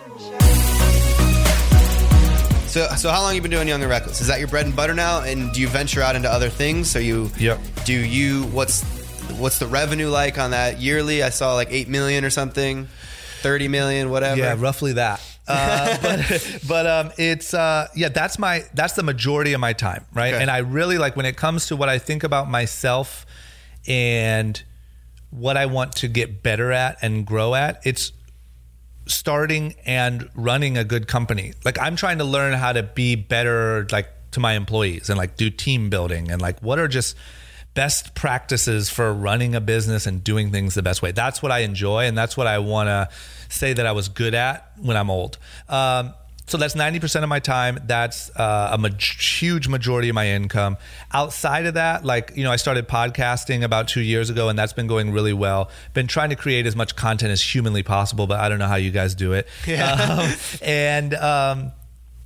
So, 2.69 2.87
so 2.97 3.11
how 3.11 3.23
long 3.23 3.35
you 3.35 3.43
been 3.43 3.51
doing 3.51 3.67
Young 3.67 3.81
and 3.81 3.91
Reckless? 3.91 4.21
Is 4.21 4.29
that 4.29 4.39
your 4.39 4.47
bread 4.47 4.65
and 4.67 4.77
butter 4.77 4.95
now? 4.95 5.23
And 5.23 5.53
do 5.53 5.61
you 5.61 5.67
venture 5.67 6.03
out 6.03 6.15
into 6.15 6.31
other 6.31 6.49
things? 6.49 6.89
So 6.89 7.01
you, 7.01 7.31
Yep. 7.39 7.59
Do 7.85 7.93
you? 7.93 8.45
What's 8.45 8.83
what's 9.39 9.59
the 9.59 9.67
revenue 9.67 10.09
like 10.09 10.39
on 10.39 10.53
that 10.53 10.81
yearly? 10.81 11.23
I 11.23 11.31
saw 11.31 11.55
like 11.55 11.69
eight 11.71 11.89
million 11.89 12.25
or 12.25 12.31
something, 12.31 12.87
thirty 13.41 13.67
million, 13.67 14.11
whatever. 14.11 14.41
Yeah, 14.41 14.55
roughly 14.57 14.93
that. 14.93 15.21
Uh, 15.49 15.97
but 16.03 16.59
but 16.69 16.87
um, 16.87 17.11
it's 17.19 17.55
uh, 17.55 17.89
yeah, 17.97 18.09
that's 18.09 18.39
my 18.39 18.65
that's 18.75 18.93
the 18.93 19.03
majority 19.03 19.53
of 19.53 19.61
my 19.61 19.73
time, 19.73 20.05
right? 20.15 20.35
Okay. 20.35 20.43
And 20.43 20.51
I 20.51 20.59
really 20.59 20.99
like 20.99 21.17
when 21.17 21.27
it 21.27 21.37
comes 21.37 21.67
to 21.69 21.77
what 21.77 21.89
I 21.89 21.99
think 21.99 22.23
about 22.23 22.49
myself 22.49 23.27
and 23.89 24.63
what 25.31 25.57
I 25.57 25.67
want 25.67 25.93
to 25.97 26.09
get 26.09 26.43
better 26.43 26.73
at 26.73 26.99
and 27.03 27.27
grow 27.27 27.55
at. 27.55 27.81
It's 27.85 28.13
starting 29.07 29.75
and 29.85 30.29
running 30.35 30.77
a 30.77 30.85
good 30.85 31.09
company. 31.09 31.55
Like 31.65 31.79
I'm 31.81 31.97
trying 31.97 32.19
to 32.19 32.25
learn 32.25 32.53
how 32.53 32.73
to 32.73 32.83
be 32.83 33.17
better 33.17 33.87
like 33.91 34.09
to 34.33 34.41
my 34.41 34.53
employees 34.55 35.09
and 35.11 35.19
like 35.19 35.37
do 35.37 35.51
team 35.51 35.91
building 35.91 36.31
and 36.31 36.41
like 36.41 36.61
what 36.61 36.79
are 36.79 36.89
just 36.89 37.17
best 37.75 38.15
practices 38.15 38.91
for 38.91 39.13
running 39.13 39.55
a 39.55 39.61
business 39.61 40.07
and 40.07 40.23
doing 40.25 40.51
things 40.51 40.75
the 40.75 40.83
best 40.83 41.03
way. 41.03 41.13
That's 41.13 41.43
what 41.43 41.53
I 41.53 41.61
enjoy 41.61 42.07
and 42.07 42.17
that's 42.17 42.37
what 42.37 42.47
I 42.47 42.59
want 42.59 42.89
to 42.89 43.09
say 43.49 43.73
that 43.73 43.87
I 43.87 43.93
was 43.93 44.09
good 44.09 44.35
at 44.35 44.73
when 44.79 44.97
I'm 44.97 45.11
old. 45.11 45.39
Um, 45.69 46.15
so 46.51 46.59
that's 46.59 46.75
90% 46.75 47.23
of 47.23 47.29
my 47.29 47.39
time. 47.39 47.79
That's 47.87 48.31
uh, 48.37 48.71
a 48.73 48.79
ma- 48.79 48.89
huge 48.99 49.69
majority 49.69 50.09
of 50.09 50.15
my 50.15 50.29
income. 50.29 50.77
Outside 51.13 51.67
of 51.67 51.75
that, 51.75 52.05
like, 52.05 52.33
you 52.35 52.45
know, 52.45 52.51
I 52.51 52.57
started 52.57 52.89
podcasting 52.89 53.63
about 53.63 53.89
two 53.89 54.01
years 54.01 54.31
ago 54.31 54.49
and 54.49 54.59
that's 54.59 54.73
been 54.73 54.87
going 54.87 55.13
really 55.13 55.33
well. 55.33 55.71
Been 55.95 56.07
trying 56.07 56.31
to 56.31 56.37
create 56.37 56.67
as 56.67 56.75
much 56.75 56.97
content 56.97 57.31
as 57.31 57.43
humanly 57.43 57.83
possible, 57.83 58.27
but 58.27 58.41
I 58.41 58.49
don't 58.49 58.59
know 58.59 58.67
how 58.67 58.77
you 58.77 58.91
guys 58.91 59.15
do 59.15 59.33
it. 59.33 59.47
Um, 59.91 60.33
and, 60.63 61.15
um, 61.15 61.73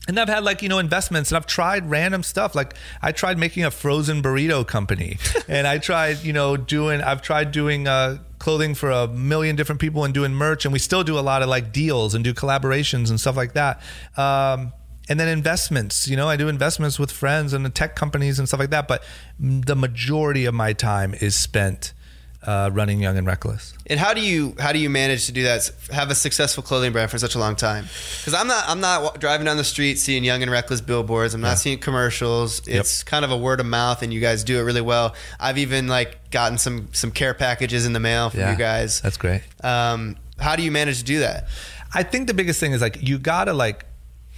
and 0.06 0.18
I've 0.18 0.28
had 0.28 0.44
like, 0.44 0.60
you 0.62 0.68
know, 0.68 0.78
investments 0.78 1.30
and 1.30 1.36
I've 1.36 1.46
tried 1.46 1.88
random 1.88 2.22
stuff. 2.22 2.54
Like 2.54 2.74
I 3.00 3.12
tried 3.12 3.38
making 3.38 3.64
a 3.64 3.70
frozen 3.70 4.22
burrito 4.22 4.66
company 4.66 5.18
and 5.48 5.66
I 5.66 5.78
tried, 5.78 6.22
you 6.24 6.32
know, 6.32 6.56
doing, 6.56 7.00
I've 7.00 7.22
tried 7.22 7.52
doing, 7.52 7.88
uh, 7.88 8.18
clothing 8.44 8.74
for 8.74 8.90
a 8.90 9.08
million 9.08 9.56
different 9.56 9.80
people 9.80 10.04
and 10.04 10.12
doing 10.12 10.34
merch, 10.34 10.66
and 10.66 10.72
we 10.72 10.78
still 10.78 11.02
do 11.02 11.18
a 11.18 11.24
lot 11.24 11.40
of 11.40 11.48
like 11.48 11.72
deals 11.72 12.14
and 12.14 12.22
do 12.22 12.34
collaborations 12.34 13.08
and 13.08 13.18
stuff 13.18 13.36
like 13.36 13.54
that. 13.54 13.80
Um, 14.18 14.74
and 15.08 15.18
then 15.18 15.28
investments, 15.28 16.06
you 16.08 16.14
know, 16.14 16.28
I 16.28 16.36
do 16.36 16.48
investments 16.48 16.98
with 16.98 17.10
friends 17.10 17.54
and 17.54 17.64
the 17.64 17.70
tech 17.70 17.96
companies 17.96 18.38
and 18.38 18.46
stuff 18.46 18.60
like 18.60 18.68
that. 18.68 18.86
But 18.86 19.02
the 19.38 19.74
majority 19.74 20.44
of 20.44 20.52
my 20.52 20.74
time 20.74 21.14
is 21.14 21.34
spent 21.34 21.94
uh, 22.46 22.70
running 22.72 23.00
Young 23.00 23.16
and 23.16 23.26
Reckless. 23.26 23.74
And 23.86 23.98
how 23.98 24.14
do 24.14 24.20
you 24.20 24.54
how 24.58 24.72
do 24.72 24.78
you 24.78 24.90
manage 24.90 25.26
to 25.26 25.32
do 25.32 25.42
that? 25.44 25.70
Have 25.90 26.10
a 26.10 26.14
successful 26.14 26.62
clothing 26.62 26.92
brand 26.92 27.10
for 27.10 27.18
such 27.18 27.34
a 27.34 27.38
long 27.38 27.56
time? 27.56 27.84
Because 28.18 28.34
I'm 28.34 28.46
not 28.46 28.64
I'm 28.66 28.80
not 28.80 29.20
driving 29.20 29.46
down 29.46 29.56
the 29.56 29.64
street 29.64 29.98
seeing 29.98 30.24
Young 30.24 30.42
and 30.42 30.50
Reckless 30.50 30.80
billboards. 30.80 31.34
I'm 31.34 31.40
not 31.40 31.48
yeah. 31.48 31.54
seeing 31.54 31.78
commercials. 31.78 32.66
It's 32.66 33.00
yep. 33.00 33.06
kind 33.06 33.24
of 33.24 33.30
a 33.30 33.36
word 33.36 33.60
of 33.60 33.66
mouth, 33.66 34.02
and 34.02 34.12
you 34.12 34.20
guys 34.20 34.44
do 34.44 34.58
it 34.58 34.62
really 34.62 34.80
well. 34.80 35.14
I've 35.40 35.58
even 35.58 35.88
like 35.88 36.30
gotten 36.30 36.58
some 36.58 36.88
some 36.92 37.10
care 37.10 37.34
packages 37.34 37.86
in 37.86 37.92
the 37.92 38.00
mail 38.00 38.30
from 38.30 38.40
yeah, 38.40 38.52
you 38.52 38.58
guys. 38.58 39.00
That's 39.00 39.16
great. 39.16 39.42
Um, 39.62 40.16
how 40.38 40.56
do 40.56 40.62
you 40.62 40.70
manage 40.70 40.98
to 40.98 41.04
do 41.04 41.20
that? 41.20 41.48
I 41.92 42.02
think 42.02 42.26
the 42.26 42.34
biggest 42.34 42.60
thing 42.60 42.72
is 42.72 42.80
like 42.80 42.98
you 43.00 43.18
gotta 43.18 43.52
like, 43.52 43.86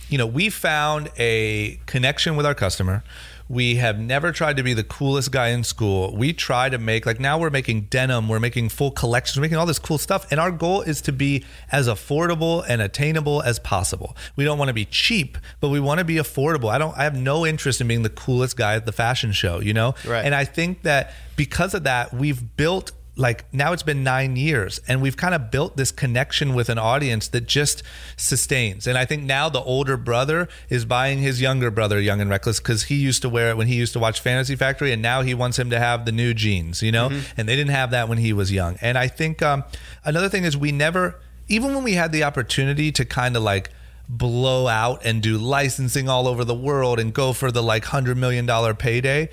you 0.09 0.19
know, 0.19 0.27
we 0.27 0.51
found 0.51 1.11
a 1.19 1.81
connection 1.87 2.37
with 2.37 2.47
our 2.47 2.55
customer 2.55 3.03
we 3.49 3.77
have 3.77 3.99
never 3.99 4.33
tried 4.33 4.57
to 4.57 4.63
be 4.63 4.75
the 4.75 4.85
coolest 4.85 5.31
guy 5.31 5.49
in 5.49 5.63
school. 5.63 6.17
We 6.17 6.33
try 6.33 6.69
to 6.69 6.79
make, 6.79 7.07
like 7.07 7.21
now 7.21 7.39
we're 7.39 7.51
making 7.51 7.83
denim, 7.83 8.29
we're 8.29 8.41
making 8.41 8.71
full 8.71 8.91
collections, 8.91 9.37
we're 9.37 9.43
making 9.43 9.59
all 9.59 9.67
this 9.67 9.79
cool 9.79 9.99
stuff. 9.99 10.31
And 10.31 10.41
our 10.41 10.51
goal 10.51 10.83
is 10.83 11.01
to 11.03 11.13
be 11.13 11.45
as 11.71 11.87
affordable 11.89 12.65
and 12.69 12.83
attainable 12.83 13.43
as 13.43 13.59
possible. 13.59 14.17
We 14.35 14.45
don't 14.45 14.59
want 14.59 14.69
to 14.69 14.75
be 14.75 14.85
cheap, 14.85 15.39
but 15.61 15.69
we 15.69 15.79
want 15.79 15.99
to 15.99 16.05
be 16.05 16.17
affordable. 16.17 16.71
I 16.71 16.79
don't, 16.79 16.97
I 16.97 17.05
have 17.05 17.17
no 17.17 17.47
interest 17.47 17.81
in 17.81 17.89
being 17.89 18.03
the 18.03 18.11
coolest 18.11 18.57
guy 18.57 18.75
at 18.75 18.85
the 18.85 18.93
fashion 18.93 19.33
show, 19.33 19.61
you 19.61 19.75
know? 19.75 19.95
Right. 20.05 20.25
And 20.25 20.35
I 20.35 20.45
think 20.45 20.83
that 20.83 21.13
because 21.37 21.75
of 21.75 21.85
that, 21.85 22.13
we've 22.13 22.57
built 22.57 22.93
like 23.17 23.53
now 23.53 23.73
it's 23.73 23.83
been 23.83 24.05
nine 24.05 24.37
years 24.37 24.81
and 24.87 25.01
we've 25.01 25.17
kind 25.17 25.35
of 25.35 25.51
built 25.51 25.77
this 25.77 25.91
connection 25.91 26.55
with 26.55 26.69
an 26.69 26.79
audience 26.79 27.29
that 27.29 27.47
just 27.47 27.83
sustains. 28.17 28.87
And 28.87 28.99
i 28.99 29.05
think 29.05 29.23
now 29.23 29.49
the 29.49 29.63
older 29.63 29.97
brother 29.97 30.49
is 30.69 30.85
buying 30.85 31.19
his 31.19 31.41
younger 31.41 31.71
brother 31.71 31.99
young 32.01 32.21
and 32.21 32.29
reckless 32.29 32.61
because 32.61 32.85
he 32.85 32.97
used 32.97 33.23
to 33.23 33.29
wear 33.29 33.51
it 33.51 33.57
when 33.57 33.67
he 33.67 33.75
used 33.75 33.95
to 33.95 33.99
watch 33.99 34.21
fantasy 34.21 34.55
factory 34.55 34.93
and 34.93 35.01
now 35.01 35.23
he 35.23 35.35
wants 35.35 35.59
him 35.59 35.71
to 35.71 35.79
have 35.79 36.05
the 36.05 36.13
new 36.13 36.35
jeans 36.35 36.83
you 36.83 36.93
know? 36.93 37.09
Mm-hmm. 37.09 37.41
and 37.41 37.49
they 37.49 37.57
didn't 37.57 37.73
have 37.73 37.91
that 37.91 38.09
when 38.09 38.19
he 38.19 38.33
was 38.33 38.53
young. 38.53 38.77
And 38.81 38.99
i 38.99 39.09
think 39.09 39.43
um, 39.43 39.65
another 40.05 40.29
thing 40.29 40.45
is 40.45 40.57
we 40.57 40.73
never 40.73 41.19
even 41.49 41.75
when 41.75 41.85
we 41.85 41.95
had 41.95 42.13
the 42.13 42.25
opportunity 42.25 42.93
to 42.93 43.05
kind 43.05 43.37
of 43.37 43.43
like 43.43 43.71
blow 44.09 44.69
out 44.69 45.05
and 45.05 45.23
do 45.23 45.37
licensing 45.37 46.09
all 46.09 46.29
over 46.29 46.45
the 46.45 46.55
world 46.55 47.01
and 47.01 47.13
go 47.13 47.33
for 47.33 47.51
the 47.51 47.63
like 47.63 47.87
hundred 47.87 48.17
million 48.17 48.47
dollar 48.47 48.75
payday 48.75 49.29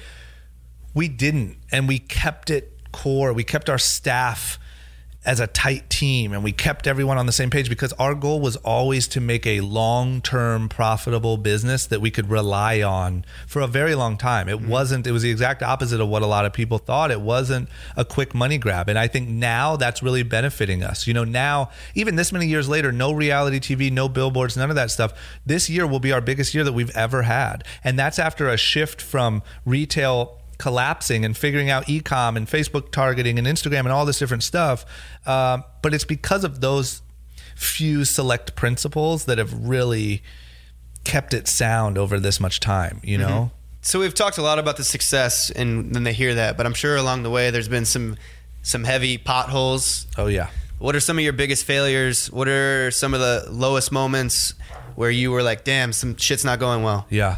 we 0.93 1.07
didn't 1.07 1.57
and 1.71 1.87
we 1.87 1.99
kept 1.99 2.49
it 2.49 2.72
core. 2.93 3.33
We 3.33 3.43
kept 3.43 3.69
our 3.69 3.77
staff 3.77 4.57
as 5.25 5.39
a 5.39 5.47
tight 5.47 5.89
team 5.89 6.33
and 6.33 6.43
we 6.43 6.51
kept 6.51 6.85
everyone 6.85 7.17
on 7.17 7.25
the 7.25 7.31
same 7.31 7.49
page 7.49 7.69
because 7.69 7.93
our 7.93 8.13
goal 8.13 8.41
was 8.41 8.57
always 8.57 9.07
to 9.07 9.21
make 9.21 9.47
a 9.47 9.61
long-term 9.61 10.67
profitable 10.67 11.37
business 11.37 11.85
that 11.85 12.01
we 12.01 12.11
could 12.11 12.29
rely 12.29 12.81
on 12.81 13.23
for 13.47 13.61
a 13.61 13.67
very 13.67 13.95
long 13.95 14.17
time. 14.17 14.49
It 14.49 14.57
mm-hmm. 14.57 14.69
wasn't 14.69 15.07
it 15.07 15.11
was 15.11 15.23
the 15.23 15.31
exact 15.31 15.63
opposite 15.63 16.01
of 16.01 16.09
what 16.09 16.21
a 16.21 16.27
lot 16.27 16.45
of 16.45 16.51
people 16.51 16.77
thought. 16.77 17.09
It 17.09 17.21
wasn't 17.21 17.69
a 17.95 18.03
quick 18.03 18.35
money 18.35 18.57
grab. 18.57 18.89
And 18.89 18.99
I 18.99 19.07
think 19.07 19.29
now 19.29 19.77
that's 19.77 20.03
really 20.03 20.23
benefiting 20.23 20.83
us. 20.83 21.07
You 21.07 21.13
know, 21.13 21.23
now 21.23 21.69
even 21.95 22.15
this 22.15 22.31
many 22.31 22.47
years 22.47 22.67
later, 22.67 22.91
no 22.91 23.13
reality 23.13 23.59
TV, 23.59 23.91
no 23.91 24.09
billboards, 24.09 24.57
none 24.57 24.69
of 24.69 24.75
that 24.75 24.91
stuff. 24.91 25.13
This 25.45 25.69
year 25.69 25.87
will 25.87 25.99
be 26.01 26.11
our 26.11 26.21
biggest 26.21 26.53
year 26.53 26.65
that 26.65 26.73
we've 26.73 26.95
ever 26.95 27.23
had. 27.23 27.63
And 27.83 27.97
that's 27.97 28.19
after 28.19 28.49
a 28.49 28.57
shift 28.57 29.01
from 29.01 29.41
retail 29.65 30.42
collapsing 30.57 31.25
and 31.25 31.35
figuring 31.35 31.69
out 31.69 31.85
ecom 31.85 32.35
and 32.35 32.47
Facebook 32.47 32.91
targeting 32.91 33.37
and 33.37 33.47
Instagram 33.47 33.79
and 33.81 33.91
all 33.91 34.05
this 34.05 34.19
different 34.19 34.43
stuff. 34.43 34.85
Um, 35.25 35.63
but 35.81 35.93
it's 35.93 36.05
because 36.05 36.43
of 36.43 36.61
those 36.61 37.01
few 37.55 38.05
select 38.05 38.55
principles 38.55 39.25
that 39.25 39.37
have 39.37 39.53
really 39.53 40.23
kept 41.03 41.33
it 41.33 41.47
sound 41.47 41.97
over 41.97 42.19
this 42.19 42.39
much 42.39 42.59
time, 42.59 42.99
you 43.03 43.17
know? 43.17 43.27
Mm-hmm. 43.27 43.55
So 43.81 43.99
we've 43.99 44.13
talked 44.13 44.37
a 44.37 44.41
lot 44.41 44.59
about 44.59 44.77
the 44.77 44.83
success 44.83 45.49
and 45.49 45.93
then 45.93 46.03
they 46.03 46.13
hear 46.13 46.35
that, 46.35 46.55
but 46.55 46.65
I'm 46.65 46.73
sure 46.73 46.95
along 46.95 47.23
the 47.23 47.29
way 47.29 47.51
there's 47.51 47.67
been 47.67 47.85
some 47.85 48.17
some 48.65 48.85
heavy 48.85 49.17
potholes. 49.17 50.07
Oh 50.17 50.27
yeah. 50.27 50.47
What 50.79 50.95
are 50.95 51.01
some 51.01 51.17
of 51.17 51.23
your 51.23 51.33
biggest 51.33 51.65
failures? 51.65 52.31
What 52.31 52.47
are 52.47 52.91
some 52.91 53.13
of 53.13 53.19
the 53.19 53.45
lowest 53.49 53.91
moments 53.91 54.53
where 54.95 55.11
you 55.11 55.31
were 55.31 55.43
like, 55.43 55.65
"Damn, 55.65 55.91
some 55.91 56.15
shit's 56.15 56.45
not 56.45 56.59
going 56.59 56.81
well." 56.81 57.05
Yeah 57.09 57.37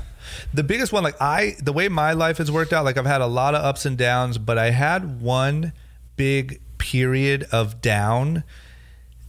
the 0.54 0.64
biggest 0.64 0.92
one, 0.94 1.04
like 1.04 1.22
I, 1.22 1.56
the 1.62 1.74
way 1.74 1.90
my 1.90 2.14
life 2.14 2.38
has 2.38 2.52
worked 2.52 2.74
out, 2.74 2.86
like 2.86 2.98
I've 2.98 3.06
had 3.06 3.22
a 3.22 3.28
lot 3.28 3.56
of 3.56 3.64
ups 3.64 3.86
and 3.86 3.98
downs, 3.98 4.38
but 4.38 4.58
I 4.58 4.72
had 4.72 5.22
one 5.22 5.74
big 6.16 6.62
period 6.78 7.46
of 7.52 7.82
down 7.82 8.44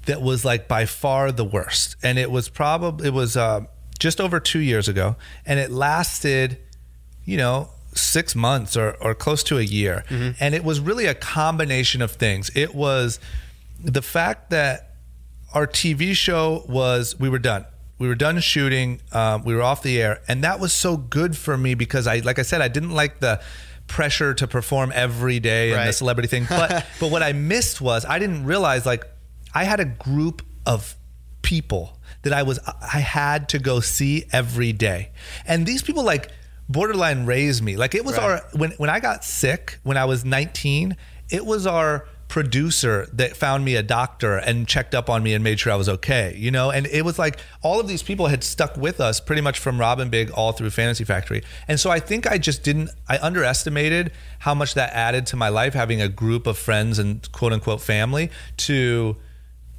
that 0.07 0.23
was 0.23 0.45
like 0.45 0.69
by 0.69 0.87
far 0.87 1.33
the 1.33 1.45
worst, 1.45 1.97
and 2.03 2.19
it 2.19 2.31
was 2.31 2.49
probably 2.49 3.09
it 3.09 3.13
was 3.13 3.37
uh, 3.37 3.63
just 3.99 4.21
over 4.21 4.41
two 4.41 4.61
years 4.61 4.89
ago, 4.89 5.17
and 5.45 5.59
it 5.59 5.71
lasted, 5.71 6.59
you 7.25 7.37
know, 7.37 7.71
six 7.95 8.35
months 8.35 8.77
or, 8.77 8.97
or 9.01 9.15
close 9.15 9.43
to 9.45 9.59
a 9.59 9.63
year. 9.63 10.05
Mm-hmm. 10.09 10.33
And 10.39 10.55
it 10.55 10.65
was 10.65 10.81
really 10.81 11.07
a 11.07 11.15
combination 11.15 12.03
of 12.03 12.13
things. 12.13 12.51
It 12.55 12.75
was 12.75 13.19
the 13.83 14.03
fact 14.03 14.51
that 14.51 14.95
our 15.55 15.67
TV 15.67 16.15
show 16.15 16.65
was, 16.69 17.19
we 17.19 17.29
were 17.29 17.39
done 17.39 17.65
we 17.99 18.09
were 18.09 18.15
done 18.15 18.41
shooting. 18.41 19.01
Um, 19.13 19.45
we 19.45 19.55
were 19.55 19.63
off 19.63 19.83
the 19.83 20.01
air, 20.01 20.21
and 20.29 20.45
that 20.45 20.61
was 20.61 20.73
so 20.73 20.97
good 20.97 21.37
for 21.37 21.57
me 21.57 21.75
because 21.75 22.07
I, 22.07 22.19
like 22.19 22.39
I 22.39 22.43
said, 22.43 22.61
I 22.61 22.69
didn't 22.69 22.93
like 22.93 23.21
the 23.21 23.41
pressure 23.87 24.35
to 24.35 24.47
perform 24.47 24.93
every 24.95 25.39
day 25.39 25.73
and 25.73 25.89
the 25.89 25.93
celebrity 25.93 26.29
thing. 26.29 26.47
But 26.49 26.87
but 27.01 27.11
what 27.11 27.23
I 27.23 27.33
missed 27.33 27.81
was 27.81 28.05
I 28.05 28.19
didn't 28.19 28.45
realize 28.45 28.85
like 28.85 29.05
I 29.55 29.65
had 29.65 29.81
a 29.81 29.85
group 29.85 30.43
of 30.67 30.97
people 31.43 31.99
that 32.23 32.33
I 32.33 32.43
was 32.43 32.59
I 32.67 32.99
had 32.99 33.49
to 33.51 33.59
go 33.59 33.81
see 33.81 34.25
every 34.33 34.73
day, 34.73 35.13
and 35.47 35.67
these 35.67 35.83
people 35.83 36.03
like 36.03 36.31
borderline 36.69 37.27
raised 37.27 37.63
me. 37.63 37.77
Like 37.77 37.95
it 37.95 38.05
was 38.05 38.17
right. 38.19 38.25
our 38.25 38.45
when 38.53 38.73
when 38.73 38.91
I 38.91 39.01
got 39.01 39.25
sick 39.25 39.79
when 39.83 39.97
I 39.97 40.05
was 40.05 40.25
19, 40.25 40.97
it 41.31 41.47
was 41.47 41.67
our 41.67 42.09
producer 42.29 43.09
that 43.13 43.37
found 43.37 43.65
me 43.65 43.77
a 43.77 43.83
doctor 43.83 44.37
and 44.37 44.67
checked 44.67 44.95
up 44.95 45.09
on 45.09 45.23
me 45.23 45.33
and 45.33 45.45
made 45.45 45.61
sure 45.61 45.73
I 45.73 45.77
was 45.77 45.89
okay, 45.89 46.35
you 46.37 46.51
know? 46.51 46.71
And 46.71 46.87
it 46.87 47.05
was 47.05 47.19
like 47.19 47.39
all 47.63 47.79
of 47.79 47.89
these 47.89 48.03
people 48.03 48.27
had 48.27 48.43
stuck 48.43 48.77
with 48.77 49.01
us 49.01 49.21
pretty 49.21 49.43
much 49.43 49.59
from 49.59 49.79
Rob 49.79 50.11
& 50.11 50.11
Big 50.11 50.31
all 50.33 50.53
through 50.53 50.71
Fantasy 50.71 51.05
Factory. 51.05 51.43
And 51.69 51.79
so 51.79 51.91
I 51.91 52.01
think 52.01 52.27
I 52.27 52.39
just 52.39 52.63
didn't, 52.63 52.91
I 53.09 53.19
underestimated 53.19 54.13
how 54.41 54.55
much 54.55 54.75
that 54.75 54.93
added 54.93 55.27
to 55.29 55.37
my 55.37 55.49
life, 55.49 55.75
having 55.75 56.03
a 56.03 56.09
group 56.09 56.47
of 56.47 56.59
friends 56.59 56.99
and 56.99 57.31
quote 57.33 57.53
unquote 57.53 57.81
family 57.81 58.31
to, 58.59 59.17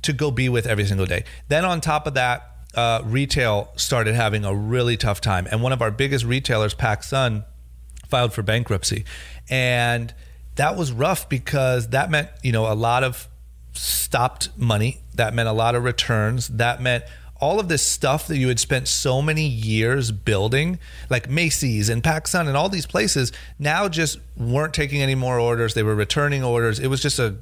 to 0.04 0.14
go 0.14 0.32
be 0.32 0.48
with 0.48 0.66
every 0.66 0.86
single 0.86 1.06
day. 1.06 1.26
Then 1.50 1.66
on 1.66 1.82
top 1.82 2.08
of 2.08 2.14
that, 2.14 2.50
uh, 2.76 3.02
retail 3.04 3.74
started 3.76 4.16
having 4.16 4.46
a 4.46 4.56
really 4.56 4.96
tough 4.96 5.20
time. 5.20 5.48
And 5.52 5.62
one 5.62 5.74
of 5.74 5.82
our 5.82 5.92
biggest 5.92 6.24
retailers, 6.24 6.76
PacSun, 6.76 7.44
filed 8.08 8.34
for 8.34 8.42
bankruptcy. 8.42 9.04
And 9.50 10.14
that 10.58 10.76
was 10.76 10.92
rough 10.92 11.30
because 11.30 11.90
that 11.90 12.12
meant, 12.12 12.30
you 12.44 12.52
know, 12.52 12.72
a 12.72 12.76
lot 12.76 13.04
of 13.04 13.28
stopped 13.74 14.50
money. 14.58 15.00
That 15.16 15.34
meant 15.34 15.48
a 15.48 15.54
lot 15.54 15.76
of 15.76 15.84
returns. 15.84 16.48
That 16.50 16.82
meant 16.82 17.04
all 17.40 17.60
of 17.60 17.70
this 17.70 17.86
stuff 17.86 18.28
that 18.28 18.38
you 18.38 18.48
had 18.48 18.60
spent 18.60 18.88
so 18.88 19.22
many 19.22 19.48
years 19.48 20.12
building, 20.12 20.80
like 21.10 21.30
Macy's 21.30 21.88
and 21.90 22.04
PacSun 22.04 22.48
and 22.48 22.58
all 22.58 22.70
these 22.70 22.88
places, 22.88 23.32
now 23.60 23.88
just 23.88 24.20
weren't 24.36 24.74
taking 24.74 25.02
any 25.02 25.16
more 25.16 25.40
orders. 25.40 25.74
They 25.74 25.84
were 25.84 25.96
returning 25.96 26.44
orders. 26.44 26.80
It 26.80 26.88
was 26.88 27.02
just 27.02 27.20
a 27.20 27.36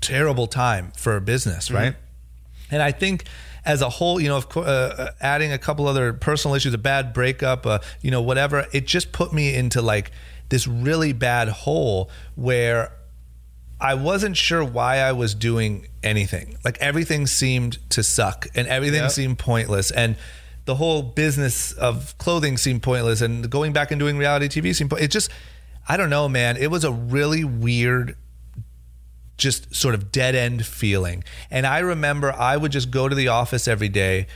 terrible 0.00 0.46
time 0.46 0.92
for 0.96 1.16
a 1.16 1.20
business, 1.20 1.70
right? 1.70 1.94
Mm-hmm. 1.94 2.74
And 2.74 2.82
I 2.82 2.92
think 2.92 3.24
as 3.64 3.82
a 3.82 3.88
whole, 3.88 4.20
you 4.20 4.28
know, 4.28 4.36
of 4.36 4.48
course, 4.48 4.68
uh, 4.68 5.12
adding 5.20 5.52
a 5.52 5.58
couple 5.58 5.88
other 5.88 6.12
personal 6.12 6.54
issues, 6.54 6.72
a 6.72 6.78
bad 6.78 7.12
breakup, 7.12 7.66
uh, 7.66 7.80
you 8.00 8.12
know, 8.12 8.22
whatever, 8.22 8.66
it 8.72 8.86
just 8.86 9.10
put 9.10 9.32
me 9.32 9.54
into 9.54 9.82
like 9.82 10.12
this 10.48 10.66
really 10.66 11.12
bad 11.12 11.48
hole 11.48 12.10
where 12.34 12.92
I 13.80 13.94
wasn't 13.94 14.36
sure 14.36 14.64
why 14.64 14.98
I 14.98 15.12
was 15.12 15.34
doing 15.34 15.88
anything. 16.02 16.56
Like 16.64 16.78
everything 16.78 17.26
seemed 17.26 17.78
to 17.90 18.02
suck 18.02 18.46
and 18.54 18.66
everything 18.68 19.02
yep. 19.02 19.10
seemed 19.10 19.38
pointless. 19.38 19.90
And 19.90 20.16
the 20.64 20.76
whole 20.76 21.02
business 21.02 21.72
of 21.72 22.16
clothing 22.18 22.56
seemed 22.56 22.82
pointless 22.82 23.20
and 23.20 23.48
going 23.50 23.72
back 23.72 23.90
and 23.90 23.98
doing 23.98 24.16
reality 24.18 24.48
TV 24.48 24.74
seemed 24.74 24.92
it 24.94 25.10
just 25.10 25.30
I 25.88 25.96
don't 25.96 26.10
know, 26.10 26.28
man. 26.28 26.56
It 26.56 26.68
was 26.68 26.82
a 26.82 26.90
really 26.90 27.44
weird 27.44 28.16
just 29.36 29.74
sort 29.74 29.94
of 29.94 30.10
dead 30.10 30.34
end 30.34 30.64
feeling. 30.64 31.22
And 31.50 31.66
I 31.66 31.80
remember 31.80 32.32
I 32.32 32.56
would 32.56 32.72
just 32.72 32.90
go 32.90 33.08
to 33.08 33.14
the 33.14 33.28
office 33.28 33.68
every 33.68 33.88
day 33.88 34.26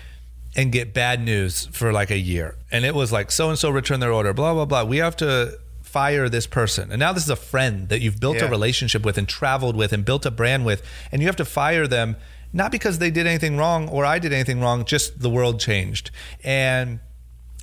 and 0.54 0.70
get 0.70 0.92
bad 0.92 1.22
news 1.22 1.66
for 1.72 1.92
like 1.92 2.10
a 2.10 2.18
year. 2.18 2.56
And 2.70 2.84
it 2.84 2.94
was 2.94 3.10
like 3.10 3.30
so 3.30 3.48
and 3.48 3.58
so 3.58 3.70
returned 3.70 4.02
their 4.02 4.12
order, 4.12 4.32
blah 4.32 4.52
blah 4.52 4.66
blah. 4.66 4.84
We 4.84 4.98
have 4.98 5.16
to 5.16 5.58
fire 5.92 6.28
this 6.28 6.46
person. 6.46 6.90
And 6.92 7.00
now 7.00 7.12
this 7.12 7.24
is 7.24 7.30
a 7.30 7.36
friend 7.52 7.88
that 7.88 8.00
you've 8.00 8.20
built 8.20 8.36
yeah. 8.36 8.46
a 8.46 8.50
relationship 8.50 9.04
with 9.04 9.18
and 9.18 9.28
traveled 9.28 9.76
with 9.76 9.92
and 9.92 10.04
built 10.04 10.24
a 10.26 10.30
brand 10.30 10.64
with, 10.64 10.82
and 11.10 11.20
you 11.20 11.28
have 11.28 11.36
to 11.36 11.44
fire 11.44 11.86
them 11.86 12.16
not 12.52 12.72
because 12.72 12.98
they 12.98 13.10
did 13.10 13.26
anything 13.26 13.56
wrong 13.56 13.88
or 13.88 14.04
I 14.04 14.18
did 14.18 14.32
anything 14.32 14.60
wrong, 14.60 14.84
just 14.84 15.20
the 15.20 15.30
world 15.30 15.60
changed. 15.60 16.10
And 16.42 16.98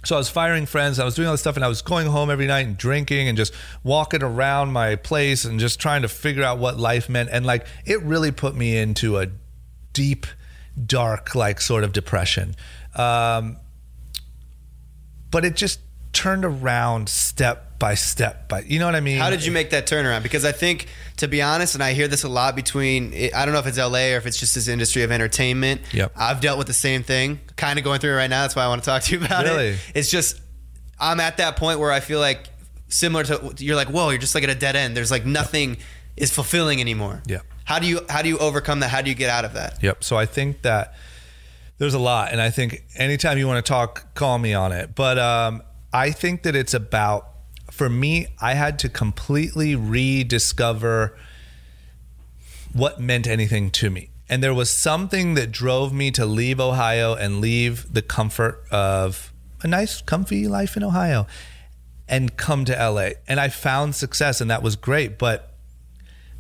So 0.08 0.16
I 0.16 0.20
was 0.20 0.30
firing 0.30 0.66
friends, 0.66 1.00
I 1.00 1.06
was 1.06 1.16
doing 1.16 1.28
all 1.28 1.34
this 1.34 1.42
stuff, 1.42 1.58
and 1.58 1.66
I 1.66 1.68
was 1.68 1.82
going 1.82 2.08
home 2.08 2.30
every 2.30 2.48
night 2.48 2.66
and 2.66 2.78
drinking 2.78 3.28
and 3.28 3.38
just 3.38 3.54
walking 3.84 4.24
around 4.24 4.72
my 4.72 4.96
place 4.96 5.44
and 5.44 5.60
just 5.60 5.80
trying 5.82 6.04
to 6.04 6.08
figure 6.08 6.44
out 6.44 6.60
what 6.60 6.78
life 6.78 7.10
meant. 7.10 7.30
And 7.30 7.46
like 7.46 7.66
it 7.86 8.02
really 8.04 8.32
put 8.32 8.56
me 8.56 8.78
into 8.78 9.18
a 9.18 9.28
deep, 9.92 10.26
dark, 10.86 11.36
like 11.36 11.60
sort 11.60 11.84
of 11.84 11.92
depression. 11.92 12.56
Um, 12.96 13.58
but 15.30 15.44
it 15.44 15.58
just 15.58 15.82
turned 16.14 16.46
around 16.46 17.10
step 17.10 17.67
by 17.80 17.94
step 17.94 18.50
by 18.50 18.62
you 18.62 18.80
know 18.80 18.86
what 18.86 18.96
I 18.96 19.02
mean? 19.02 19.20
How 19.20 19.30
did 19.30 19.46
you 19.46 19.52
make 19.52 19.70
that 19.70 19.86
turnaround? 19.86 20.24
Because 20.24 20.44
I 20.46 20.52
think, 20.52 20.88
to 21.18 21.28
be 21.28 21.42
honest, 21.42 21.76
and 21.76 21.84
I 21.84 21.94
hear 21.94 22.08
this 22.08 22.24
a 22.24 22.30
lot 22.30 22.56
between, 22.56 23.14
I 23.36 23.46
don't 23.46 23.54
know 23.54 23.60
if 23.60 23.68
it's 23.68 23.78
LA 23.78 24.14
or 24.14 24.18
if 24.18 24.26
it's 24.26 24.40
just 24.40 24.56
this 24.56 24.68
industry 24.68 25.04
of 25.04 25.12
entertainment. 25.12 25.82
Yep. 25.94 26.14
I've 26.16 26.42
dealt 26.42 26.58
with 26.58 26.68
the 26.68 26.74
same 26.74 27.04
thing, 27.04 27.40
kind 27.56 27.78
of 27.78 27.86
going 27.86 28.00
through 28.00 28.14
it 28.14 28.16
right 28.16 28.30
now. 28.30 28.42
That's 28.42 28.56
why 28.56 28.64
I 28.64 28.68
want 28.68 28.84
to 28.84 28.90
talk 28.90 29.04
to 29.04 29.18
you 29.18 29.24
about 29.24 29.46
Really? 29.46 29.68
it. 29.70 29.80
It's 29.94 30.10
just, 30.10 30.42
I'm 31.00 31.20
at 31.20 31.38
that 31.38 31.56
point 31.58 31.80
where 31.80 31.92
I 31.92 32.00
feel 32.00 32.20
like 32.20 32.48
similar 32.90 33.24
to, 33.26 33.54
you're 33.60 33.76
like, 33.76 33.90
whoa, 33.90 34.10
you're 34.10 34.18
just 34.18 34.34
like 34.34 34.44
at 34.44 34.50
a 34.50 34.56
dead 34.56 34.76
end. 34.76 34.98
There's 34.98 35.12
like 35.12 35.26
nothing 35.26 35.78
is 36.16 36.32
fulfilling 36.34 36.82
anymore. 36.82 37.22
Yeah. 37.28 37.42
How 37.64 37.78
do 37.80 37.86
you, 37.86 38.00
how 38.10 38.24
do 38.24 38.30
you 38.30 38.40
overcome 38.40 38.80
that? 38.80 38.90
How 38.90 39.02
do 39.02 39.10
you 39.10 39.16
get 39.16 39.30
out 39.30 39.46
of 39.46 39.54
that? 39.54 39.84
Yep. 39.84 40.04
So 40.04 40.18
I 40.18 40.26
think 40.26 40.64
that 40.64 40.96
there's 41.78 41.94
a 41.94 42.00
lot, 42.00 42.32
and 42.32 42.42
I 42.42 42.50
think 42.50 42.84
anytime 42.96 43.38
you 43.38 43.46
want 43.46 43.64
to 43.64 43.70
talk, 43.70 44.16
call 44.16 44.40
me 44.40 44.56
on 44.56 44.72
it. 44.72 44.96
But 44.96 45.20
um, 45.20 45.62
I 45.94 46.10
think 46.10 46.42
that 46.44 46.56
it's 46.56 46.74
about, 46.74 47.30
for 47.72 47.90
me, 47.90 48.28
I 48.42 48.54
had 48.54 48.80
to 48.80 48.90
completely 48.90 49.76
rediscover 49.76 51.18
what 52.74 53.00
meant 53.00 53.28
anything 53.28 53.72
to 53.72 53.90
me. 53.90 54.10
And 54.30 54.44
there 54.44 54.54
was 54.54 54.70
something 54.70 55.36
that 55.36 55.52
drove 55.52 55.94
me 55.94 56.12
to 56.12 56.26
leave 56.26 56.60
Ohio 56.60 57.14
and 57.14 57.40
leave 57.40 57.92
the 57.92 58.02
comfort 58.02 58.64
of 58.72 59.32
a 59.62 59.68
nice, 59.68 60.02
comfy 60.02 60.48
life 60.48 60.76
in 60.76 60.84
Ohio 60.84 61.28
and 62.08 62.36
come 62.38 62.66
to 62.66 62.74
LA. 62.74 63.10
And 63.28 63.40
I 63.40 63.50
found 63.50 63.96
success, 63.96 64.42
and 64.42 64.50
that 64.52 64.62
was 64.62 64.76
great. 64.76 65.18
But 65.18 65.54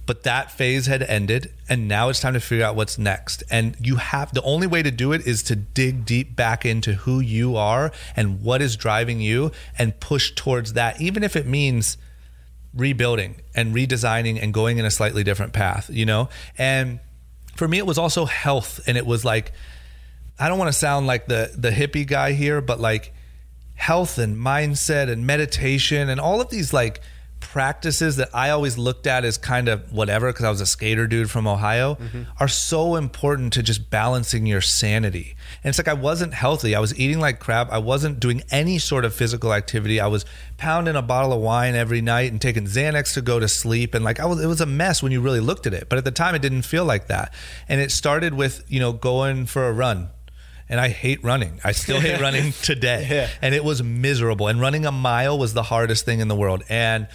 but 0.08 0.24
that 0.24 0.49
phase 0.51 0.88
had 0.88 1.03
ended 1.03 1.53
and 1.70 1.88
now 1.88 2.10
it's 2.10 2.20
time 2.20 2.34
to 2.34 2.39
figure 2.39 2.66
out 2.66 2.76
what's 2.76 2.97
next. 2.97 3.43
And 3.51 3.76
you 3.80 3.97
have 3.97 4.34
the 4.34 4.41
only 4.41 4.66
way 4.66 4.82
to 4.82 4.89
do 4.89 5.12
it 5.12 5.28
is 5.28 5.43
to 5.43 5.55
dig 5.55 6.05
deep 6.05 6.36
back 6.36 6.66
into 6.66 6.93
who 6.93 7.20
you 7.20 7.55
are 7.58 7.91
and 8.16 8.41
what 8.41 8.62
is 8.62 8.76
driving 8.76 9.20
you 9.20 9.51
and 9.78 9.99
push 9.99 10.32
towards 10.32 10.74
that 10.74 10.99
even 10.99 11.24
if 11.24 11.36
it 11.36 11.45
means 11.45 11.97
rebuilding 12.74 13.41
and 13.53 13.76
redesigning 13.76 14.41
and 14.41 14.53
going 14.53 14.78
in 14.78 14.86
a 14.86 14.91
slightly 14.91 15.24
different 15.24 15.53
path 15.53 15.89
you 15.91 16.05
know? 16.05 16.30
And 16.58 16.99
for 17.58 17.68
me 17.68 17.78
it 17.78 17.86
was 17.86 17.97
also 17.97 18.26
health 18.26 18.80
and 18.88 18.97
it 18.97 19.05
was 19.05 19.26
like 19.26 19.51
i 20.39 20.47
don't 20.47 20.60
want 20.60 20.70
to 20.70 20.78
sound 20.78 21.08
like 21.08 21.26
the 21.26 21.51
the 21.58 21.72
hippie 21.72 22.08
guy 22.08 22.32
here 22.32 22.62
but 22.62 22.80
like 22.80 23.14
health 23.74 24.18
and 24.18 24.38
mindset 24.38 25.10
and 25.10 25.26
meditation 25.26 26.08
and 26.08 26.20
all 26.20 26.39
of 26.39 26.49
these 26.49 26.72
like 26.72 27.01
practices 27.58 28.18
that 28.18 28.30
I 28.36 28.51
always 28.51 28.78
looked 28.78 29.08
at 29.08 29.26
as 29.26 29.39
kind 29.39 29.68
of 29.68 29.91
whatever 29.91 30.32
because 30.32 30.45
I 30.45 30.51
was 30.51 30.62
a 30.62 30.68
skater 30.68 31.08
dude 31.08 31.32
from 31.32 31.47
Ohio 31.47 31.95
mm-hmm. 31.95 32.22
are 32.39 32.47
so 32.47 32.95
important 32.95 33.51
to 33.53 33.64
just 33.64 33.89
balancing 33.89 34.45
your 34.45 34.62
sanity. 34.62 35.36
And 35.64 35.70
it's 35.72 35.80
like 35.80 35.88
I 35.88 35.95
wasn't 35.95 36.36
healthy. 36.36 36.76
I 36.76 36.80
was 36.80 36.93
eating 36.99 37.20
like 37.20 37.39
crap. 37.39 37.72
I 37.72 37.80
wasn't 37.80 38.20
doing 38.20 38.43
any 38.51 38.78
sort 38.78 39.05
of 39.05 39.16
physical 39.16 39.55
activity. 39.55 39.99
I 39.99 40.05
was 40.05 40.24
pounding 40.58 40.95
a 40.95 41.01
bottle 41.01 41.34
of 41.34 41.41
wine 41.41 41.74
every 41.74 41.99
night 41.99 42.32
and 42.32 42.39
taking 42.39 42.66
Xanax 42.66 43.16
to 43.16 43.24
go 43.24 43.39
to 43.39 43.47
sleep 43.47 43.95
and 43.95 44.05
like 44.05 44.20
I 44.20 44.28
was 44.28 44.39
it 44.39 44.45
was 44.45 44.62
a 44.62 44.68
mess 44.68 45.01
when 45.01 45.12
you 45.12 45.20
really 45.20 45.39
looked 45.39 45.66
at 45.66 45.74
it. 45.74 45.89
But 45.89 45.97
at 45.97 46.05
the 46.05 46.12
time 46.12 46.36
it 46.36 46.43
didn't 46.43 46.62
feel 46.62 46.86
like 46.86 47.08
that. 47.08 47.34
And 47.68 47.82
it 47.82 47.89
started 47.89 48.36
with, 48.36 48.66
you 48.68 48.80
know, 48.80 48.93
going 48.93 49.47
for 49.47 49.68
a 49.68 49.72
run 49.74 50.10
and 50.70 50.80
I 50.80 50.89
hate 50.89 51.24
running. 51.24 51.60
I 51.64 51.72
still 51.72 51.99
hate 51.99 52.20
running 52.22 52.51
today. 52.62 53.08
Yeah. 53.10 53.30
And 53.41 53.55
it 53.55 53.64
was 53.64 53.82
miserable. 53.82 54.47
And 54.47 54.60
running 54.60 54.86
a 54.86 54.91
mile 54.91 55.39
was 55.39 55.53
the 55.53 55.64
hardest 55.64 56.05
thing 56.05 56.20
in 56.20 56.28
the 56.28 56.36
world. 56.36 56.64
And 56.70 57.08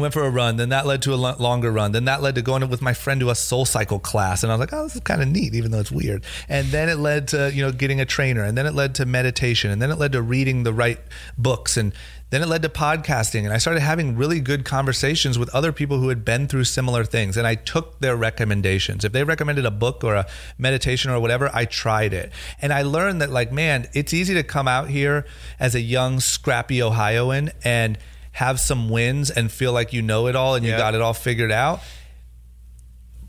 went 0.00 0.14
for 0.14 0.24
a 0.24 0.30
run. 0.30 0.56
Then 0.56 0.70
that 0.70 0.86
led 0.86 1.02
to 1.02 1.14
a 1.14 1.16
longer 1.16 1.70
run. 1.70 1.92
Then 1.92 2.04
that 2.06 2.22
led 2.22 2.34
to 2.36 2.42
going 2.42 2.68
with 2.68 2.82
my 2.82 2.94
friend 2.94 3.20
to 3.20 3.30
a 3.30 3.34
soul 3.34 3.64
cycle 3.64 3.98
class. 3.98 4.42
And 4.42 4.50
I 4.50 4.54
was 4.54 4.60
like, 4.60 4.72
oh, 4.72 4.84
this 4.84 4.96
is 4.96 5.00
kind 5.02 5.22
of 5.22 5.28
neat, 5.28 5.54
even 5.54 5.70
though 5.70 5.80
it's 5.80 5.92
weird. 5.92 6.24
And 6.48 6.68
then 6.68 6.88
it 6.88 6.96
led 6.96 7.28
to, 7.28 7.52
you 7.52 7.62
know, 7.62 7.72
getting 7.72 8.00
a 8.00 8.04
trainer. 8.04 8.44
And 8.44 8.56
then 8.56 8.66
it 8.66 8.74
led 8.74 8.94
to 8.96 9.06
meditation. 9.06 9.70
And 9.70 9.80
then 9.80 9.90
it 9.90 9.98
led 9.98 10.12
to 10.12 10.22
reading 10.22 10.62
the 10.62 10.72
right 10.72 10.98
books. 11.38 11.76
And 11.76 11.92
then 12.30 12.42
it 12.42 12.46
led 12.46 12.62
to 12.62 12.68
podcasting. 12.68 13.44
And 13.44 13.52
I 13.52 13.58
started 13.58 13.80
having 13.80 14.16
really 14.16 14.40
good 14.40 14.64
conversations 14.64 15.38
with 15.38 15.52
other 15.54 15.72
people 15.72 15.98
who 15.98 16.08
had 16.08 16.24
been 16.24 16.46
through 16.46 16.64
similar 16.64 17.04
things. 17.04 17.36
And 17.36 17.46
I 17.46 17.56
took 17.56 17.98
their 18.00 18.16
recommendations. 18.16 19.04
If 19.04 19.12
they 19.12 19.24
recommended 19.24 19.66
a 19.66 19.70
book 19.70 20.04
or 20.04 20.14
a 20.14 20.26
meditation 20.56 21.10
or 21.10 21.18
whatever, 21.18 21.50
I 21.52 21.64
tried 21.64 22.12
it. 22.12 22.30
And 22.62 22.72
I 22.72 22.82
learned 22.82 23.20
that, 23.20 23.30
like, 23.30 23.50
man, 23.50 23.88
it's 23.94 24.14
easy 24.14 24.34
to 24.34 24.42
come 24.42 24.68
out 24.68 24.90
here 24.90 25.26
as 25.58 25.74
a 25.74 25.80
young, 25.80 26.20
scrappy 26.20 26.82
Ohioan 26.82 27.50
and 27.64 27.98
have 28.32 28.60
some 28.60 28.88
wins 28.88 29.30
and 29.30 29.50
feel 29.50 29.72
like 29.72 29.92
you 29.92 30.02
know 30.02 30.26
it 30.28 30.36
all 30.36 30.54
and 30.54 30.64
you 30.64 30.72
got 30.72 30.94
it 30.94 31.00
all 31.00 31.14
figured 31.14 31.52
out. 31.52 31.80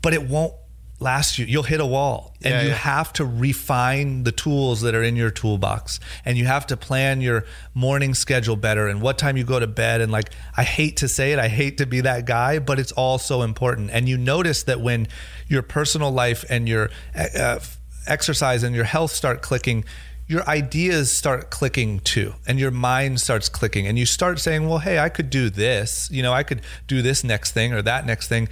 But 0.00 0.14
it 0.14 0.22
won't 0.28 0.54
last 0.98 1.36
you. 1.36 1.44
You'll 1.46 1.64
hit 1.64 1.80
a 1.80 1.86
wall 1.86 2.32
and 2.44 2.52
Yeah, 2.54 2.62
you 2.62 2.68
yeah. 2.68 2.74
have 2.76 3.12
to 3.14 3.24
refine 3.24 4.22
the 4.22 4.30
tools 4.30 4.82
that 4.82 4.94
are 4.94 5.02
in 5.02 5.16
your 5.16 5.30
toolbox 5.32 5.98
and 6.24 6.38
you 6.38 6.44
have 6.46 6.64
to 6.68 6.76
plan 6.76 7.20
your 7.20 7.44
morning 7.74 8.14
schedule 8.14 8.54
better 8.54 8.86
and 8.86 9.02
what 9.02 9.18
time 9.18 9.36
you 9.36 9.42
go 9.42 9.58
to 9.58 9.66
bed 9.66 10.00
and 10.00 10.12
like 10.12 10.30
I 10.56 10.62
hate 10.62 10.98
to 10.98 11.08
say 11.08 11.32
it 11.32 11.40
I 11.40 11.48
hate 11.48 11.78
to 11.78 11.86
be 11.86 12.02
that 12.02 12.24
guy 12.24 12.60
but 12.60 12.78
it's 12.78 12.92
all 12.92 13.18
so 13.18 13.42
important 13.42 13.90
and 13.90 14.08
you 14.08 14.16
notice 14.16 14.62
that 14.64 14.80
when 14.80 15.08
your 15.48 15.62
personal 15.62 16.12
life 16.12 16.44
and 16.48 16.68
your 16.68 16.90
uh, 17.16 17.58
exercise 18.06 18.62
and 18.62 18.72
your 18.74 18.84
health 18.84 19.10
start 19.10 19.42
clicking 19.42 19.84
your 20.32 20.48
ideas 20.48 21.12
start 21.12 21.50
clicking 21.50 22.00
too 22.00 22.34
and 22.46 22.58
your 22.58 22.70
mind 22.70 23.20
starts 23.20 23.48
clicking 23.48 23.86
and 23.86 23.98
you 23.98 24.06
start 24.06 24.38
saying 24.38 24.66
well 24.66 24.78
hey 24.78 24.98
I 24.98 25.08
could 25.08 25.28
do 25.28 25.50
this 25.50 26.10
you 26.10 26.22
know 26.22 26.32
I 26.32 26.42
could 26.42 26.62
do 26.86 27.02
this 27.02 27.22
next 27.22 27.52
thing 27.52 27.72
or 27.72 27.82
that 27.82 28.06
next 28.06 28.28
thing 28.28 28.48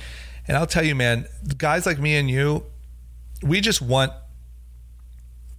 and 0.46 0.56
I'll 0.56 0.66
tell 0.66 0.84
you 0.84 0.94
man 0.94 1.26
guys 1.56 1.86
like 1.86 1.98
me 1.98 2.16
and 2.16 2.28
you 2.28 2.66
we 3.42 3.62
just 3.62 3.80
want 3.80 4.12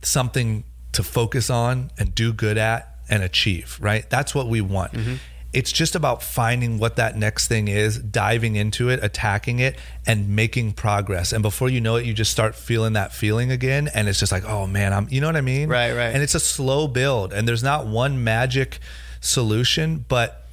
something 0.03 0.63
to 0.91 1.03
focus 1.03 1.49
on 1.49 1.89
and 1.97 2.13
do 2.13 2.33
good 2.33 2.57
at 2.57 2.91
and 3.09 3.23
achieve, 3.23 3.77
right? 3.81 4.09
That's 4.09 4.33
what 4.33 4.47
we 4.47 4.61
want. 4.61 4.93
Mm-hmm. 4.93 5.15
It's 5.53 5.71
just 5.71 5.95
about 5.95 6.23
finding 6.23 6.77
what 6.79 6.95
that 6.95 7.17
next 7.17 7.47
thing 7.47 7.67
is, 7.67 7.97
diving 7.97 8.55
into 8.55 8.89
it, 8.89 9.03
attacking 9.03 9.59
it, 9.59 9.77
and 10.07 10.29
making 10.29 10.73
progress. 10.73 11.33
And 11.33 11.43
before 11.43 11.67
you 11.67 11.81
know 11.81 11.97
it, 11.97 12.05
you 12.05 12.13
just 12.13 12.31
start 12.31 12.55
feeling 12.55 12.93
that 12.93 13.13
feeling 13.13 13.51
again. 13.51 13.89
And 13.93 14.07
it's 14.07 14.19
just 14.19 14.31
like, 14.31 14.45
oh 14.45 14.65
man, 14.65 14.93
I'm, 14.93 15.07
you 15.09 15.19
know 15.19 15.27
what 15.27 15.35
I 15.35 15.41
mean? 15.41 15.67
Right, 15.67 15.91
right. 15.91 16.13
And 16.13 16.23
it's 16.23 16.35
a 16.35 16.39
slow 16.39 16.87
build. 16.87 17.33
And 17.33 17.47
there's 17.47 17.63
not 17.63 17.85
one 17.85 18.23
magic 18.23 18.79
solution. 19.19 20.05
But 20.07 20.47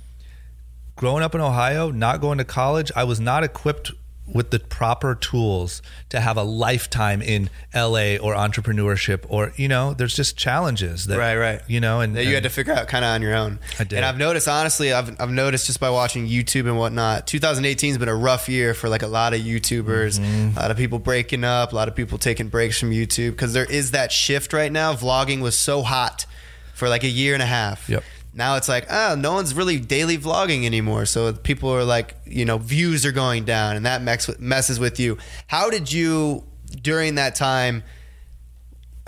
growing 0.96 1.22
up 1.22 1.32
in 1.34 1.40
Ohio, 1.40 1.92
not 1.92 2.20
going 2.20 2.38
to 2.38 2.44
college, 2.44 2.90
I 2.96 3.04
was 3.04 3.20
not 3.20 3.44
equipped 3.44 3.92
with 4.32 4.50
the 4.50 4.58
proper 4.58 5.14
tools 5.14 5.80
to 6.10 6.20
have 6.20 6.36
a 6.36 6.42
lifetime 6.42 7.22
in 7.22 7.48
LA 7.74 8.16
or 8.16 8.34
entrepreneurship 8.34 9.24
or 9.28 9.52
you 9.56 9.68
know 9.68 9.94
there's 9.94 10.14
just 10.14 10.36
challenges 10.36 11.06
that 11.06 11.18
Right, 11.18 11.36
right. 11.36 11.62
you 11.66 11.80
know 11.80 12.00
and 12.00 12.14
that 12.16 12.24
you 12.26 12.34
had 12.34 12.42
to 12.42 12.50
figure 12.50 12.72
out 12.72 12.88
kind 12.88 13.04
of 13.04 13.10
on 13.14 13.22
your 13.22 13.34
own. 13.34 13.58
I 13.78 13.84
did. 13.84 13.96
And 13.96 14.04
I've 14.04 14.18
noticed, 14.18 14.48
honestly, 14.48 14.92
I've, 14.92 15.20
I've 15.20 15.30
noticed 15.30 15.66
just 15.66 15.80
by 15.80 15.90
watching 15.90 16.26
YouTube 16.28 16.66
and 16.66 16.76
whatnot, 16.78 17.26
2018 17.26 17.90
has 17.90 17.98
been 17.98 18.08
a 18.08 18.14
rough 18.14 18.48
year 18.48 18.74
for 18.74 18.88
like 18.88 19.02
a 19.02 19.06
lot 19.06 19.34
of 19.34 19.40
YouTubers, 19.40 20.18
Mm-hmm. 20.18 20.56
a 20.58 20.60
lot 20.60 20.70
of 20.70 20.76
people 20.76 20.98
breaking 20.98 21.44
up, 21.44 21.72
a 21.72 21.76
lot 21.76 21.88
of 21.88 21.94
people 21.94 22.18
taking 22.18 22.48
breaks 22.48 22.78
from 22.78 22.90
YouTube 22.90 23.30
because 23.32 23.52
there 23.52 23.64
is 23.70 23.92
that 23.92 24.12
shift 24.12 24.52
right 24.52 24.70
now. 24.72 24.92
Vlogging 24.94 25.40
was 25.40 25.56
so 25.58 25.82
hot 25.82 26.26
for 26.74 26.88
like 26.88 27.02
a 27.04 27.08
year 27.08 27.34
and 27.34 27.42
a 27.42 27.46
half. 27.46 27.88
Yep. 27.88 28.04
Now 28.38 28.54
it's 28.54 28.68
like, 28.68 28.86
oh, 28.88 29.16
no 29.18 29.32
one's 29.32 29.52
really 29.52 29.80
daily 29.80 30.16
vlogging 30.16 30.64
anymore. 30.64 31.06
So 31.06 31.32
people 31.32 31.70
are 31.70 31.82
like, 31.82 32.14
you 32.24 32.44
know, 32.44 32.56
views 32.56 33.04
are 33.04 33.10
going 33.10 33.44
down 33.44 33.74
and 33.74 33.84
that 33.84 34.00
messes 34.38 34.78
with 34.78 35.00
you. 35.00 35.18
How 35.48 35.70
did 35.70 35.92
you, 35.92 36.44
during 36.80 37.16
that 37.16 37.34
time, 37.34 37.82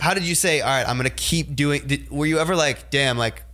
how 0.01 0.15
did 0.15 0.25
you 0.25 0.35
say, 0.35 0.61
all 0.61 0.69
right, 0.69 0.87
I'm 0.87 0.97
to 1.09 1.15
keep 1.15 1.55
doing, 1.55 1.87
did, 1.87 2.11
were 2.11 2.27
you 2.27 2.41
ever 2.41 2.57
like, 2.57 2.91
damn, 2.91 3.17
like, 3.17 3.45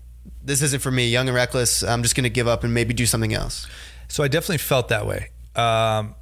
this 0.43 0.63
isn't 0.63 0.81
for 0.81 0.91
me, 0.91 1.11
young 1.11 1.29
and 1.29 1.35
reckless, 1.35 1.83
I'm 1.83 2.03
just 2.03 2.15
to 2.25 2.31
give 2.31 2.49
up 2.49 2.65
and 2.65 2.73
maybe 2.73 2.95
do 2.95 3.05
something 3.05 3.35
else? 3.35 3.67
So 4.09 4.25
I 4.25 4.29
definitely 4.29 4.59
felt 4.59 4.89
that 4.89 5.07
way. 5.07 5.29
Um, 5.57 6.15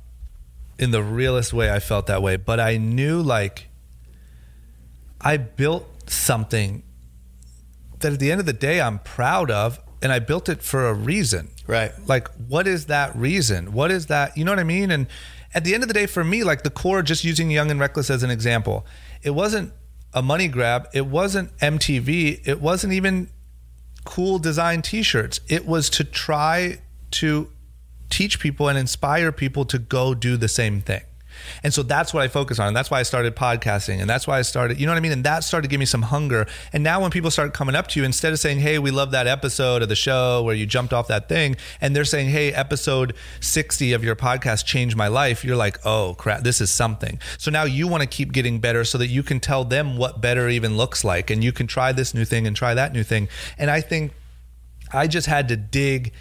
in 0.81 0.91
the 0.91 1.03
realest 1.03 1.53
way, 1.53 1.71
I 1.71 1.79
felt 1.79 2.09
that 2.09 2.23
way. 2.23 2.37
But 2.37 2.59
I 2.59 2.77
knew 2.77 3.23
like 3.23 3.69
I 5.21 5.37
built 5.37 6.11
something 6.11 6.83
that 8.01 8.13
at 8.13 8.19
the 8.19 8.31
end 8.31 8.41
of 8.41 8.47
the 8.47 8.53
day 8.53 8.81
I'm 8.81 8.99
proud 9.01 9.51
of, 9.51 9.81
and 10.03 10.13
I 10.13 10.19
built 10.19 10.49
it 10.49 10.63
for 10.63 10.89
a 10.89 10.95
reason. 10.95 11.49
Right. 11.67 11.93
Like, 12.07 12.29
what 12.49 12.67
is 12.67 12.87
that 12.87 13.17
reason? 13.17 13.73
What 13.73 13.91
is 13.91 14.07
that? 14.07 14.37
You 14.37 14.45
know 14.45 14.53
what 14.53 14.59
I 14.59 14.65
mean? 14.65 14.91
And 14.91 15.07
at 15.55 15.65
the 15.65 15.73
end 15.73 15.83
of 15.83 15.89
the 15.89 15.95
day, 15.95 16.07
for 16.07 16.23
me, 16.23 16.45
like 16.45 16.63
the 16.63 16.71
core, 16.71 17.03
just 17.03 17.25
using 17.25 17.51
Young 17.51 17.71
and 17.71 17.81
Reckless 17.81 18.11
as 18.11 18.23
an 18.23 18.31
example, 18.31 18.85
it 19.23 19.31
wasn't 19.31 19.73
a 20.13 20.21
money 20.21 20.49
grab. 20.49 20.89
It 20.93 21.07
wasn't 21.07 21.57
MTV. 21.59 22.47
It 22.47 22.61
wasn't 22.61 22.93
even 22.93 23.31
cool 24.05 24.39
design 24.39 24.83
t-shirts. 24.83 25.41
It 25.49 25.67
was 25.67 25.89
to 25.91 26.05
try 26.05 26.79
to 27.13 27.51
teach 28.11 28.39
people 28.39 28.69
and 28.69 28.77
inspire 28.77 29.33
people 29.33 29.65
to 29.65 29.79
go 29.79 30.15
do 30.15 30.37
the 30.37 30.49
same 30.49 30.81
thing. 30.83 31.03
And 31.62 31.72
so 31.72 31.82
that's 31.82 32.12
what 32.14 32.22
I 32.22 32.28
focus 32.28 32.59
on. 32.59 32.68
And 32.68 32.76
that's 32.76 32.91
why 32.91 33.01
I 33.01 33.03
started 33.03 33.35
podcasting. 33.37 34.01
And 34.01 34.09
that's 34.09 34.26
why 34.26 34.39
I 34.39 34.43
started, 34.43 34.80
you 34.80 34.87
know 34.87 34.93
what 34.93 34.99
I 34.99 35.01
mean? 35.01 35.12
And 35.12 35.24
that 35.24 35.45
started 35.45 35.68
to 35.68 35.70
give 35.70 35.80
me 35.80 35.87
some 35.87 36.03
hunger. 36.03 36.47
And 36.72 36.82
now 36.82 37.01
when 37.01 37.11
people 37.11 37.30
start 37.30 37.55
coming 37.55 37.74
up 37.74 37.89
to 37.89 38.01
you, 38.01 38.05
instead 38.05 38.32
of 38.32 38.39
saying, 38.39 38.61
Hey, 38.61 38.78
we 38.78 38.91
love 38.91 39.11
that 39.12 39.26
episode 39.26 39.82
of 39.82 39.89
the 39.89 39.97
show 39.97 40.43
where 40.43 40.55
you 40.55 40.66
jumped 40.66 40.93
off 40.93 41.09
that 41.09 41.28
thing, 41.28 41.57
and 41.80 41.95
they're 41.95 42.05
saying, 42.05 42.30
Hey, 42.30 42.53
episode 42.53 43.14
60 43.41 43.93
of 43.93 44.05
your 44.05 44.16
podcast 44.16 44.64
changed 44.64 44.97
my 44.97 45.09
life, 45.09 45.45
you're 45.45 45.57
like, 45.57 45.78
Oh 45.85 46.14
crap, 46.18 46.43
this 46.43 46.61
is 46.61 46.70
something. 46.70 47.18
So 47.39 47.51
now 47.51 47.64
you 47.64 47.89
want 47.89 48.03
to 48.03 48.09
keep 48.09 48.32
getting 48.32 48.59
better 48.61 48.85
so 48.85 48.99
that 48.99 49.09
you 49.09 49.22
can 49.22 49.41
tell 49.41 49.64
them 49.64 49.97
what 49.97 50.20
better 50.20 50.49
even 50.49 50.76
looks 50.76 51.05
like. 51.05 51.30
And 51.30 51.43
you 51.43 51.53
can 51.53 51.66
try 51.66 51.93
this 51.93 52.14
new 52.14 52.24
thing 52.24 52.47
and 52.47 52.57
try 52.57 52.74
that 52.74 52.93
new 52.93 53.03
thing. 53.03 53.28
And 53.59 53.70
I 53.70 53.80
think 53.80 54.12
I 54.93 55.07
just 55.07 55.26
had 55.26 55.49
to 55.49 55.57
dig 55.57 56.12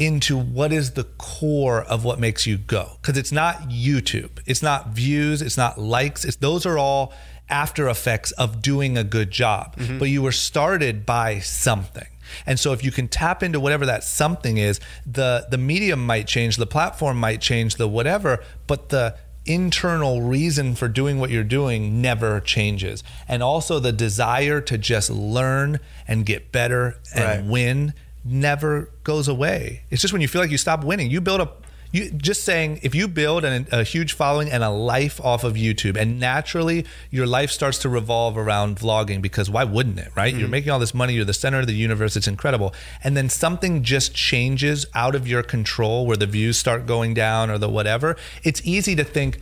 into 0.00 0.36
what 0.38 0.72
is 0.72 0.92
the 0.92 1.04
core 1.18 1.82
of 1.82 2.04
what 2.04 2.18
makes 2.18 2.46
you 2.46 2.56
go. 2.56 2.92
Because 3.00 3.18
it's 3.18 3.32
not 3.32 3.68
youtube. 3.68 4.30
It's 4.46 4.62
not 4.62 4.88
views. 4.88 5.42
It's 5.42 5.56
not 5.58 5.78
likes. 5.78 6.24
It's 6.24 6.36
those 6.36 6.64
are 6.66 6.78
all 6.78 7.12
after 7.48 7.88
effects 7.88 8.30
of 8.32 8.62
doing 8.62 8.96
a 8.96 9.04
good 9.04 9.30
job. 9.30 9.76
Mm-hmm. 9.76 9.98
but 9.98 10.08
you 10.08 10.22
were 10.22 10.32
started 10.32 11.04
by 11.04 11.38
something. 11.40 12.06
And 12.46 12.58
so 12.60 12.72
if 12.72 12.84
you 12.84 12.92
can 12.92 13.08
tap 13.08 13.42
into 13.42 13.58
whatever 13.60 13.84
that 13.86 14.04
something 14.04 14.56
is 14.56 14.80
the 15.04 15.46
the 15.50 15.58
medium 15.58 16.06
might 16.06 16.26
change 16.26 16.56
the 16.56 16.66
platform 16.66 17.18
might 17.18 17.40
change 17.40 17.74
the 17.74 17.88
whatever 17.88 18.42
but 18.68 18.88
the 18.90 19.16
internal 19.46 20.22
reason 20.22 20.74
for 20.76 20.86
doing 20.86 21.18
what 21.18 21.30
you're 21.30 21.42
doing 21.42 22.00
never 22.00 22.40
changes. 22.40 23.02
And 23.26 23.42
also 23.42 23.78
the 23.80 23.92
desire 23.92 24.60
to 24.60 24.78
just 24.78 25.10
learn 25.10 25.80
and 26.06 26.24
get 26.24 26.52
better 26.52 26.96
and 27.14 27.24
Right. 27.24 27.44
win 27.44 27.94
never 28.24 28.90
goes 29.04 29.28
away. 29.28 29.82
It's 29.90 30.02
just 30.02 30.12
when 30.12 30.22
you 30.22 30.28
feel 30.28 30.40
like 30.40 30.50
you 30.50 30.58
stop 30.58 30.84
winning, 30.84 31.10
you 31.10 31.20
build 31.20 31.40
a 31.40 31.50
you 31.92 32.10
just 32.12 32.44
saying 32.44 32.80
if 32.82 32.94
you 32.94 33.08
build 33.08 33.44
an, 33.44 33.66
a 33.72 33.82
huge 33.82 34.12
following 34.12 34.50
and 34.50 34.62
a 34.62 34.70
life 34.70 35.20
off 35.20 35.42
of 35.42 35.54
YouTube, 35.54 35.96
and 35.96 36.20
naturally 36.20 36.86
your 37.10 37.26
life 37.26 37.50
starts 37.50 37.78
to 37.78 37.88
revolve 37.88 38.38
around 38.38 38.78
vlogging 38.78 39.20
because 39.20 39.50
why 39.50 39.64
wouldn't 39.64 39.98
it, 39.98 40.10
right? 40.14 40.32
You're 40.32 40.46
mm. 40.46 40.52
making 40.52 40.70
all 40.70 40.78
this 40.78 40.94
money, 40.94 41.14
you're 41.14 41.24
the 41.24 41.34
center 41.34 41.58
of 41.58 41.66
the 41.66 41.74
universe, 41.74 42.16
it's 42.16 42.28
incredible. 42.28 42.74
And 43.02 43.16
then 43.16 43.28
something 43.28 43.82
just 43.82 44.14
changes 44.14 44.86
out 44.94 45.14
of 45.14 45.26
your 45.26 45.42
control 45.42 46.06
where 46.06 46.16
the 46.16 46.26
views 46.26 46.58
start 46.58 46.86
going 46.86 47.14
down 47.14 47.50
or 47.50 47.58
the 47.58 47.68
whatever. 47.68 48.16
It's 48.44 48.64
easy 48.64 48.94
to 48.94 49.04
think, 49.04 49.40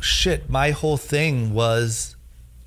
shit, 0.00 0.48
my 0.48 0.70
whole 0.70 0.96
thing 0.96 1.52
was 1.52 2.13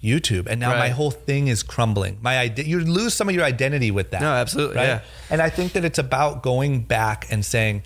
YouTube, 0.07 0.47
and 0.47 0.59
now 0.59 0.71
my 0.79 0.89
whole 0.89 1.11
thing 1.11 1.47
is 1.47 1.61
crumbling. 1.63 2.17
My 2.21 2.39
ide- 2.39 2.65
you 2.65 2.79
lose 2.79 3.13
some 3.13 3.29
of 3.29 3.35
your 3.35 3.43
identity 3.43 3.91
with 3.91 4.11
that. 4.11 4.21
No, 4.21 4.31
absolutely, 4.31 4.81
yeah. 4.81 5.01
And 5.29 5.41
I 5.41 5.49
think 5.49 5.73
that 5.73 5.83
it's 5.85 5.99
about 5.99 6.41
going 6.41 6.81
back 6.81 7.27
and 7.29 7.45
saying, 7.45 7.83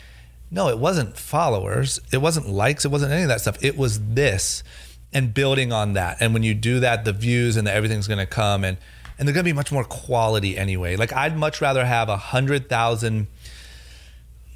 no, 0.50 0.70
it 0.70 0.78
wasn't 0.78 1.18
followers, 1.18 2.00
it 2.12 2.18
wasn't 2.18 2.48
likes, 2.50 2.86
it 2.86 2.92
wasn't 2.92 3.12
any 3.12 3.24
of 3.24 3.30
that 3.30 3.42
stuff. 3.42 3.58
It 3.64 3.78
was 3.78 4.00
this, 4.14 4.64
and 5.12 5.34
building 5.34 5.74
on 5.74 5.94
that. 5.94 6.18
And 6.20 6.34
when 6.34 6.44
you 6.44 6.54
do 6.54 6.80
that, 6.82 7.04
the 7.06 7.14
views 7.14 7.58
and 7.58 7.66
the 7.68 7.74
everything's 7.74 8.08
going 8.08 8.20
to 8.20 8.26
come, 8.26 8.64
and 8.64 8.78
and 9.18 9.28
they're 9.28 9.34
going 9.34 9.44
to 9.46 9.50
be 9.50 9.56
much 9.56 9.72
more 9.72 9.84
quality 9.84 10.58
anyway. 10.58 10.96
Like 10.96 11.14
I'd 11.14 11.38
much 11.38 11.62
rather 11.62 11.86
have 11.86 12.10
a 12.10 12.18
hundred 12.18 12.70
thousand 12.70 13.28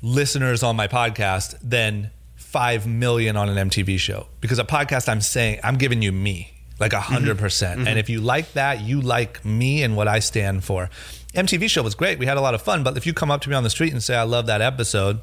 listeners 0.01 0.63
on 0.63 0.76
my 0.76 0.88
podcast 0.88 1.57
than 1.61 2.11
five 2.36 2.88
million 2.88 3.36
on 3.36 3.49
an 3.49 3.70
MTV 3.70 3.97
show 3.99 4.28
because 4.39 4.59
a 4.59 4.63
podcast 4.63 5.09
I'm 5.09 5.22
saying 5.22 5.59
I'm 5.63 5.78
giving 5.78 6.01
you 6.01 6.11
me 6.11 6.53
like 6.80 6.93
a 6.93 6.97
100% 6.99 7.88
and 7.88 7.97
if 7.99 8.09
you 8.09 8.19
like 8.21 8.51
that 8.53 8.82
you 8.82 9.01
like 9.01 9.43
me 9.45 9.82
and 9.84 9.95
what 9.95 10.07
I 10.07 10.19
stand 10.19 10.63
for 10.63 10.89
MTV 11.34 11.69
show 11.69 11.84
was 11.84 11.95
great 11.95 12.19
we 12.19 12.26
had 12.26 12.38
a 12.38 12.41
lot 12.41 12.53
of 12.53 12.61
fun 12.61 12.84
but 12.84 12.97
if 12.97 13.05
you 13.05 13.13
come 13.13 13.32
up 13.32 13.41
to 13.41 13.49
me 13.49 13.55
on 13.55 13.63
the 13.63 13.69
street 13.69 13.93
and 13.93 14.03
say 14.03 14.15
I 14.15 14.23
love 14.23 14.45
that 14.47 14.61
episode 14.61 15.19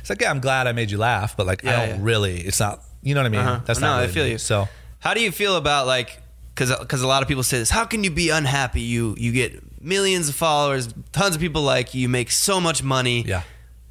it's 0.00 0.10
like 0.10 0.20
yeah 0.20 0.30
I'm 0.30 0.40
glad 0.40 0.66
I 0.66 0.72
made 0.72 0.90
you 0.90 0.98
laugh 0.98 1.36
but 1.36 1.46
like 1.46 1.64
I 1.66 1.72
don't 1.86 1.88
yeah. 1.88 2.04
really 2.04 2.40
it's 2.40 2.60
not 2.60 2.82
you 3.02 3.14
know 3.14 3.20
what 3.20 3.26
I 3.26 3.30
mean 3.30 3.40
Uh-huh. 3.40 3.60
that's 3.64 3.80
no, 3.80 3.88
not 3.88 4.02
I 4.02 4.06
feel 4.08 4.24
me. 4.24 4.32
you. 4.32 4.38
so 4.38 4.68
how 5.00 5.14
do 5.14 5.20
you 5.20 5.30
feel 5.32 5.56
about 5.56 5.86
like 5.86 6.22
because 6.54 6.76
because 6.78 7.02
a 7.02 7.06
lot 7.06 7.22
of 7.22 7.28
people 7.28 7.44
say 7.44 7.58
this? 7.58 7.70
How 7.70 7.84
can 7.84 8.02
you 8.02 8.10
be 8.10 8.30
unhappy? 8.30 8.80
You 8.80 9.14
you 9.16 9.30
get 9.32 9.80
millions 9.80 10.28
of 10.28 10.34
followers, 10.34 10.92
tons 11.12 11.36
of 11.36 11.40
people 11.40 11.62
like 11.62 11.94
you, 11.94 12.00
you 12.02 12.08
make 12.08 12.32
so 12.32 12.60
much 12.60 12.82
money. 12.82 13.22
yeah 13.24 13.42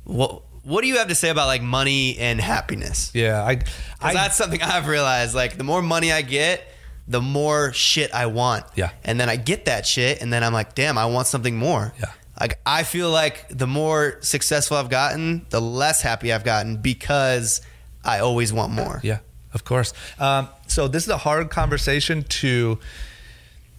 What 0.03 0.41
what 0.67 0.81
do 0.81 0.87
you 0.87 0.97
have 0.97 1.07
to 1.07 1.15
say 1.15 1.29
about 1.29 1.47
like 1.47 1.61
money 1.61 2.17
and 2.17 2.41
happiness? 2.41 3.11
yeah 3.13 3.41
I, 3.41 3.61
I 4.01 4.13
that's 4.13 4.35
something 4.35 4.61
I've 4.61 4.87
realized. 4.87 5.33
Like 5.33 5.57
the 5.57 5.63
more 5.63 5.81
money 5.81 6.11
I 6.11 6.21
get, 6.21 6.67
the 7.07 7.21
more 7.21 7.71
shit 7.71 8.13
I 8.13 8.25
want. 8.25 8.65
Yeah. 8.75 8.91
And 9.03 9.19
then 9.19 9.29
I 9.29 9.37
get 9.37 9.65
that 9.65 9.85
shit, 9.85 10.21
and 10.21 10.31
then 10.31 10.43
I'm 10.43 10.53
like, 10.53 10.75
damn, 10.75 10.97
I 10.97 11.05
want 11.05 11.27
something 11.27 11.55
more. 11.55 11.93
Yeah. 11.99 12.11
Like 12.39 12.59
I 12.65 12.83
feel 12.83 13.09
like 13.09 13.47
the 13.49 13.65
more 13.65 14.17
successful 14.21 14.77
I've 14.77 14.89
gotten, 14.89 15.45
the 15.49 15.61
less 15.61 16.01
happy 16.01 16.33
I've 16.33 16.43
gotten 16.43 16.77
because 16.77 17.61
I 18.03 18.19
always 18.19 18.51
want 18.53 18.73
more. 18.73 18.99
Yeah, 19.03 19.19
of 19.53 19.63
course. 19.63 19.93
Um, 20.19 20.49
so 20.67 20.87
this 20.87 21.03
is 21.03 21.09
a 21.09 21.17
hard 21.17 21.49
conversation 21.49 22.23
to 22.23 22.77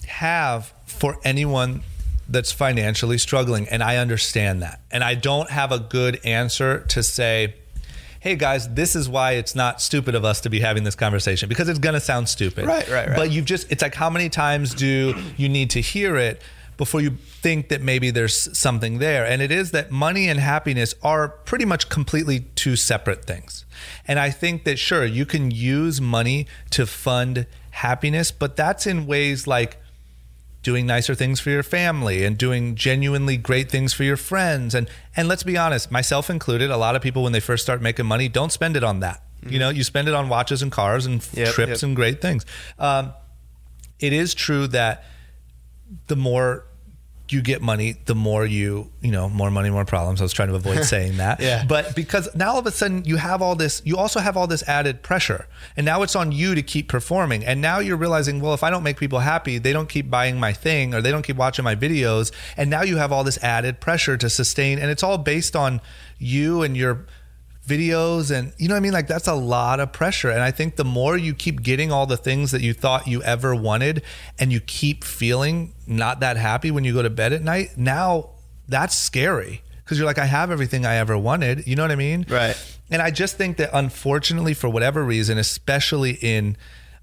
have 0.07 0.73
for 0.87 1.19
anyone 1.23 1.83
that's 2.29 2.53
financially 2.53 3.19
struggling, 3.19 3.69
and 3.69 3.83
I 3.83 3.97
understand 3.97 4.63
that. 4.63 4.81
And 4.91 5.03
I 5.03 5.15
don't 5.15 5.51
have 5.51 5.73
a 5.73 5.79
good 5.79 6.21
answer 6.25 6.81
to 6.89 7.03
say, 7.03 7.55
"Hey 8.21 8.37
guys, 8.37 8.69
this 8.75 8.95
is 8.95 9.09
why 9.09 9.33
it's 9.33 9.55
not 9.55 9.81
stupid 9.81 10.15
of 10.15 10.25
us 10.25 10.41
to 10.43 10.51
be 10.51 10.61
having 10.61 10.85
this 10.85 10.95
conversation," 10.95 11.49
because 11.49 11.69
it's 11.69 11.79
going 11.79 11.95
to 11.95 12.01
sound 12.01 12.29
stupid. 12.29 12.67
Right, 12.67 12.89
right, 12.89 13.09
right. 13.09 13.17
But 13.17 13.31
you've 13.31 13.47
just—it's 13.47 13.83
like 13.83 13.95
how 13.95 14.11
many 14.11 14.29
times 14.29 14.75
do 14.75 15.15
you 15.37 15.49
need 15.49 15.71
to 15.71 15.81
hear 15.81 16.17
it? 16.17 16.43
Before 16.77 17.01
you 17.01 17.17
think 17.43 17.71
that 17.71 17.83
maybe 17.83 18.13
there's 18.13 18.57
something 18.57 18.99
there. 18.99 19.27
And 19.27 19.43
it 19.43 19.51
is 19.51 19.73
that 19.73 19.91
money 19.91 20.29
and 20.29 20.39
happiness 20.39 20.95
are 21.03 21.29
pretty 21.29 21.65
much 21.65 21.89
completely 21.89 22.47
two 22.55 22.77
separate 22.77 23.25
things. 23.25 23.65
And 24.07 24.21
I 24.21 24.31
think 24.31 24.63
that, 24.63 24.79
sure, 24.79 25.05
you 25.05 25.27
can 25.27 25.51
use 25.51 26.01
money 26.01 26.47
to 26.71 26.87
fund 26.87 27.47
happiness, 27.73 28.31
but 28.31 28.55
that's 28.55 28.87
in 28.87 29.09
ways 29.09 29.49
like 29.49 29.79
doing 30.69 30.85
nicer 30.85 31.15
things 31.15 31.41
for 31.41 31.49
your 31.49 31.63
family 31.63 32.27
and 32.27 32.37
doing 32.37 32.75
genuinely 32.75 33.39
great 33.39 33.71
things 33.71 33.95
for 33.95 34.05
your 34.05 34.19
friends. 34.19 34.75
And 34.75 34.87
and 35.17 35.27
let's 35.27 35.43
be 35.43 35.57
honest 35.57 35.91
myself 35.91 36.29
included 36.29 36.71
a 36.71 36.77
lot 36.77 36.95
of 36.95 37.01
people 37.01 37.23
when 37.23 37.33
they 37.33 37.41
first 37.41 37.63
start 37.63 37.81
making 37.81 38.05
money 38.05 38.29
don't 38.29 38.53
spend 38.53 38.77
it 38.77 38.85
on 38.85 39.01
that. 39.01 39.23
You 39.49 39.59
know 39.59 39.71
you 39.71 39.83
spend 39.83 40.09
it 40.09 40.15
on 40.15 40.29
watches 40.29 40.61
and 40.61 40.71
cars 40.71 41.07
and 41.07 41.27
Yep, 41.33 41.55
trips 41.55 41.71
yep. 41.71 41.83
and 41.85 41.97
great 41.97 42.21
things. 42.21 42.45
Um, 42.79 43.15
it 43.99 44.13
is 44.13 44.35
true 44.35 44.67
that 44.69 45.05
the 46.09 46.17
more 46.17 46.67
you 47.33 47.43
get 47.43 47.63
money, 47.63 47.97
the 48.07 48.15
more 48.15 48.47
you, 48.47 48.91
you 49.01 49.11
know, 49.11 49.29
more 49.29 49.51
money, 49.51 49.71
more 49.71 49.85
problems. 49.85 50.21
I 50.21 50.25
was 50.25 50.33
trying 50.33 50.49
to 50.49 50.55
avoid 50.55 50.85
saying 50.95 51.19
that. 51.19 51.41
Yeah. 51.41 51.65
But 51.67 51.95
because 51.95 52.35
now 52.35 52.53
all 52.53 52.59
of 52.59 52.67
a 52.67 52.71
sudden 52.71 53.05
you 53.05 53.17
have 53.17 53.43
all 53.43 53.55
this, 53.55 53.83
you 53.85 53.97
also 53.97 54.21
have 54.21 54.37
all 54.37 54.47
this 54.47 54.63
added 54.69 55.03
pressure. 55.03 55.47
And 55.77 55.85
now 55.85 56.03
it's 56.03 56.17
on 56.17 56.33
you 56.33 56.55
to 56.55 56.63
keep 56.63 56.89
performing. 56.89 57.45
And 57.45 57.61
now 57.61 57.79
you're 57.79 57.97
realizing, 57.97 58.41
well, 58.41 58.55
if 58.55 58.63
I 58.63 58.71
don't 58.71 58.83
make 58.83 58.99
people 58.99 59.21
happy, 59.21 59.59
they 59.59 59.73
don't 59.73 59.89
keep 59.89 60.11
buying 60.11 60.39
my 60.39 60.53
thing 60.53 60.95
or 60.95 61.01
they 61.01 61.11
don't 61.11 61.23
keep 61.23 61.37
watching 61.37 61.65
my 61.65 61.75
videos. 61.75 62.33
And 62.57 62.71
now 62.71 62.83
you 62.83 62.97
have 62.97 63.13
all 63.13 63.25
this 63.25 63.43
added 63.43 63.81
pressure 63.81 64.17
to 64.17 64.31
sustain. 64.31 64.79
And 64.79 64.91
it's 64.91 65.03
all 65.03 65.19
based 65.19 65.55
on 65.55 65.81
you 66.19 66.63
and 66.63 66.77
your 66.77 67.07
videos 67.69 68.37
and 68.37 68.53
you 68.59 68.67
know 68.69 68.75
what 68.75 68.79
I 68.79 68.81
mean? 68.81 68.93
Like 68.93 69.07
that's 69.07 69.29
a 69.29 69.35
lot 69.35 69.79
of 69.81 69.93
pressure. 69.93 70.31
And 70.31 70.41
I 70.41 70.51
think 70.51 70.77
the 70.77 70.85
more 70.85 71.17
you 71.17 71.35
keep 71.35 71.63
getting 71.63 71.93
all 71.93 72.07
the 72.07 72.17
things 72.17 72.51
that 72.53 72.63
you 72.63 72.73
thought 72.73 73.07
you 73.07 73.23
ever 73.23 73.55
wanted 73.55 74.03
and 74.39 74.53
you 74.53 74.61
keep 74.61 75.05
feeling 75.05 75.75
not 75.87 76.21
that 76.21 76.37
happy 76.37 76.71
when 76.71 76.85
you 76.85 76.95
go 76.95 77.03
to 77.03 77.11
bed 77.11 77.33
at 77.33 77.43
night 77.43 77.77
now 77.77 78.31
that's 78.69 78.95
scary. 78.97 79.63
Because 79.85 79.99
you're 79.99 80.07
like 80.07 80.19
I 80.19 80.27
have 80.27 80.51
everything 80.51 80.85
I 80.85 80.97
ever 80.97 81.17
wanted. 81.17 81.67
You 81.67 81.77
know 81.77 81.83
what 81.83 81.91
I 81.91 81.97
mean? 81.97 82.27
Right. 82.29 82.57
and 82.91 83.01
I 83.03 83.11
just 83.11 83.37
think 83.37 83.59
that 83.59 83.71
unfortunately 83.73 84.55
for 84.55 84.69
whatever 84.69 85.05
reason 85.05 85.39
especially 85.39 86.19
in 86.23 86.57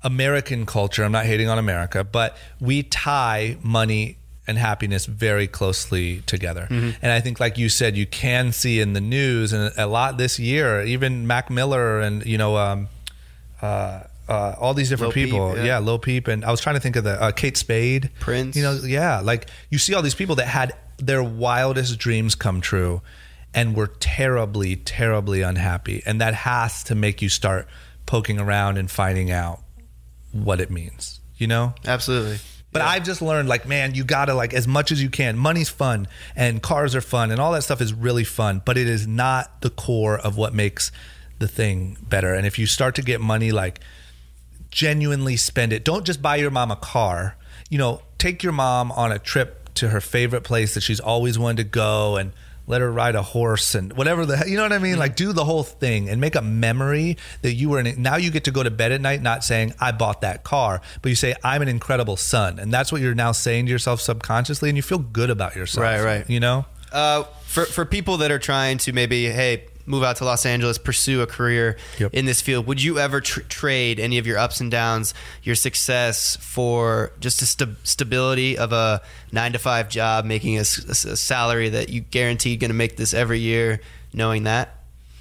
American 0.04 0.66
culture 0.66 1.04
I'm 1.04 1.12
not 1.12 1.26
hating 1.26 1.48
on 1.48 1.58
America 1.60 2.04
but 2.04 2.38
we 2.60 2.84
tie 2.84 3.58
money 3.64 4.18
and 4.48 4.58
happiness 4.58 5.06
very 5.06 5.48
closely 5.48 6.22
together. 6.22 6.68
Mm-hmm. 6.70 6.92
And 7.02 7.12
I 7.12 7.20
think, 7.20 7.40
like 7.40 7.58
you 7.58 7.70
said, 7.70 7.98
you 7.98 8.06
can 8.06 8.52
see 8.52 8.80
in 8.80 8.94
the 8.94 9.02
news 9.02 9.54
and 9.54 9.74
a 9.78 9.88
lot 9.88 10.18
this 10.18 10.40
year, 10.40 10.84
even 10.84 11.26
Mac 11.28 11.50
Miller 11.50 12.00
and, 12.00 12.26
you 12.26 12.38
know, 12.38 12.58
um, 12.58 12.88
uh, 13.62 14.04
uh, 14.28 14.56
all 14.60 14.74
these 14.74 14.90
different 14.90 15.16
Lil 15.16 15.24
Peep, 15.24 15.32
people. 15.34 15.58
yeah. 15.58 15.64
yeah. 15.64 15.80
Lil 15.80 16.00
Peep. 16.00 16.28
And 16.28 16.46
I 16.46 16.52
was 16.52 16.62
trying 16.62 16.76
to 16.76 16.80
think 16.80 16.96
of 16.96 17.04
the 17.04 17.22
uh, 17.22 17.32
Kate 17.32 17.58
Spade. 17.58 18.12
Prince. 18.20 18.56
You 18.56 18.64
know, 18.64 18.80
yeah. 18.84 19.20
Like 19.20 19.50
you 19.70 19.78
see 19.78 19.94
all 19.94 20.02
these 20.02 20.16
people 20.16 20.36
that 20.36 20.48
had 20.48 20.74
their 20.98 21.24
wildest 21.24 21.98
dreams 21.98 22.36
come 22.36 22.62
true 22.62 23.02
and 23.54 23.76
were 23.76 23.88
terribly, 23.88 24.76
terribly 24.76 25.42
unhappy. 25.42 26.04
And 26.06 26.22
that 26.22 26.34
has 26.34 26.84
to 26.86 26.96
make 26.96 27.22
you 27.22 27.30
start 27.30 27.68
poking 28.06 28.40
around 28.40 28.78
and 28.78 28.92
finding 28.92 29.32
out 29.32 29.62
what 30.32 30.60
it 30.60 30.70
means, 30.70 31.20
you 31.38 31.48
know? 31.48 31.74
Absolutely. 31.86 32.38
But 32.76 32.82
I've 32.82 33.06
just 33.06 33.22
learned, 33.22 33.48
like, 33.48 33.66
man, 33.66 33.96
you 33.96 34.04
gotta 34.04 34.34
like 34.34 34.54
as 34.54 34.68
much 34.68 34.92
as 34.92 35.02
you 35.02 35.10
can. 35.10 35.38
Money's 35.38 35.70
fun, 35.70 36.10
and 36.36 36.62
cars 36.62 36.94
are 36.94 37.00
fun, 37.00 37.32
and 37.32 37.40
all 37.40 37.54
that 37.54 37.62
stuff 37.62 37.80
is 37.80 37.94
really 37.94 38.26
fun. 38.26 38.62
But 38.66 38.78
it 38.78 38.90
is 38.90 39.08
not 39.08 39.62
the 39.62 39.70
core 39.70 40.20
of 40.20 40.36
what 40.36 40.54
makes 40.54 40.92
the 41.40 41.48
thing 41.48 41.98
better. 42.02 42.34
And 42.34 42.46
if 42.46 42.60
you 42.60 42.66
start 42.66 42.94
to 42.96 43.02
get 43.02 43.22
money, 43.22 43.54
like, 43.54 43.80
genuinely 44.72 45.38
spend 45.38 45.72
it. 45.72 45.86
Don't 45.86 46.06
just 46.06 46.22
buy 46.22 46.36
your 46.36 46.52
mom 46.52 46.70
a 46.70 46.76
car. 46.76 47.38
You 47.70 47.78
know, 47.78 48.02
take 48.18 48.44
your 48.44 48.52
mom 48.52 48.92
on 48.92 49.10
a 49.10 49.20
trip 49.20 49.74
to 49.76 49.90
her 49.90 50.02
favorite 50.02 50.44
place 50.44 50.74
that 50.74 50.82
she's 50.82 51.00
always 51.00 51.40
wanted 51.40 51.64
to 51.64 51.70
go, 51.70 52.18
and 52.18 52.34
let 52.68 52.82
her 52.82 52.92
ride 52.92 53.16
a 53.16 53.22
horse 53.22 53.76
and 53.76 53.94
whatever 53.94 54.26
the 54.26 54.38
hell 54.38 54.48
you 54.48 54.58
know 54.58 54.64
what 54.64 54.74
I 54.74 54.80
mean. 54.80 54.98
Like 54.98 55.16
do 55.16 55.34
the 55.34 55.46
whole 55.46 55.64
thing 55.64 56.10
and 56.10 56.20
make 56.20 56.36
a 56.36 56.42
memory 56.42 57.18
that 57.42 57.54
you 57.54 57.70
were 57.70 57.80
in. 57.80 58.02
Now 58.02 58.18
you 58.18 58.32
get 58.32 58.46
to 58.46 58.52
go 58.52 58.64
to 58.64 58.72
bed 58.72 58.92
at 58.92 59.02
night 59.02 59.22
not 59.22 59.44
saying 59.44 59.74
I 59.80 59.92
bought 59.92 60.22
that 60.22 60.44
car, 60.44 60.82
but 61.02 61.10
you 61.10 61.16
say 61.16 61.36
I'm 61.44 61.62
an 61.62 61.68
incredible 61.68 62.18
son, 62.18 62.60
and 62.60 62.74
that's 62.74 62.92
what 62.92 63.02
you're 63.02 63.16
now 63.16 63.32
saying 63.32 63.66
to 63.66 63.72
yourself 63.72 64.02
subconsciously, 64.02 64.70
and 64.70 64.78
you 64.78 64.84
feel 64.84 65.00
good 65.00 65.30
about 65.30 65.56
yourself. 65.56 65.84
Right, 65.84 66.02
right. 66.02 66.30
You 66.30 66.40
know. 66.40 66.66
Uh, 66.92 67.24
for 67.46 67.66
for 67.66 67.86
people 67.86 68.18
that 68.18 68.32
are 68.32 68.40
trying 68.40 68.78
to 68.80 68.94
maybe 68.94 69.26
hey 69.30 69.66
move 69.86 70.04
out 70.04 70.16
to 70.18 70.26
Los 70.26 70.46
Angeles, 70.46 70.78
pursue 70.78 71.22
a 71.22 71.28
career 71.28 71.78
Yep. 72.00 72.14
in 72.14 72.26
this 72.26 72.42
field, 72.42 72.66
would 72.68 72.82
you 72.82 72.98
ever 73.00 73.22
tr- 73.22 73.42
trade 73.42 74.00
any 74.00 74.18
of 74.18 74.26
your 74.26 74.38
ups 74.38 74.60
and 74.60 74.72
downs, 74.72 75.14
your 75.44 75.56
success 75.56 76.38
for 76.42 77.12
just 77.20 77.42
a 77.42 77.46
sta- 77.46 77.76
stability 77.84 78.58
of 78.58 78.72
a 78.74 79.02
nine 79.32 79.54
to 79.54 79.60
five 79.60 79.90
job, 79.90 80.26
making 80.26 80.58
a 80.58 80.66
salary 80.66 81.70
that 81.70 81.90
you 81.90 82.02
guaranteed 82.02 82.60
going 82.60 82.70
to 82.70 82.76
make 82.76 82.98
this 82.98 83.14
every 83.14 83.40
year, 83.40 83.80
knowing 84.14 84.44
that 84.44 84.76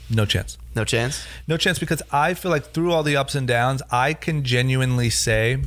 No 0.09 0.25
chance. 0.25 0.57
no 0.75 0.85
chance? 0.85 1.25
No 1.47 1.57
chance 1.57 1.79
because 1.79 2.01
I 2.11 2.35
feel 2.35 2.51
like 2.51 2.73
through 2.73 2.93
all 2.93 3.03
the 3.03 3.17
ups 3.17 3.35
and 3.35 3.47
downs, 3.47 3.83
I 3.91 4.15
can 4.15 4.45
genuinely 4.45 5.11
say, 5.11 5.59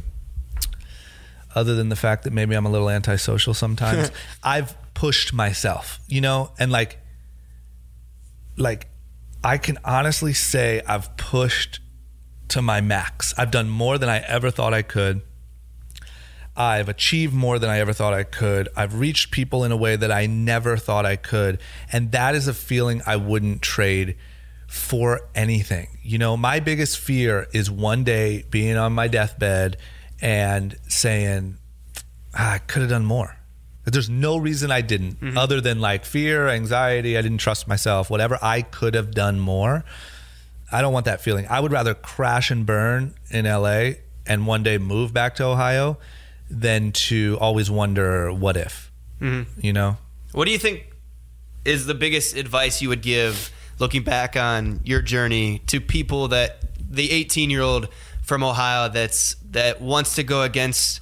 other 1.55 1.75
than 1.75 1.89
the 1.89 1.95
fact 1.95 2.23
that 2.23 2.33
maybe 2.33 2.55
I'm 2.55 2.65
a 2.65 2.69
little 2.71 2.89
antisocial 2.89 3.53
sometimes, 3.53 4.11
I've 4.43 4.75
pushed 4.93 5.33
myself, 5.33 5.99
you 6.07 6.21
know, 6.21 6.51
and 6.59 6.71
like, 6.71 6.99
like, 8.57 8.89
I 9.43 9.57
can 9.57 9.77
honestly 9.85 10.33
say 10.33 10.81
I've 10.87 11.15
pushed 11.17 11.79
to 12.49 12.61
my 12.61 12.81
max. 12.81 13.33
I've 13.37 13.51
done 13.51 13.69
more 13.69 13.97
than 13.97 14.09
I 14.09 14.19
ever 14.19 14.51
thought 14.51 14.73
I 14.73 14.81
could. 14.81 15.21
I've 16.55 16.89
achieved 16.89 17.33
more 17.33 17.59
than 17.59 17.69
I 17.69 17.79
ever 17.79 17.93
thought 17.93 18.13
I 18.13 18.23
could. 18.23 18.67
I've 18.75 18.99
reached 18.99 19.29
people 19.29 19.63
in 19.63 19.71
a 19.71 19.77
way 19.77 19.95
that 19.95 20.11
I 20.11 20.25
never 20.25 20.75
thought 20.75 21.05
I 21.05 21.15
could. 21.15 21.59
And 21.91 22.11
that 22.13 22.33
is 22.33 22.47
a 22.47 22.53
feeling 22.53 23.01
I 23.05 23.15
wouldn't 23.15 23.61
trade 23.61 24.17
for 24.67 25.21
anything. 25.35 25.99
You 26.01 26.17
know, 26.17 26.35
my 26.35 26.59
biggest 26.59 26.97
fear 26.97 27.47
is 27.53 27.69
one 27.69 28.03
day 28.03 28.43
being 28.49 28.75
on 28.75 28.93
my 28.93 29.07
deathbed 29.07 29.77
and 30.19 30.75
saying, 30.87 31.59
ah, 32.33 32.53
I 32.53 32.57
could 32.57 32.81
have 32.81 32.89
done 32.89 33.05
more. 33.05 33.36
There's 33.91 34.09
no 34.09 34.37
reason 34.37 34.69
I 34.69 34.81
didn't, 34.81 35.21
mm-hmm. 35.21 35.37
other 35.37 35.61
than 35.61 35.79
like 35.79 36.05
fear, 36.05 36.47
anxiety, 36.49 37.17
I 37.17 37.21
didn't 37.21 37.37
trust 37.37 37.67
myself, 37.67 38.09
whatever. 38.09 38.37
I 38.41 38.61
could 38.61 38.95
have 38.95 39.11
done 39.11 39.39
more. 39.39 39.85
I 40.71 40.81
don't 40.81 40.91
want 40.91 41.05
that 41.05 41.21
feeling. 41.21 41.47
I 41.49 41.59
would 41.59 41.71
rather 41.71 41.93
crash 41.93 42.51
and 42.51 42.65
burn 42.65 43.15
in 43.29 43.45
LA 43.45 43.91
and 44.25 44.45
one 44.45 44.63
day 44.63 44.77
move 44.77 45.13
back 45.13 45.35
to 45.35 45.45
Ohio 45.45 45.97
than 46.49 46.91
to 46.91 47.37
always 47.39 47.71
wonder 47.71 48.31
what 48.33 48.57
if. 48.57 48.91
Mm-hmm. 49.21 49.59
You 49.61 49.73
know? 49.73 49.97
What 50.33 50.45
do 50.45 50.51
you 50.51 50.59
think 50.59 50.91
is 51.65 51.85
the 51.85 51.95
biggest 51.95 52.35
advice 52.35 52.81
you 52.81 52.89
would 52.89 53.01
give 53.01 53.51
looking 53.79 54.03
back 54.03 54.35
on 54.35 54.81
your 54.83 55.01
journey 55.01 55.59
to 55.67 55.79
people 55.79 56.29
that 56.29 56.59
the 56.89 57.11
18 57.11 57.49
year 57.49 57.61
old 57.61 57.89
from 58.21 58.43
Ohio 58.43 58.89
that's 58.89 59.35
that 59.51 59.81
wants 59.81 60.15
to 60.15 60.23
go 60.23 60.43
against, 60.43 61.01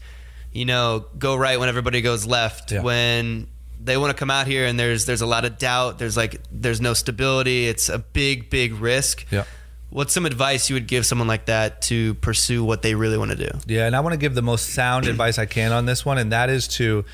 you 0.56 0.66
know, 0.66 1.06
go 1.20 1.36
right 1.36 1.60
when 1.60 1.68
everybody 1.70 2.02
goes 2.02 2.26
left 2.26 2.72
Yeah. 2.72 2.82
when 2.82 3.48
they 3.84 3.98
want 3.98 4.10
to 4.10 4.18
come 4.18 4.32
out 4.32 4.48
here 4.48 4.66
and 4.66 4.80
there's 4.80 5.06
there's 5.06 5.22
a 5.22 5.26
lot 5.28 5.44
of 5.46 5.58
doubt, 5.60 6.00
there's 6.00 6.16
like 6.18 6.42
there's 6.52 6.80
no 6.82 6.94
stability, 6.94 7.68
it's 7.68 7.90
a 7.90 8.00
big 8.00 8.50
big 8.50 8.74
risk. 8.76 9.26
Yeah. 9.32 9.44
What's 9.90 10.14
some 10.14 10.26
advice 10.26 10.70
you 10.70 10.76
would 10.76 10.88
give 10.88 11.06
someone 11.06 11.28
like 11.28 11.46
that 11.46 11.82
to 11.84 12.16
pursue 12.16 12.64
what 12.64 12.82
they 12.82 12.96
really 12.96 13.18
want 13.18 13.32
to 13.32 13.38
do? 13.38 13.50
Yeah, 13.68 13.86
and 13.86 13.96
I 13.96 14.00
want 14.00 14.14
to 14.14 14.18
give 14.18 14.34
the 14.34 14.42
most 14.42 14.70
sound 14.74 15.08
advice 15.14 15.38
I 15.38 15.46
can 15.46 15.72
on 15.72 15.86
this 15.86 16.06
one, 16.06 16.18
and 16.18 16.32
that 16.32 16.50
is 16.50 16.68
to 16.80 17.06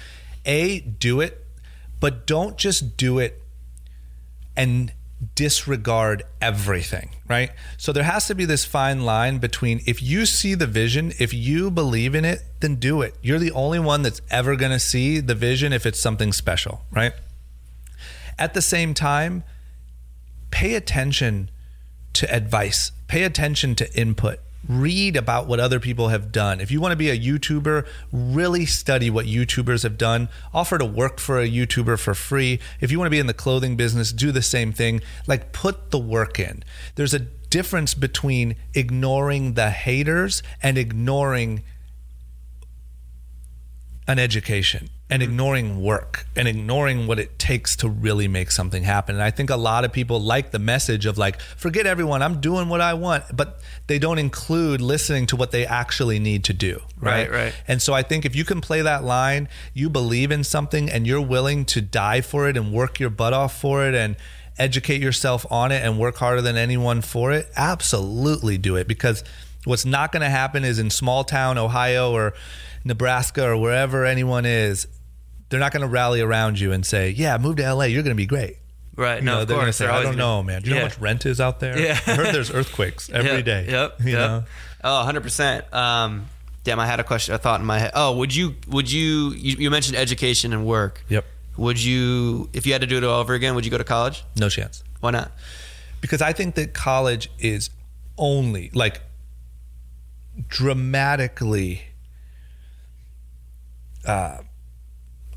A, 0.46 0.80
do 0.80 1.20
it, 1.22 1.44
but 2.00 2.26
don't 2.26 2.58
just 2.58 2.96
do 2.96 3.20
it 3.20 3.42
and 4.56 4.94
disregard 5.36 6.24
everything, 6.42 7.10
right? 7.28 7.52
So 7.78 7.92
there 7.92 8.04
has 8.04 8.28
to 8.28 8.36
be 8.36 8.46
this 8.46 8.66
fine 8.66 9.06
line 9.06 9.38
between 9.38 9.82
if 9.86 10.02
you 10.02 10.26
see 10.26 10.56
the 10.56 10.68
vision, 10.68 11.14
if 11.20 11.34
you 11.34 11.70
believe 11.70 12.16
in 12.16 12.26
it, 12.26 12.42
then 12.60 12.76
do 12.76 13.02
it. 13.02 13.16
You're 13.22 13.40
the 13.40 13.52
only 13.52 13.80
one 13.80 14.02
that's 14.02 14.22
ever 14.32 14.56
going 14.56 14.72
to 14.72 14.80
see 14.80 15.20
the 15.20 15.36
vision 15.36 15.74
if 15.74 15.86
it's 15.86 16.00
something 16.00 16.34
special, 16.34 16.82
right? 16.92 17.14
At 18.40 18.54
the 18.54 18.62
same 18.62 18.94
time, 18.94 19.44
pay 20.50 20.74
attention 20.76 21.50
to 22.14 22.34
advice, 22.34 22.92
pay 23.08 23.24
attention 23.24 23.76
to 23.76 23.94
input. 24.00 24.40
Read 24.68 25.16
about 25.16 25.48
what 25.48 25.60
other 25.60 25.80
people 25.80 26.10
have 26.10 26.32
done. 26.32 26.62
If 26.62 26.72
you 26.72 26.80
want 26.80 26.92
to 26.92 26.98
be 26.98 27.10
a 27.10 27.18
YouTuber, 27.18 27.88
really 28.12 28.66
study 28.66 29.10
what 29.10 29.26
YouTubers 29.26 29.84
have 29.84 29.98
done. 29.98 30.30
Offer 30.54 30.78
to 30.78 30.86
work 30.86 31.20
for 31.20 31.40
a 31.40 31.50
YouTuber 31.50 32.00
for 32.00 32.14
free. 32.14 32.60
If 32.80 32.92
you 32.92 33.00
want 33.00 33.08
to 33.08 33.12
be 33.12 33.20
in 33.20 33.28
the 33.28 33.34
clothing 33.34 33.76
business, 33.76 34.12
do 34.12 34.32
the 34.32 34.42
same 34.42 34.72
thing. 34.72 35.02
Like 35.28 35.52
put 35.52 35.92
the 35.92 36.00
work 36.00 36.40
in. 36.40 36.64
There's 36.96 37.14
a 37.14 37.20
difference 37.20 37.94
between 37.94 38.56
ignoring 38.74 39.54
the 39.56 39.72
haters 39.72 40.44
and 40.62 40.78
ignoring 40.78 41.64
an 44.08 44.20
education 44.20 44.90
and 45.12 45.22
ignoring 45.22 45.82
work 45.84 46.26
and 46.38 46.48
ignoring 46.48 47.06
what 47.06 47.20
it 47.20 47.38
takes 47.38 47.76
to 47.76 47.90
really 47.90 48.30
make 48.30 48.50
something 48.50 48.84
happen. 48.84 49.14
And 49.14 49.22
I 49.22 49.30
think 49.30 49.50
a 49.50 49.58
lot 49.58 49.84
of 49.84 49.92
people 49.92 50.22
like 50.22 50.52
the 50.52 50.60
message 50.60 51.06
of 51.06 51.18
like, 51.18 51.42
forget 51.42 51.86
everyone, 51.86 52.22
I'm 52.22 52.40
doing 52.40 52.70
what 52.70 52.80
I 52.80 52.94
want, 52.94 53.26
but 53.36 53.60
they 53.88 54.00
don't 54.00 54.20
include 54.20 54.80
listening 54.80 55.28
to 55.28 55.36
what 55.36 55.52
they 55.52 55.66
actually 55.66 56.18
need 56.18 56.46
to 56.46 56.54
do. 56.54 56.82
Right. 56.98 57.30
Right, 57.30 57.32
right. 57.32 57.54
And 57.68 57.82
so 57.82 57.94
I 57.94 58.04
think 58.04 58.24
if 58.24 58.38
you 58.38 58.46
can 58.46 58.62
play 58.62 58.82
that 58.84 59.04
line, 59.04 59.50
you 59.74 59.90
believe 59.90 60.32
in 60.32 60.46
something 60.46 60.90
and 60.90 61.06
you're 61.06 61.20
willing 61.20 61.66
to 61.66 61.82
die 61.82 62.22
for 62.22 62.48
it 62.48 62.56
and 62.56 62.72
work 62.72 62.98
your 62.98 63.10
butt 63.10 63.34
off 63.34 63.60
for 63.60 63.86
it 63.86 63.94
and 63.94 64.16
educate 64.58 65.02
yourself 65.02 65.46
on 65.52 65.74
it 65.74 65.84
and 65.84 66.00
work 66.00 66.16
harder 66.16 66.42
than 66.42 66.56
anyone 66.56 67.02
for 67.02 67.34
it, 67.34 67.52
absolutely 67.58 68.58
do 68.58 68.78
it 68.78 68.88
because 68.88 69.26
what's 69.66 69.86
not 69.86 70.14
going 70.14 70.22
to 70.22 70.30
happen 70.30 70.64
is 70.64 70.80
in 70.80 70.90
small 70.90 71.26
town 71.26 71.58
Ohio 71.58 72.14
or 72.14 72.34
Nebraska 72.86 73.46
or 73.46 73.58
wherever 73.58 74.06
anyone 74.06 74.46
is, 74.46 74.88
they're 75.52 75.60
not 75.60 75.72
going 75.72 75.82
to 75.82 75.88
rally 75.88 76.22
around 76.22 76.60
you 76.60 76.72
and 76.72 76.84
say, 76.84 77.12
"Yeah, 77.12 77.38
move 77.38 77.58
to 77.58 77.64
LA, 77.74 77.84
you're 77.86 78.02
going 78.02 78.16
to 78.16 78.20
be 78.22 78.26
great." 78.26 78.58
Right. 78.96 79.20
You 79.20 79.26
No, 79.26 79.36
know, 79.36 79.42
of 79.44 79.48
they're 79.48 79.58
going 79.58 79.68
to 79.68 79.74
say, 79.74 79.86
"I 79.86 79.96
don't 80.02 80.04
gonna- 80.06 80.18
know, 80.18 80.42
man. 80.44 80.62
Do 80.64 80.70
you 80.70 80.76
know 80.76 80.82
how 80.82 80.88
much 80.88 80.98
rent 81.00 81.26
is 81.28 81.40
out 81.40 81.60
there? 81.60 81.78
Yeah. 81.80 82.00
I 82.08 82.16
heard 82.16 82.34
there's 82.34 82.50
earthquakes 82.52 83.10
every 83.14 83.32
Yep, 83.38 83.46
day. 83.46 83.66
Yep. 83.70 84.00
You 84.04 84.12
yep. 84.12 84.20
know? 84.20 84.44
Oh, 84.84 85.06
100%. 85.08 85.72
Um, 85.74 86.26
damn, 86.64 86.80
I 86.80 86.88
had 86.88 87.00
a 87.00 87.04
question, 87.04 87.36
a 87.36 87.38
thought 87.38 87.60
in 87.60 87.66
my 87.68 87.78
head. 87.80 87.92
Oh, 87.94 88.18
would 88.18 88.34
you, 88.36 88.56
would 88.68 88.92
you, 88.92 89.32
you, 89.32 89.58
you 89.58 89.70
mentioned 89.70 89.96
education 89.96 90.54
and 90.54 90.66
work. 90.66 91.04
Yep. 91.10 91.26
Would 91.58 91.82
you, 91.84 92.50
if 92.54 92.66
you 92.66 92.72
had 92.74 92.82
to 92.82 92.88
do 92.88 92.98
it 92.98 93.04
all 93.04 93.20
over 93.20 93.34
again, 93.34 93.54
would 93.56 93.64
you 93.66 93.72
go 93.72 93.78
to 93.78 93.84
college? 93.84 94.24
No 94.38 94.50
chance. 94.50 94.84
Why 95.00 95.12
not? 95.12 95.32
because 96.02 96.20
I 96.22 96.34
think 96.34 96.56
that 96.56 96.74
college 96.74 97.30
is 97.38 97.70
only 98.18 98.72
like 98.74 99.02
dramatically 100.48 101.84
uh, 104.06 104.38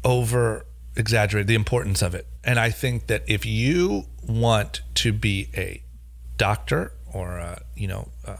over 0.05 0.66
exaggerated 0.96 1.48
the 1.48 1.55
importance 1.55 2.02
of 2.02 2.14
it. 2.14 2.26
And 2.44 2.59
I 2.59 2.70
think 2.70 3.09
that 3.09 3.22
if 3.26 3.44
you 3.44 4.05
want 4.26 4.82
to 4.96 5.12
be 5.12 5.48
a 5.57 5.82
doctor 6.36 6.92
or 7.12 7.38
a, 7.38 7.62
you 7.74 7.88
know, 7.88 8.09
uh, 8.26 8.36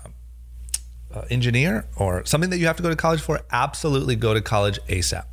uh, 1.13 1.23
engineer 1.31 1.87
or 1.97 2.25
something 2.27 2.51
that 2.51 2.59
you 2.59 2.67
have 2.67 2.77
to 2.77 2.83
go 2.83 2.91
to 2.91 2.97
college 2.97 3.21
for, 3.21 3.41
absolutely 3.51 4.17
go 4.17 4.35
to 4.35 4.41
college 4.41 4.79
ASAP 4.89 5.25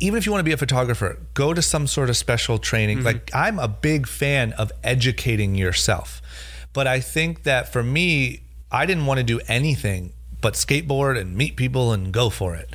even 0.00 0.16
if 0.16 0.26
you 0.26 0.32
want 0.32 0.40
to 0.40 0.44
be 0.44 0.52
a 0.52 0.56
photographer, 0.56 1.18
go 1.34 1.52
to 1.52 1.62
some 1.62 1.86
sort 1.86 2.08
of 2.08 2.16
special 2.16 2.58
training. 2.58 3.02
Like 3.02 3.30
I'm 3.34 3.58
a 3.58 3.68
big 3.68 4.06
fan 4.06 4.52
of 4.52 4.70
educating 4.84 5.54
yourself. 5.54 6.22
But 6.72 6.86
I 6.86 7.00
think 7.00 7.42
that 7.42 7.72
for 7.72 7.82
me, 7.82 8.42
I 8.70 8.86
didn't 8.86 9.06
want 9.06 9.18
to 9.18 9.24
do 9.24 9.40
anything 9.48 10.12
but 10.40 10.54
skateboard 10.54 11.18
and 11.18 11.36
meet 11.36 11.56
people 11.56 11.92
and 11.92 12.12
go 12.12 12.30
for 12.30 12.54
it. 12.54 12.68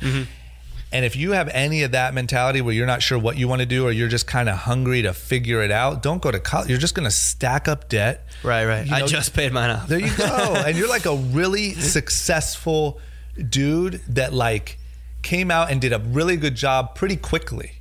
And 0.94 1.04
if 1.04 1.16
you 1.16 1.32
have 1.32 1.48
any 1.48 1.82
of 1.82 1.90
that 1.90 2.14
mentality 2.14 2.60
where 2.60 2.72
you're 2.72 2.86
not 2.86 3.02
sure 3.02 3.18
what 3.18 3.36
you 3.36 3.48
want 3.48 3.58
to 3.58 3.66
do 3.66 3.84
or 3.84 3.90
you're 3.90 4.06
just 4.06 4.28
kind 4.28 4.48
of 4.48 4.58
hungry 4.58 5.02
to 5.02 5.12
figure 5.12 5.60
it 5.60 5.72
out, 5.72 6.04
don't 6.04 6.22
go 6.22 6.30
to 6.30 6.38
college. 6.38 6.68
You're 6.68 6.78
just 6.78 6.94
going 6.94 7.04
to 7.04 7.10
stack 7.10 7.66
up 7.66 7.88
debt. 7.88 8.28
Right, 8.44 8.64
right. 8.64 8.86
You 8.86 8.94
I 8.94 9.02
just 9.02 9.34
paid 9.34 9.52
mine 9.52 9.70
off. 9.70 9.88
there 9.88 9.98
you 9.98 10.16
go. 10.16 10.54
and 10.66 10.78
you're 10.78 10.88
like 10.88 11.04
a 11.04 11.16
really 11.16 11.74
successful 11.74 13.00
dude 13.48 14.02
that 14.10 14.32
like 14.32 14.78
came 15.22 15.50
out 15.50 15.72
and 15.72 15.80
did 15.80 15.92
a 15.92 15.98
really 15.98 16.36
good 16.36 16.54
job 16.54 16.94
pretty 16.94 17.16
quickly. 17.16 17.73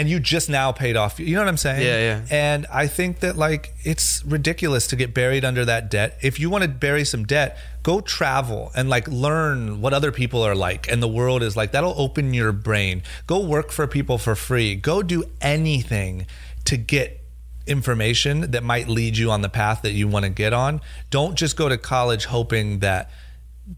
And 0.00 0.08
you 0.08 0.18
just 0.18 0.48
now 0.48 0.72
paid 0.72 0.96
off. 0.96 1.20
You 1.20 1.34
know 1.34 1.42
what 1.42 1.48
I'm 1.48 1.58
saying? 1.58 1.82
Yeah, 1.82 1.98
yeah. 1.98 2.26
And 2.30 2.66
I 2.72 2.86
think 2.86 3.20
that 3.20 3.36
like 3.36 3.74
it's 3.82 4.24
ridiculous 4.24 4.86
to 4.88 4.96
get 4.96 5.12
buried 5.12 5.44
under 5.44 5.64
that 5.66 5.90
debt. 5.90 6.16
If 6.22 6.40
you 6.40 6.48
want 6.48 6.64
to 6.64 6.68
bury 6.70 7.04
some 7.04 7.24
debt, 7.24 7.58
go 7.82 8.00
travel 8.00 8.72
and 8.74 8.88
like 8.88 9.06
learn 9.08 9.82
what 9.82 9.92
other 9.92 10.10
people 10.10 10.42
are 10.42 10.54
like 10.54 10.90
and 10.90 11.02
the 11.02 11.08
world 11.08 11.42
is 11.42 11.54
like. 11.54 11.72
That'll 11.72 11.94
open 12.00 12.32
your 12.32 12.52
brain. 12.52 13.02
Go 13.26 13.40
work 13.40 13.70
for 13.70 13.86
people 13.86 14.16
for 14.16 14.34
free. 14.34 14.74
Go 14.74 15.02
do 15.02 15.24
anything 15.40 16.26
to 16.64 16.78
get 16.78 17.20
information 17.66 18.50
that 18.50 18.64
might 18.64 18.88
lead 18.88 19.16
you 19.16 19.30
on 19.30 19.42
the 19.42 19.48
path 19.48 19.82
that 19.82 19.92
you 19.92 20.08
want 20.08 20.24
to 20.24 20.30
get 20.30 20.52
on. 20.52 20.80
Don't 21.10 21.36
just 21.36 21.56
go 21.56 21.68
to 21.68 21.78
college 21.78 22.24
hoping 22.24 22.80
that 22.80 23.10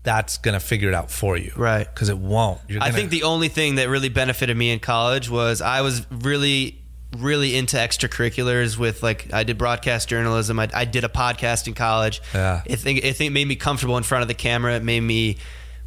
that's 0.03 0.39
going 0.39 0.55
to 0.55 0.61
figure 0.61 0.89
it 0.89 0.95
out 0.95 1.11
for 1.11 1.37
you. 1.37 1.53
Right. 1.57 1.87
Because 1.87 2.09
it 2.09 2.19
won't. 2.19 2.61
You're 2.69 2.81
I 2.83 2.87
gonna- 2.87 2.99
think 2.99 3.11
the 3.11 3.25
only 3.25 3.49
thing 3.49 3.75
that 3.77 3.89
really 3.89 4.09
benefited 4.09 4.57
me 4.57 4.71
in 4.71 4.81
college 4.81 5.29
was 5.29 5.61
I 5.61 5.81
was 5.83 6.07
really 6.11 6.79
really 7.19 7.55
into 7.57 7.77
extracurriculars 7.77 8.79
with 8.79 9.03
like 9.03 9.31
I 9.35 9.45
did 9.45 9.59
broadcast 9.59 10.09
journalism. 10.09 10.59
I, 10.59 10.71
I 10.73 10.85
did 10.87 11.05
a 11.05 11.09
podcast 11.09 11.67
in 11.67 11.75
college. 11.75 12.23
Yeah. 12.35 12.63
I 12.69 12.75
think 12.77 13.05
I 13.05 13.13
think 13.13 13.29
it 13.29 13.35
made 13.35 13.47
me 13.47 13.55
comfortable 13.57 13.97
in 13.99 14.03
front 14.03 14.23
of 14.23 14.29
the 14.29 14.35
camera. 14.35 14.77
It 14.77 14.83
made 14.83 15.01
me 15.01 15.37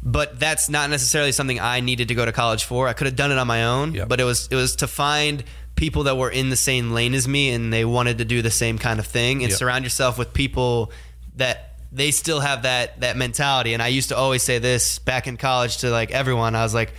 but 0.02 0.38
that's 0.38 0.68
not 0.68 0.88
necessarily 0.88 1.32
something 1.32 1.58
I 1.58 1.80
needed 1.80 2.08
to 2.08 2.14
go 2.14 2.24
to 2.24 2.30
college 2.30 2.62
for. 2.64 2.86
I 2.86 2.92
could 2.92 3.06
have 3.08 3.16
done 3.16 3.32
it 3.32 3.38
on 3.38 3.46
my 3.48 3.64
own, 3.64 3.94
Yep. 3.94 4.08
but 4.08 4.20
it 4.20 4.24
was 4.24 4.46
it 4.52 4.54
was 4.54 4.76
to 4.76 4.86
find 4.86 5.42
people 5.74 6.04
that 6.04 6.16
were 6.16 6.30
in 6.30 6.48
the 6.48 6.56
same 6.56 6.92
lane 6.92 7.12
as 7.12 7.26
me 7.26 7.50
and 7.50 7.72
they 7.72 7.84
wanted 7.84 8.18
to 8.18 8.24
do 8.24 8.40
the 8.40 8.50
same 8.52 8.78
kind 8.78 9.00
of 9.00 9.06
thing 9.06 9.42
and 9.42 9.50
Yep. 9.50 9.58
surround 9.58 9.84
yourself 9.84 10.16
with 10.18 10.32
people 10.32 10.92
that 11.36 11.75
they 11.92 12.10
still 12.10 12.40
have 12.40 12.62
that 12.62 13.00
that 13.00 13.16
mentality. 13.16 13.74
And 13.74 13.82
I 13.82 13.88
used 13.88 14.08
to 14.10 14.16
always 14.16 14.42
say 14.42 14.58
this 14.58 14.98
back 14.98 15.26
in 15.26 15.36
college 15.36 15.78
to 15.78 15.90
like 15.90 16.10
everyone. 16.10 16.54
I 16.54 16.62
was 16.62 16.74
like 16.74 16.92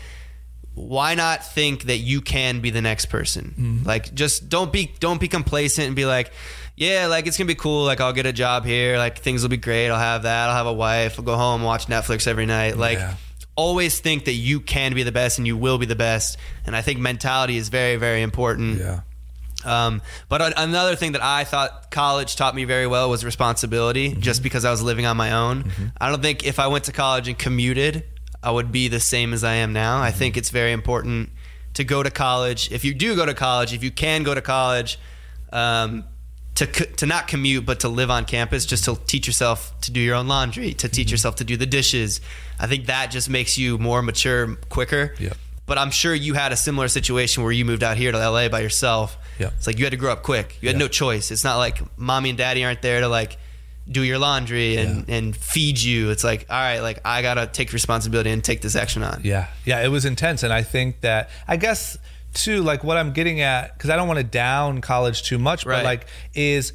why 0.77 1.15
not 1.15 1.43
think 1.43 1.83
that 1.85 1.97
you 1.97 2.21
can 2.21 2.61
be 2.61 2.69
the 2.69 2.81
next 2.83 3.07
person? 3.07 3.55
Mm-hmm. 3.57 3.87
Like 3.87 4.13
just 4.13 4.47
don't 4.47 4.71
be 4.71 4.93
don't 4.99 5.19
be 5.19 5.27
complacent 5.27 5.87
and 5.87 5.95
be 5.95 6.05
like, 6.05 6.31
yeah, 6.75 7.07
like 7.07 7.25
it's 7.25 7.35
gonna 7.35 7.47
be 7.47 7.55
cool. 7.55 7.83
Like 7.83 7.99
I'll 7.99 8.13
get 8.13 8.27
a 8.27 8.31
job 8.31 8.63
here. 8.63 8.97
Like 8.99 9.17
things 9.17 9.41
will 9.41 9.49
be 9.49 9.57
great. 9.57 9.89
I'll 9.89 9.99
have 9.99 10.23
that. 10.23 10.49
I'll 10.49 10.55
have 10.55 10.67
a 10.67 10.73
wife. 10.73 11.17
I'll 11.17 11.25
go 11.25 11.35
home, 11.35 11.63
watch 11.63 11.87
Netflix 11.87 12.27
every 12.27 12.45
night. 12.45 12.77
Like 12.77 12.99
Yeah. 12.99 13.15
always 13.55 13.99
think 13.99 14.25
that 14.25 14.33
you 14.33 14.59
can 14.59 14.93
be 14.93 15.01
the 15.01 15.11
best 15.11 15.39
and 15.39 15.47
you 15.47 15.57
will 15.57 15.79
be 15.79 15.87
the 15.87 15.95
best. 15.95 16.37
And 16.67 16.75
I 16.75 16.83
think 16.83 16.99
mentality 16.99 17.57
is 17.57 17.69
very 17.69 17.95
very 17.95 18.21
important. 18.21 18.77
Yeah. 18.77 18.99
Um, 19.65 20.01
but 20.29 20.41
a- 20.41 20.61
another 20.61 20.95
thing 20.95 21.13
that 21.13 21.23
I 21.23 21.43
thought 21.43 21.89
college 21.91 22.35
taught 22.35 22.55
me 22.55 22.63
very 22.65 22.87
well 22.87 23.09
was 23.09 23.25
responsibility, 23.25 24.11
Mm-hmm. 24.11 24.21
just 24.21 24.43
because 24.43 24.65
I 24.65 24.71
was 24.71 24.81
living 24.81 25.05
on 25.05 25.17
my 25.17 25.31
own. 25.31 25.71
I 25.99 26.09
don't 26.09 26.21
think 26.21 26.45
if 26.45 26.59
I 26.59 26.67
went 26.67 26.83
to 26.85 26.91
college 26.91 27.27
and 27.27 27.37
commuted, 27.37 28.03
I 28.43 28.51
would 28.51 28.71
be 28.71 28.87
the 28.87 28.99
same 28.99 29.33
as 29.33 29.43
I 29.43 29.55
am 29.55 29.73
now. 29.73 30.01
I 30.01 30.09
Mm-hmm. 30.09 30.19
think 30.19 30.37
it's 30.37 30.49
very 30.51 30.71
important 30.71 31.29
to 31.73 31.83
go 31.83 32.03
to 32.03 32.11
college. 32.11 32.71
If 32.71 32.85
you 32.85 32.93
do 32.93 33.15
go 33.15 33.25
to 33.25 33.33
college, 33.33 33.73
if 33.73 33.83
you 33.83 33.91
can 33.91 34.23
go 34.23 34.33
to 34.35 34.41
college, 34.41 34.99
um, 35.51 36.03
to, 36.55 36.65
to 36.65 37.05
not 37.05 37.27
commute, 37.27 37.65
but 37.65 37.81
to 37.81 37.87
live 37.89 38.09
on 38.09 38.25
campus, 38.25 38.65
just 38.65 38.85
to 38.85 38.95
teach 39.05 39.27
yourself 39.27 39.79
to 39.81 39.91
do 39.91 39.99
your 39.99 40.15
own 40.15 40.27
laundry, 40.27 40.73
to 40.73 40.87
Mm-hmm. 40.87 40.93
teach 40.95 41.11
yourself 41.11 41.35
to 41.37 41.43
do 41.43 41.57
the 41.57 41.65
dishes. 41.67 42.21
I 42.59 42.67
think 42.67 42.85
that 42.87 43.11
just 43.11 43.29
makes 43.29 43.57
you 43.57 43.77
more 43.77 44.01
mature 44.01 44.55
quicker. 44.69 45.13
Yep. 45.19 45.37
But 45.67 45.77
I'm 45.77 45.91
sure 45.91 46.15
you 46.15 46.33
had 46.33 46.51
a 46.51 46.57
similar 46.57 46.87
situation 46.87 47.43
where 47.43 47.51
you 47.51 47.65
moved 47.65 47.83
out 47.83 47.97
here 47.97 48.11
to 48.11 48.17
LA 48.17 48.49
by 48.49 48.61
yourself. 48.61 49.17
Yeah. 49.37 49.51
It's 49.57 49.67
like 49.67 49.77
you 49.77 49.85
had 49.85 49.91
to 49.91 49.97
grow 49.97 50.11
up 50.13 50.23
quick. 50.23 50.57
You 50.61 50.69
had 50.69 50.75
Yeah. 50.77 50.79
no 50.85 50.87
choice. 50.87 51.29
It's 51.29 51.43
not 51.43 51.57
like 51.57 51.79
mommy 51.99 52.29
and 52.29 52.37
daddy 52.37 52.63
aren't 52.65 52.81
there 52.81 53.01
to 53.01 53.07
like 53.07 53.37
do 53.89 54.01
your 54.03 54.17
laundry 54.17 54.77
and, 54.77 55.09
and 55.09 55.35
feed 55.35 55.79
you. 55.79 56.09
It's 56.09 56.23
like, 56.23 56.45
all 56.49 56.57
right, 56.59 56.79
like 56.79 56.99
I 57.05 57.21
gotta 57.21 57.47
take 57.47 57.71
responsibility 57.73 58.31
and 58.31 58.43
take 58.43 58.61
this 58.61 58.75
action 58.75 59.03
on. 59.03 59.21
Yeah, 59.23 59.47
yeah, 59.65 59.81
it 59.83 59.87
was 59.89 60.03
intense, 60.03 60.43
and 60.43 60.51
I 60.51 60.63
think 60.63 61.01
that 61.01 61.29
I 61.47 61.55
guess 61.57 61.97
too, 62.33 62.63
like 62.63 62.83
what 62.83 62.97
I'm 62.97 63.13
getting 63.13 63.39
at, 63.39 63.73
because 63.77 63.89
I 63.89 63.95
don't 63.95 64.07
want 64.09 64.17
to 64.17 64.25
down 64.25 64.81
college 64.81 65.23
too 65.23 65.37
much, 65.37 65.63
but 65.65 65.83
like 65.83 66.07
is. 66.33 66.73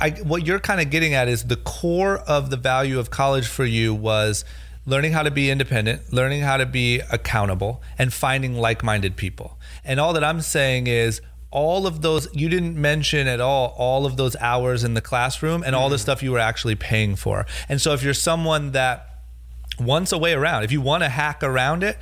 I, 0.00 0.10
what 0.10 0.44
you're 0.44 0.58
kind 0.58 0.80
of 0.80 0.90
getting 0.90 1.14
at 1.14 1.28
is 1.28 1.44
the 1.44 1.54
core 1.56 2.18
of 2.18 2.50
the 2.50 2.56
value 2.56 2.98
of 2.98 3.10
college 3.10 3.46
for 3.46 3.64
you 3.64 3.94
was 3.94 4.44
learning 4.86 5.12
how 5.12 5.22
to 5.22 5.30
be 5.30 5.50
independent, 5.50 6.12
learning 6.12 6.42
how 6.42 6.56
to 6.56 6.66
be 6.66 7.00
accountable, 7.10 7.82
and 7.98 8.12
finding 8.12 8.54
like 8.54 8.82
minded 8.82 9.16
people. 9.16 9.58
And 9.84 9.98
all 9.98 10.12
that 10.12 10.24
I'm 10.24 10.40
saying 10.40 10.86
is 10.86 11.20
all 11.50 11.86
of 11.86 12.02
those, 12.02 12.28
you 12.34 12.48
didn't 12.48 12.76
mention 12.76 13.28
at 13.28 13.40
all 13.40 13.74
all 13.78 14.06
of 14.06 14.16
those 14.16 14.34
hours 14.36 14.82
in 14.82 14.94
the 14.94 15.00
classroom 15.00 15.62
and 15.64 15.74
all 15.74 15.88
the 15.88 15.96
mm. 15.96 16.00
stuff 16.00 16.22
you 16.22 16.32
were 16.32 16.38
actually 16.40 16.74
paying 16.74 17.14
for. 17.14 17.46
And 17.68 17.80
so 17.80 17.92
if 17.92 18.02
you're 18.02 18.12
someone 18.12 18.72
that 18.72 19.08
wants 19.78 20.12
a 20.12 20.18
way 20.18 20.32
around, 20.32 20.64
if 20.64 20.72
you 20.72 20.80
want 20.80 21.04
to 21.04 21.08
hack 21.08 21.42
around 21.42 21.84
it, 21.84 21.96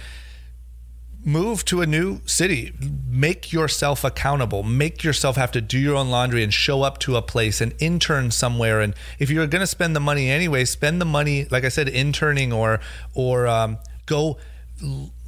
move 1.24 1.64
to 1.66 1.80
a 1.80 1.86
new 1.86 2.20
city. 2.26 2.72
Make 3.06 3.52
yourself 3.52 4.04
accountable. 4.04 4.62
Make 4.62 5.04
yourself 5.04 5.36
have 5.36 5.52
to 5.52 5.60
do 5.60 5.78
your 5.78 5.96
own 5.96 6.10
laundry 6.10 6.42
and 6.42 6.52
show 6.52 6.82
up 6.82 6.98
to 7.00 7.16
a 7.16 7.22
place 7.22 7.60
and 7.60 7.74
intern 7.78 8.30
somewhere. 8.30 8.80
And 8.80 8.94
if 9.18 9.30
you're 9.30 9.46
going 9.46 9.60
to 9.60 9.66
spend 9.66 9.94
the 9.94 10.00
money 10.00 10.30
anyway 10.30 10.64
spend 10.64 11.00
the 11.00 11.04
money 11.04 11.46
like 11.50 11.64
i 11.64 11.68
said 11.68 11.88
interning 11.88 12.52
or 12.52 12.80
or 13.14 13.46
um, 13.46 13.78
go 14.06 14.38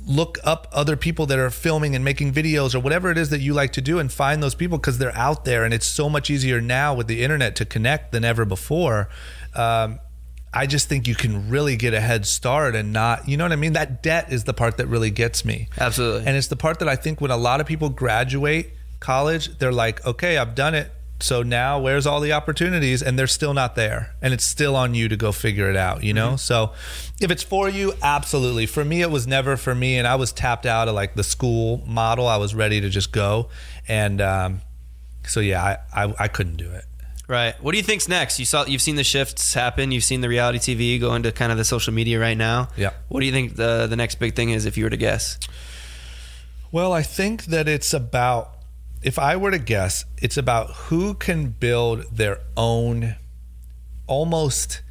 look 0.06 0.38
up 0.44 0.68
other 0.72 0.96
people 0.96 1.26
that 1.26 1.38
are 1.38 1.50
filming 1.50 1.94
and 1.94 2.04
making 2.04 2.32
videos 2.32 2.74
or 2.74 2.80
whatever 2.80 3.10
it 3.10 3.16
is 3.16 3.30
that 3.30 3.40
you 3.40 3.54
like 3.54 3.72
to 3.72 3.80
do 3.80 3.98
and 3.98 4.12
find 4.12 4.42
those 4.42 4.54
people 4.54 4.76
because 4.78 4.98
they're 4.98 5.16
out 5.16 5.44
there. 5.44 5.64
And 5.64 5.72
it's 5.72 5.86
so 5.86 6.08
much 6.10 6.28
easier 6.28 6.60
now 6.60 6.94
with 6.94 7.06
the 7.06 7.22
internet 7.22 7.56
to 7.56 7.64
connect 7.64 8.12
than 8.12 8.24
ever 8.24 8.44
before. 8.44 9.08
Um, 9.54 10.00
I 10.54 10.66
just 10.66 10.88
think 10.88 11.08
you 11.08 11.16
can 11.16 11.50
really 11.50 11.76
get 11.76 11.94
a 11.94 12.00
head 12.00 12.26
start 12.26 12.76
and 12.76 12.92
not, 12.92 13.28
you 13.28 13.36
know 13.36 13.44
what 13.44 13.52
I 13.52 13.56
mean? 13.56 13.72
That 13.72 14.02
debt 14.02 14.32
is 14.32 14.44
the 14.44 14.54
part 14.54 14.76
that 14.76 14.86
really 14.86 15.10
gets 15.10 15.44
me. 15.44 15.68
Absolutely. 15.76 16.26
And 16.26 16.36
it's 16.36 16.46
the 16.46 16.56
part 16.56 16.78
that 16.78 16.88
I 16.88 16.94
think 16.94 17.20
when 17.20 17.32
a 17.32 17.36
lot 17.36 17.60
of 17.60 17.66
people 17.66 17.88
graduate 17.88 18.72
college, 19.00 19.58
they're 19.58 19.72
like, 19.72 20.06
okay, 20.06 20.38
I've 20.38 20.54
done 20.54 20.74
it. 20.74 20.92
So 21.20 21.42
now 21.42 21.80
where's 21.80 22.06
all 22.06 22.20
the 22.20 22.32
opportunities? 22.32 23.02
And 23.02 23.18
they're 23.18 23.26
still 23.26 23.54
not 23.54 23.74
there. 23.74 24.14
And 24.22 24.32
it's 24.32 24.44
still 24.44 24.76
on 24.76 24.94
you 24.94 25.08
to 25.08 25.16
go 25.16 25.32
figure 25.32 25.70
it 25.70 25.76
out, 25.76 26.04
you 26.04 26.12
know? 26.12 26.36
So 26.36 26.72
if 27.20 27.30
it's 27.30 27.42
for 27.42 27.68
you, 27.68 27.94
absolutely. 28.02 28.66
For 28.66 28.84
me, 28.84 29.02
it 29.02 29.10
was 29.10 29.26
never 29.26 29.56
for 29.56 29.74
me. 29.74 29.96
And 29.96 30.06
I 30.06 30.16
was 30.16 30.32
tapped 30.32 30.66
out 30.66 30.86
of 30.86 30.94
like 30.94 31.14
the 31.14 31.24
school 31.24 31.82
model. 31.86 32.28
I 32.28 32.36
was 32.36 32.54
ready 32.54 32.80
to 32.80 32.88
just 32.88 33.10
go. 33.10 33.48
And 33.88 34.20
um, 34.20 34.60
so, 35.26 35.40
yeah, 35.40 35.78
I, 35.94 36.04
I, 36.04 36.14
I 36.18 36.28
couldn't 36.28 36.56
do 36.56 36.70
it. 36.70 36.84
Right. 37.26 37.54
What 37.62 37.72
do 37.72 37.78
you 37.78 37.84
think's 37.84 38.06
next? 38.06 38.38
You 38.38 38.44
saw, 38.44 38.66
you've 38.66 38.82
seen 38.82 38.96
the 38.96 39.04
shifts 39.04 39.54
happen. 39.54 39.92
You've 39.92 40.04
seen 40.04 40.20
the 40.20 40.28
reality 40.28 40.58
TV 40.58 41.00
go 41.00 41.14
into 41.14 41.32
kind 41.32 41.50
of 41.50 41.56
the 41.56 41.64
social 41.64 41.92
media 41.94 42.20
right 42.20 42.36
now. 42.36 42.68
Yeah. 42.76 42.90
What 43.08 43.20
do 43.20 43.26
you 43.26 43.32
think 43.32 43.56
the 43.56 43.86
the 43.86 43.96
next 43.96 44.16
big 44.16 44.34
thing 44.36 44.50
is, 44.50 44.66
if 44.66 44.76
you 44.76 44.84
were 44.84 44.90
to 44.90 44.96
guess? 44.96 45.38
Well, 46.70 46.92
I 46.92 47.02
think 47.02 47.44
that 47.46 47.68
it's 47.68 47.94
about, 47.94 48.58
if 49.02 49.18
I 49.18 49.36
were 49.36 49.52
to 49.52 49.58
guess, 49.58 50.04
it's 50.18 50.36
about 50.36 50.70
who 50.70 51.14
can 51.14 51.50
build 51.50 52.04
their 52.12 52.40
own 52.56 53.16
almost 54.06 54.82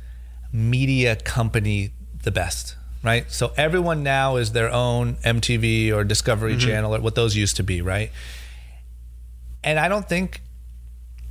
media 0.52 1.16
company 1.16 1.92
the 2.24 2.32
best, 2.32 2.78
right? 3.04 3.30
So 3.30 3.52
everyone 3.58 4.02
now 4.02 4.38
is 4.38 4.54
their 4.54 4.72
own 4.72 5.16
MTV 5.18 5.92
or 5.94 6.04
Discovery 6.04 6.54
mm-hmm. 6.54 6.68
Channel 6.68 6.96
or 6.96 7.02
what 7.02 7.16
those 7.16 7.36
used 7.36 7.58
to 7.58 7.64
be, 7.64 7.82
right? 7.82 8.12
And 9.64 9.78
I 9.78 9.88
don't 9.88 10.08
think 10.08 10.42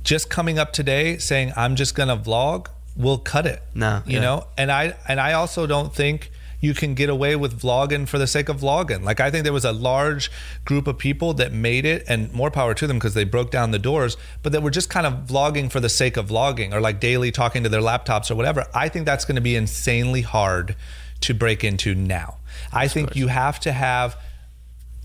just 0.03 0.29
coming 0.29 0.59
up 0.59 0.73
today 0.73 1.17
saying 1.17 1.53
I'm 1.55 1.75
just 1.75 1.95
going 1.95 2.09
to 2.09 2.17
vlog 2.17 2.67
will 2.95 3.17
cut 3.17 3.45
it. 3.45 3.61
No, 3.73 4.03
you 4.05 4.15
yeah. 4.15 4.21
know, 4.21 4.47
and 4.57 4.71
I 4.71 4.95
and 5.07 5.19
I 5.19 5.33
also 5.33 5.65
don't 5.65 5.93
think 5.93 6.31
you 6.59 6.73
can 6.73 6.93
get 6.93 7.09
away 7.09 7.35
with 7.35 7.59
vlogging 7.59 8.07
for 8.07 8.17
the 8.17 8.25
sake 8.25 8.47
of 8.47 8.61
vlogging. 8.61 9.03
Like 9.03 9.19
I 9.19 9.29
think 9.29 9.43
there 9.43 9.51
was 9.51 9.65
a 9.65 9.73
large 9.73 10.31
group 10.63 10.87
of 10.87 10.97
people 10.97 11.33
that 11.33 11.51
made 11.51 11.85
it, 11.85 12.05
and 12.07 12.31
more 12.33 12.51
power 12.51 12.73
to 12.73 12.87
them 12.87 12.97
because 12.97 13.13
they 13.13 13.25
broke 13.25 13.51
down 13.51 13.71
the 13.71 13.79
doors, 13.79 14.15
but 14.41 14.51
that 14.51 14.61
were 14.61 14.71
just 14.71 14.89
kind 14.89 15.05
of 15.05 15.25
vlogging 15.25 15.71
for 15.71 15.79
the 15.79 15.89
sake 15.89 16.17
of 16.17 16.27
vlogging 16.29 16.73
or 16.73 16.79
like 16.79 16.99
daily 16.99 17.31
talking 17.31 17.63
to 17.63 17.69
their 17.69 17.81
laptops 17.81 18.29
or 18.31 18.35
whatever. 18.35 18.65
I 18.73 18.89
think 18.89 19.05
that's 19.05 19.25
going 19.25 19.35
to 19.35 19.41
be 19.41 19.55
insanely 19.55 20.21
hard 20.21 20.75
to 21.21 21.33
break 21.33 21.63
into 21.63 21.95
now. 21.95 22.37
I 22.71 22.87
think 22.87 23.15
you 23.15 23.27
have 23.27 23.59
to 23.61 23.71
have 23.71 24.17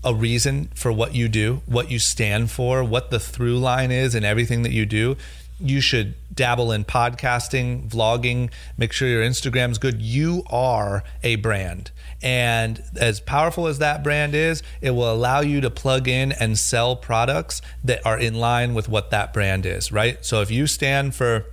a 0.03 0.13
reason 0.13 0.69
for 0.75 0.91
what 0.91 1.15
you 1.15 1.27
do, 1.27 1.61
what 1.65 1.91
you 1.91 1.99
stand 1.99 2.51
for, 2.51 2.83
what 2.83 3.11
the 3.11 3.19
through 3.19 3.59
line 3.59 3.91
is 3.91 4.15
in 4.15 4.23
everything 4.23 4.63
that 4.63 4.71
you 4.71 4.85
do. 4.85 5.17
You 5.59 5.81
should 5.81 6.15
dabble 6.33 6.71
in 6.71 6.85
podcasting, 6.85 7.89
vlogging, 7.89 8.49
make 8.77 8.93
sure 8.93 9.09
your 9.09 9.23
Instagram's 9.23 9.77
good. 9.77 10.01
You 10.01 10.43
are 10.49 11.03
a 11.21 11.35
brand. 11.35 11.91
And 12.21 12.81
as 12.95 13.19
powerful 13.19 13.67
as 13.67 13.79
that 13.79 14.03
brand 14.03 14.35
is, 14.35 14.63
it 14.81 14.91
will 14.91 15.11
allow 15.11 15.41
you 15.41 15.59
to 15.61 15.69
plug 15.69 16.07
in 16.07 16.31
and 16.31 16.57
sell 16.57 16.95
products 16.95 17.61
that 17.83 18.05
are 18.05 18.17
in 18.17 18.35
line 18.35 18.73
with 18.73 18.87
what 18.87 19.11
that 19.11 19.33
brand 19.33 19.65
is, 19.65 19.91
right? 19.91 20.23
So 20.23 20.41
if 20.41 20.49
you 20.49 20.67
stand 20.67 21.15
for 21.15 21.45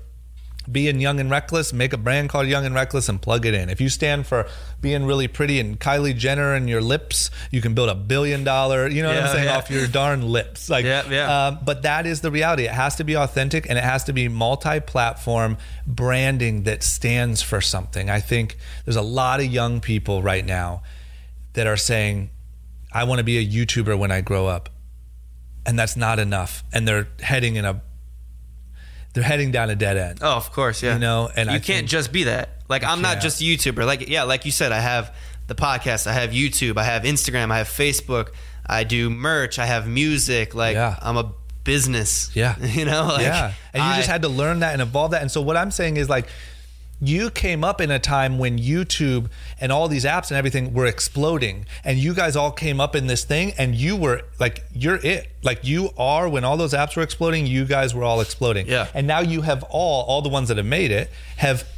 being 0.71 1.01
young 1.01 1.21
and 1.21 1.31
reckless, 1.31 1.73
make 1.73 1.93
a 1.93 1.97
brand 1.97 2.29
called 2.29 2.47
Young 2.47 2.65
and 2.65 2.75
Reckless 2.75 3.09
and 3.09 3.21
plug 3.21 3.47
it 3.47 3.55
in. 3.55 3.69
If 3.69 3.81
you 3.81 3.89
stand 3.89 4.27
for 4.27 4.49
being 4.81 5.05
really 5.05 5.29
pretty 5.29 5.61
and 5.61 5.79
Kylie 5.79 6.17
Jenner 6.17 6.55
and 6.55 6.69
your 6.69 6.81
lips, 6.81 7.31
you 7.51 7.61
can 7.61 7.75
build 7.75 7.89
a 7.89 7.95
billion 7.95 8.45
dollar, 8.45 8.89
you 8.89 9.03
know 9.03 9.09
what 9.09 9.23
I'm 9.23 9.33
saying, 9.33 9.45
yeah. 9.45 9.57
off 9.57 9.71
your 9.71 9.87
darn 9.87 10.23
lips. 10.29 10.69
Like, 10.69 10.85
Yeah, 10.85 11.09
yeah. 11.09 11.47
Um, 11.47 11.59
but 11.65 11.83
that 11.83 12.07
is 12.07 12.21
the 12.21 12.31
reality. 12.31 12.65
It 12.65 12.73
has 12.73 12.97
to 12.97 13.05
be 13.05 13.17
authentic 13.17 13.69
and 13.69 13.79
it 13.79 13.85
has 13.85 14.05
to 14.05 14.13
be 14.13 14.29
multi-platform 14.29 15.59
branding 15.87 16.65
that 16.65 16.83
stands 16.83 17.43
for 17.43 17.61
something. 17.61 18.11
I 18.11 18.21
think 18.21 18.57
there's 18.85 18.97
a 18.97 19.03
lot 19.03 19.41
of 19.41 19.47
young 19.47 19.81
people 19.81 20.23
right 20.23 20.45
now 20.45 20.83
that 21.55 21.67
are 21.67 21.77
saying, 21.77 22.31
I 22.93 23.05
want 23.05 23.19
to 23.19 23.25
be 23.25 23.39
a 23.39 23.47
YouTuber 23.47 23.99
when 23.99 24.11
I 24.11 24.21
grow 24.21 24.47
up. 24.47 24.71
And 25.65 25.79
that's 25.79 25.97
not 25.97 26.19
enough. 26.19 26.63
And 26.73 26.87
they're 26.87 27.09
heading 27.21 27.57
in 27.57 27.65
a 27.65 27.83
they're 29.17 29.25
heading 29.25 29.51
down 29.51 29.71
a 29.71 29.75
dead 29.75 29.97
end. 29.97 30.19
Oh, 30.21 30.37
of 30.37 30.53
course, 30.53 30.83
yeah. 30.83 30.93
You 30.93 30.99
know, 30.99 31.31
and 31.35 31.49
you 31.49 31.57
I 31.57 31.59
can't 31.59 31.89
just 31.89 32.13
be 32.13 32.25
that. 32.25 32.51
Like 32.69 32.85
I'm 32.85 33.01
not 33.01 33.23
just 33.23 33.41
a 33.41 33.45
YouTuber. 33.45 33.87
Like 33.87 34.11
yeah, 34.11 34.25
like 34.25 34.45
you 34.45 34.51
said, 34.51 34.73
I 34.73 34.81
have 34.81 35.17
the 35.47 35.55
podcast, 35.55 36.07
I 36.07 36.13
have 36.13 36.31
YouTube, 36.31 36.77
I 36.77 36.85
have 36.85 37.05
Instagram, 37.05 37.51
I 37.51 37.59
have 37.59 37.69
Facebook, 37.69 38.29
I 38.67 38.85
do 38.85 39.09
merch, 39.09 39.59
I 39.59 39.65
have 39.65 39.89
music. 39.89 40.55
Like 40.55 40.75
Yeah. 40.75 40.99
I'm 41.01 41.17
a 41.17 41.33
business. 41.65 42.31
Yeah. 42.35 42.59
you 42.63 42.85
know. 42.85 43.07
Like, 43.07 43.23
yeah. 43.23 43.53
And 43.73 43.83
you 43.83 43.97
just 43.97 44.09
had 44.09 44.21
to 44.23 44.29
learn 44.29 44.61
that 44.61 44.75
and 44.75 44.83
evolve 44.83 45.13
that. 45.13 45.23
And 45.23 45.31
so 45.31 45.41
what 45.41 45.57
I'm 45.57 45.71
saying 45.71 45.97
is 45.97 46.11
like 46.11 46.29
you 47.01 47.31
came 47.31 47.63
up 47.63 47.81
in 47.81 47.91
a 47.91 47.99
time 47.99 48.39
when 48.39 48.59
YouTube 48.59 49.29
and 49.61 49.71
all 49.71 49.89
these 49.89 50.05
apps 50.05 50.31
and 50.31 50.39
everything 50.39 50.73
were 50.73 50.87
exploding, 50.87 51.67
and 51.85 51.99
you 51.99 52.15
guys 52.15 52.37
all 52.37 52.51
came 52.51 52.81
up 52.81 52.97
in 52.97 53.07
this 53.07 53.25
thing, 53.25 53.53
and 53.59 53.75
you 53.75 53.97
were 53.97 54.23
like, 54.41 54.65
you're 54.73 54.97
it. 55.05 55.31
Like 55.43 55.65
you 55.65 55.91
are 55.99 56.29
when 56.29 56.45
all 56.45 56.57
those 56.57 56.73
apps 56.73 56.97
were 56.97 57.03
exploding, 57.03 57.47
you 57.47 57.65
guys 57.65 57.95
were 57.95 58.05
all 58.05 58.21
exploding. 58.21 58.67
Yeah. 58.67 58.89
And 58.95 59.07
now 59.07 59.21
you 59.21 59.43
have 59.43 59.63
all, 59.65 60.05
all 60.05 60.23
the 60.23 60.29
ones 60.29 60.49
that 60.49 60.57
have 60.57 60.67
made 60.67 60.91
it 60.91 61.11
have 61.37 61.69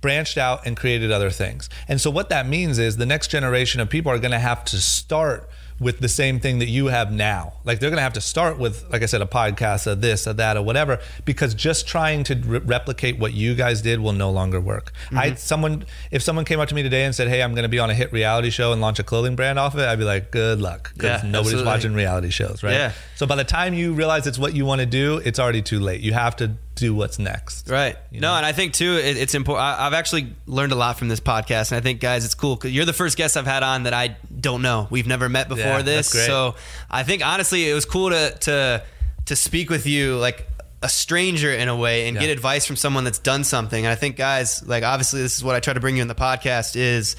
branched 0.00 0.36
out 0.36 0.66
and 0.66 0.76
created 0.76 1.10
other 1.10 1.30
things. 1.30 1.70
And 1.88 2.00
so 2.00 2.10
what 2.10 2.28
that 2.28 2.46
means 2.46 2.78
is 2.78 2.98
the 2.98 3.06
next 3.06 3.28
generation 3.28 3.80
of 3.80 3.88
people 3.88 4.12
are 4.12 4.18
going 4.18 4.32
to 4.32 4.38
have 4.38 4.64
to 4.66 4.76
start 4.76 5.48
with 5.80 5.98
the 5.98 6.08
same 6.08 6.38
thing 6.38 6.60
that 6.60 6.68
you 6.68 6.86
have 6.86 7.10
now. 7.10 7.54
Like 7.64 7.80
they're 7.80 7.90
going 7.90 7.98
to 7.98 8.02
have 8.02 8.12
to 8.12 8.20
start 8.20 8.58
with, 8.58 8.84
like 8.90 9.02
I 9.02 9.06
said, 9.06 9.22
a 9.22 9.26
podcast, 9.26 9.90
a 9.90 9.94
this, 9.96 10.26
a 10.26 10.34
that, 10.34 10.56
or 10.56 10.62
whatever, 10.62 11.00
because 11.24 11.52
just 11.54 11.88
trying 11.88 12.22
to 12.24 12.34
re- 12.36 12.58
replicate 12.60 13.18
what 13.18 13.32
you 13.34 13.54
guys 13.54 13.82
did 13.82 13.98
will 14.00 14.12
no 14.12 14.30
longer 14.30 14.60
work. 14.60 14.92
Mm-hmm. 15.06 15.18
I 15.18 15.34
someone 15.34 15.84
if 16.10 16.22
someone 16.22 16.44
came 16.44 16.60
up 16.60 16.68
to 16.68 16.74
me 16.74 16.82
today 16.82 17.04
and 17.04 17.14
said, 17.14 17.28
"Hey, 17.28 17.42
I'm 17.42 17.54
going 17.54 17.64
to 17.64 17.68
be 17.68 17.78
on 17.80 17.90
a 17.90 17.94
hit 17.94 18.12
reality 18.12 18.50
show 18.50 18.72
and 18.72 18.80
launch 18.80 18.98
a 18.98 19.02
clothing 19.02 19.34
brand 19.34 19.58
off 19.58 19.74
of 19.74 19.80
it," 19.80 19.86
I'd 19.86 19.98
be 19.98 20.04
like, 20.04 20.30
"Good 20.30 20.60
luck," 20.60 20.92
because 20.94 21.22
Yeah, 21.22 21.28
nobody's 21.30 21.54
absolutely. 21.54 21.66
watching 21.66 21.94
reality 21.94 22.30
shows, 22.30 22.62
right? 22.62 22.74
Yeah. 22.74 22.92
So 23.16 23.26
by 23.26 23.34
the 23.36 23.44
time 23.44 23.74
you 23.74 23.94
realize 23.94 24.26
it's 24.26 24.38
what 24.38 24.54
you 24.54 24.64
want 24.64 24.80
to 24.80 24.86
do, 24.86 25.18
it's 25.24 25.38
already 25.40 25.62
too 25.62 25.80
late. 25.80 26.00
You 26.00 26.12
have 26.12 26.36
to 26.36 26.52
do 26.74 26.94
what's 26.94 27.18
next. 27.18 27.68
Right. 27.70 27.96
you 28.10 28.20
No, 28.20 28.34
and 28.34 28.44
I 28.44 28.52
think 28.52 28.72
too, 28.74 28.94
it, 28.96 29.16
it's 29.16 29.34
important. 29.34 29.64
I, 29.64 29.86
I've 29.86 29.94
actually 29.94 30.34
learned 30.46 30.72
a 30.72 30.76
lot 30.76 30.98
from 30.98 31.08
this 31.08 31.20
podcast, 31.20 31.70
and 31.72 31.78
I 31.78 31.80
think, 31.80 32.00
guys, 32.00 32.24
it's 32.24 32.34
cool 32.34 32.56
because 32.56 32.72
you're 32.72 32.84
the 32.84 32.92
first 32.92 33.16
guest 33.16 33.36
I've 33.36 33.46
had 33.46 33.62
on 33.62 33.84
that 33.84 33.94
I 33.94 34.16
don't 34.40 34.62
know. 34.62 34.88
We've 34.90 35.06
never 35.06 35.28
met 35.28 35.48
before 35.48 35.64
Yeah, 35.64 35.82
this, 35.82 36.08
so 36.10 36.56
I 36.90 37.02
think 37.04 37.24
honestly, 37.24 37.68
it 37.68 37.74
was 37.74 37.84
cool 37.84 38.10
to 38.10 38.30
to 38.40 38.82
to 39.26 39.36
speak 39.36 39.70
with 39.70 39.86
you 39.86 40.16
like 40.16 40.48
a 40.82 40.88
stranger 40.88 41.50
in 41.50 41.68
a 41.68 41.76
way 41.76 42.06
and 42.08 42.14
Yeah. 42.16 42.22
get 42.22 42.30
advice 42.30 42.66
from 42.66 42.76
someone 42.76 43.04
that's 43.04 43.18
done 43.18 43.42
something. 43.44 43.84
And 43.86 43.90
I 43.90 43.94
think, 43.94 44.16
guys, 44.16 44.62
like 44.66 44.82
obviously, 44.84 45.22
this 45.22 45.36
is 45.36 45.42
what 45.44 45.54
I 45.56 45.60
try 45.60 45.72
to 45.74 45.80
bring 45.80 45.96
you 45.96 46.02
in 46.02 46.08
the 46.08 46.14
podcast 46.14 46.76
is. 46.76 47.16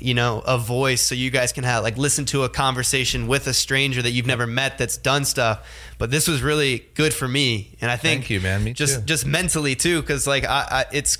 You 0.00 0.14
know, 0.14 0.40
a 0.46 0.58
voice 0.58 1.02
so 1.02 1.14
you 1.14 1.30
guys 1.30 1.52
can 1.52 1.64
have 1.64 1.82
like 1.82 1.96
listen 1.96 2.24
to 2.26 2.44
a 2.44 2.48
conversation 2.48 3.26
with 3.26 3.46
a 3.46 3.54
stranger 3.54 4.02
that 4.02 4.10
you've 4.10 4.26
never 4.26 4.46
met 4.46 4.78
that's 4.78 4.96
done 4.96 5.24
stuff. 5.24 5.66
But 5.98 6.10
this 6.10 6.28
was 6.28 6.42
really 6.42 6.86
good 6.94 7.14
for 7.14 7.26
me, 7.28 7.76
and 7.80 7.90
I 7.90 7.96
think 7.96 8.22
Thank 8.22 8.30
you, 8.30 8.40
man. 8.40 8.64
Me 8.64 8.72
just 8.72 9.00
too. 9.00 9.04
just 9.06 9.26
mentally 9.26 9.74
too 9.74 10.00
because 10.00 10.26
like 10.26 10.44
I, 10.44 10.66
I 10.70 10.84
it's 10.92 11.18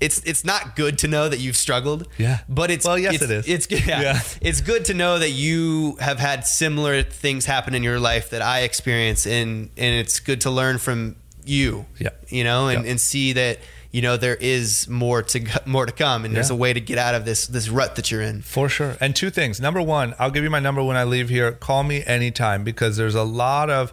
it's 0.00 0.20
it's 0.24 0.44
not 0.44 0.76
good 0.76 0.96
to 0.98 1.08
know 1.08 1.28
that 1.28 1.40
you've 1.40 1.56
struggled 1.56 2.06
Yeah. 2.18 2.38
but 2.48 2.70
it's 2.70 2.86
Well, 2.86 2.96
yes, 2.98 3.14
it's, 3.14 3.24
it 3.24 3.30
is. 3.32 3.48
it's 3.48 3.66
good 3.66 3.84
yeah. 3.84 4.00
Yeah. 4.00 4.20
it's 4.40 4.60
good 4.60 4.84
to 4.84 4.94
know 4.94 5.18
that 5.18 5.30
you 5.30 5.96
have 6.00 6.20
had 6.20 6.46
similar 6.46 7.02
things 7.02 7.46
happen 7.46 7.74
in 7.74 7.82
your 7.82 7.98
life 7.98 8.30
that 8.30 8.40
I 8.40 8.60
experience 8.60 9.26
and 9.26 9.70
and 9.76 9.94
it's 9.96 10.20
good 10.20 10.42
to 10.42 10.50
learn 10.50 10.78
from 10.78 11.16
you 11.44 11.86
Yeah. 11.98 12.10
you 12.28 12.44
know 12.44 12.68
and, 12.68 12.84
Yeah. 12.84 12.90
and 12.92 13.00
see 13.00 13.32
that 13.32 13.58
you 13.90 14.02
know 14.02 14.16
there 14.16 14.36
is 14.36 14.88
more 14.88 15.22
to 15.22 15.62
more 15.66 15.86
to 15.86 15.92
come 15.92 16.24
and 16.24 16.34
there's 16.34 16.50
a 16.50 16.56
way 16.56 16.72
to 16.72 16.80
get 16.80 16.98
out 16.98 17.14
of 17.14 17.24
this 17.24 17.46
this 17.46 17.68
rut 17.68 17.96
that 17.96 18.10
you're 18.10 18.22
in 18.22 18.42
For 18.42 18.68
sure. 18.68 18.96
And 19.00 19.14
two 19.14 19.30
things. 19.30 19.60
Number 19.60 19.80
one, 19.82 20.14
I'll 20.18 20.30
give 20.30 20.44
you 20.44 20.50
my 20.50 20.60
number 20.60 20.82
when 20.82 20.96
I 20.96 21.04
leave 21.04 21.28
here. 21.28 21.52
Call 21.52 21.82
me 21.82 22.02
anytime 22.04 22.64
because 22.64 22.96
there's 22.96 23.14
a 23.14 23.24
lot 23.24 23.70
of 23.70 23.92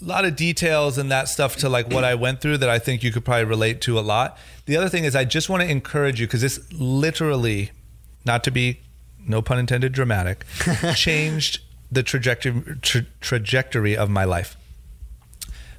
a 0.00 0.04
lot 0.04 0.24
of 0.24 0.34
details 0.34 0.98
and 0.98 1.10
that 1.10 1.28
stuff 1.28 1.56
to 1.56 1.68
like 1.68 1.88
what 1.90 2.04
I 2.04 2.14
went 2.14 2.40
through 2.40 2.58
that 2.58 2.68
I 2.68 2.78
think 2.78 3.02
you 3.02 3.12
could 3.12 3.24
probably 3.24 3.44
relate 3.44 3.80
to 3.82 3.98
a 3.98 4.00
lot. 4.00 4.36
The 4.66 4.76
other 4.76 4.88
thing 4.88 5.04
is 5.04 5.14
I 5.14 5.24
just 5.24 5.48
want 5.48 5.62
to 5.62 5.68
encourage 5.68 6.20
you 6.20 6.26
because 6.26 6.40
this 6.40 6.60
literally, 6.72 7.70
not 8.24 8.42
to 8.44 8.50
be 8.50 8.80
no 9.26 9.42
pun 9.42 9.58
intended 9.58 9.92
dramatic, 9.92 10.44
changed 10.94 11.60
the 11.90 12.02
trajectory 12.02 12.78
tra- 12.80 13.06
trajectory 13.20 13.96
of 13.96 14.10
my 14.10 14.24
life. 14.24 14.56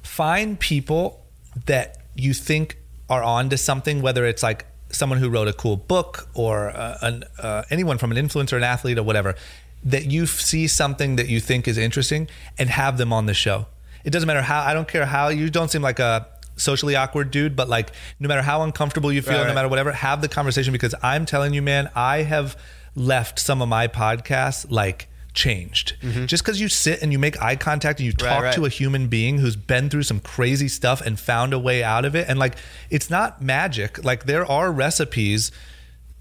Find 0.02 0.58
people 0.58 1.26
that 1.66 1.98
you 2.14 2.32
think 2.32 2.78
are 3.08 3.22
on 3.22 3.50
to 3.50 3.56
something, 3.56 4.02
whether 4.02 4.24
it's 4.24 4.42
like 4.42 4.66
someone 4.90 5.18
who 5.18 5.28
wrote 5.28 5.48
a 5.48 5.52
cool 5.52 5.76
book 5.76 6.28
or 6.34 6.70
uh, 6.70 6.98
an, 7.02 7.24
uh, 7.38 7.62
anyone 7.70 7.98
from 7.98 8.12
an 8.12 8.16
influencer, 8.16 8.56
an 8.56 8.62
athlete, 8.62 8.98
or 8.98 9.02
whatever, 9.02 9.34
that 9.82 10.10
you 10.10 10.26
see 10.26 10.66
something 10.66 11.16
that 11.16 11.28
you 11.28 11.40
think 11.40 11.68
is 11.68 11.76
interesting 11.76 12.28
and 12.58 12.70
have 12.70 12.96
them 12.96 13.12
on 13.12 13.26
the 13.26 13.34
show. 13.34 13.66
It 14.04 14.10
doesn't 14.10 14.26
matter 14.26 14.42
how, 14.42 14.62
I 14.62 14.72
don't 14.74 14.88
care 14.88 15.06
how, 15.06 15.28
you 15.28 15.50
don't 15.50 15.70
seem 15.70 15.82
like 15.82 15.98
a 15.98 16.26
socially 16.56 16.94
awkward 16.94 17.30
dude, 17.30 17.56
but 17.56 17.68
like 17.68 17.90
no 18.20 18.28
matter 18.28 18.42
how 18.42 18.62
uncomfortable 18.62 19.12
you 19.12 19.22
feel, 19.22 19.34
Right, 19.34 19.40
no 19.40 19.46
right. 19.46 19.54
matter 19.54 19.68
whatever, 19.68 19.92
have 19.92 20.22
the 20.22 20.28
conversation 20.28 20.72
because 20.72 20.94
I'm 21.02 21.26
telling 21.26 21.52
you, 21.52 21.62
man, 21.62 21.90
I 21.94 22.22
have 22.22 22.56
left 22.94 23.38
some 23.38 23.60
of 23.60 23.68
my 23.68 23.88
podcasts 23.88 24.66
like 24.70 25.08
changed. 25.34 25.94
Just 26.26 26.42
because 26.44 26.60
you 26.60 26.68
sit 26.68 27.02
and 27.02 27.12
you 27.12 27.18
make 27.18 27.40
eye 27.42 27.56
contact 27.56 27.98
and 28.00 28.06
you 28.06 28.12
talk 28.12 28.28
Mm-hmm. 28.34 28.42
right. 28.44 28.54
to 28.54 28.64
a 28.64 28.68
human 28.68 29.08
being 29.08 29.38
who's 29.38 29.56
been 29.56 29.90
through 29.90 30.04
some 30.04 30.20
crazy 30.20 30.68
stuff 30.68 31.00
and 31.00 31.18
found 31.18 31.52
a 31.52 31.58
way 31.58 31.82
out 31.82 32.04
of 32.04 32.14
it. 32.14 32.28
And 32.28 32.38
like, 32.38 32.56
it's 32.90 33.10
not 33.10 33.42
magic. 33.42 34.02
Like, 34.04 34.24
there 34.24 34.46
are 34.50 34.72
recipes 34.72 35.50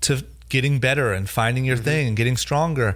to 0.01 0.23
getting 0.49 0.79
better 0.79 1.13
and 1.13 1.29
finding 1.29 1.63
your 1.65 1.77
thing 1.77 2.07
and 2.09 2.17
getting 2.17 2.37
stronger. 2.37 2.95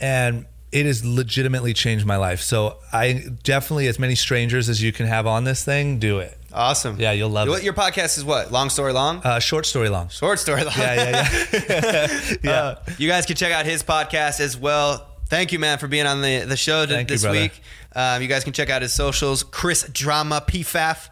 And 0.00 0.46
it 0.72 0.86
has 0.86 1.04
legitimately 1.04 1.72
changed 1.72 2.04
my 2.04 2.16
life. 2.16 2.40
So 2.40 2.78
I 2.92 3.24
definitely, 3.44 3.86
as 3.86 3.98
many 3.98 4.16
strangers 4.16 4.68
as 4.68 4.82
you 4.82 4.92
can 4.92 5.06
have 5.06 5.26
on 5.26 5.44
this 5.44 5.64
thing, 5.64 5.98
do 6.00 6.18
it. 6.18 6.36
awesome 6.52 6.98
Yeah, 7.00 7.12
you'll 7.12 7.30
love 7.30 7.48
What- 7.48 7.60
it. 7.60 7.64
your 7.64 7.74
podcast 7.74 8.18
is 8.18 8.24
what 8.24 8.50
long 8.52 8.70
story 8.70 8.92
long 8.92 9.20
Uh, 9.24 9.38
short 9.40 9.66
story 9.66 9.88
long. 9.88 10.08
short 10.08 10.38
story 10.40 10.64
long 10.64 10.74
Yeah, 10.76 10.94
yeah, 10.94 11.28
yeah. 11.52 12.20
yeah. 12.42 12.50
Uh, 12.52 12.74
you 12.98 13.08
guys 13.08 13.24
can 13.26 13.36
check 13.36 13.52
out 13.52 13.66
his 13.66 13.82
podcast 13.84 14.40
as 14.40 14.56
well. 14.56 15.06
Thank 15.26 15.52
you, 15.52 15.58
man, 15.58 15.78
for 15.78 15.88
being 15.88 16.06
on 16.06 16.20
the, 16.20 16.40
the 16.40 16.56
show 16.56 16.84
th- 16.84 16.96
Thank 16.96 17.08
this 17.08 17.22
brother. 17.22 17.40
week. 17.40 17.60
Um, 17.96 18.20
you 18.22 18.28
guys 18.28 18.44
can 18.44 18.52
check 18.52 18.70
out 18.70 18.82
his 18.82 18.92
socials. 18.92 19.42
Chris 19.42 19.88
Drama 19.92 20.42
Pfaff. 20.46 21.08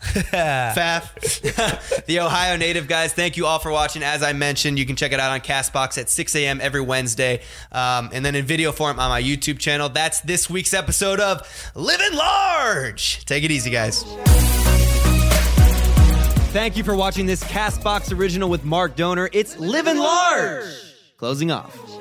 Faf. 0.74 2.04
the 2.06 2.20
Ohio 2.20 2.56
native 2.56 2.88
guys. 2.88 3.12
Thank 3.12 3.36
you 3.36 3.46
all 3.46 3.58
for 3.58 3.70
watching. 3.70 4.02
As 4.02 4.22
I 4.22 4.32
mentioned, 4.32 4.78
you 4.78 4.84
can 4.86 4.96
check 4.96 5.12
it 5.12 5.20
out 5.20 5.30
on 5.30 5.40
Castbox 5.40 5.96
at 5.98 6.10
6 6.10 6.34
a.m. 6.36 6.60
every 6.60 6.80
Wednesday. 6.80 7.40
Um, 7.70 8.10
and 8.12 8.24
then 8.24 8.34
in 8.34 8.44
video 8.44 8.72
form 8.72 8.98
on 8.98 9.08
my 9.10 9.22
YouTube 9.22 9.58
channel. 9.58 9.88
That's 9.88 10.20
this 10.20 10.50
week's 10.50 10.74
episode 10.74 11.20
of 11.20 11.46
Living 11.74 12.12
Large. 12.16 13.24
Take 13.24 13.44
it 13.44 13.50
easy, 13.50 13.70
guys. 13.70 14.02
Thank 16.52 16.76
you 16.76 16.84
for 16.84 16.94
watching 16.94 17.24
this 17.26 17.42
Castbox 17.44 18.14
original 18.16 18.50
with 18.50 18.64
Mark 18.64 18.94
Dohner. 18.96 19.28
It's 19.32 19.58
Living 19.58 19.96
Large. 19.96 20.66
Closing 21.16 21.50
off. 21.50 21.91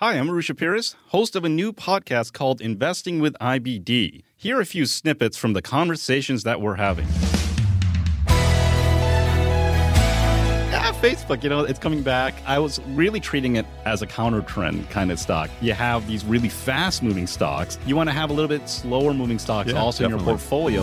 Hi, 0.00 0.14
I'm 0.14 0.28
Arusha 0.28 0.56
Pires, 0.56 0.94
host 1.08 1.34
of 1.34 1.44
a 1.44 1.48
new 1.48 1.72
podcast 1.72 2.32
called 2.32 2.60
Investing 2.60 3.18
with 3.18 3.34
IBD. 3.40 4.22
Here 4.36 4.56
are 4.56 4.60
a 4.60 4.64
few 4.64 4.86
snippets 4.86 5.36
from 5.36 5.54
the 5.54 5.60
conversations 5.60 6.44
that 6.44 6.60
we're 6.60 6.76
having. 6.76 7.04
Yeah, 10.70 10.92
Facebook, 11.02 11.42
you 11.42 11.48
know, 11.48 11.64
it's 11.64 11.80
coming 11.80 12.04
back. 12.04 12.34
I 12.46 12.60
was 12.60 12.80
really 12.90 13.18
treating 13.18 13.56
it 13.56 13.66
as 13.86 14.00
a 14.00 14.06
counter 14.06 14.42
trend 14.42 14.88
kind 14.88 15.10
of 15.10 15.18
stock. 15.18 15.50
You 15.60 15.72
have 15.72 16.06
these 16.06 16.24
really 16.24 16.48
fast 16.48 17.02
moving 17.02 17.26
stocks. 17.26 17.76
You 17.84 17.96
want 17.96 18.08
to 18.08 18.14
have 18.14 18.30
a 18.30 18.32
little 18.32 18.46
bit 18.46 18.68
slower 18.68 19.12
moving 19.12 19.40
stocks 19.40 19.72
Yeah, 19.72 19.80
also 19.80 20.04
in 20.04 20.10
your 20.10 20.20
portfolio. 20.20 20.82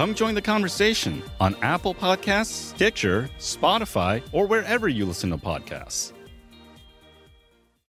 Come 0.00 0.14
join 0.14 0.34
the 0.34 0.40
conversation 0.40 1.22
on 1.40 1.54
Apple 1.60 1.94
Podcasts, 1.94 2.72
Stitcher, 2.74 3.28
Spotify, 3.38 4.22
or 4.32 4.46
wherever 4.46 4.88
you 4.88 5.04
listen 5.04 5.28
to 5.28 5.36
podcasts. 5.36 6.14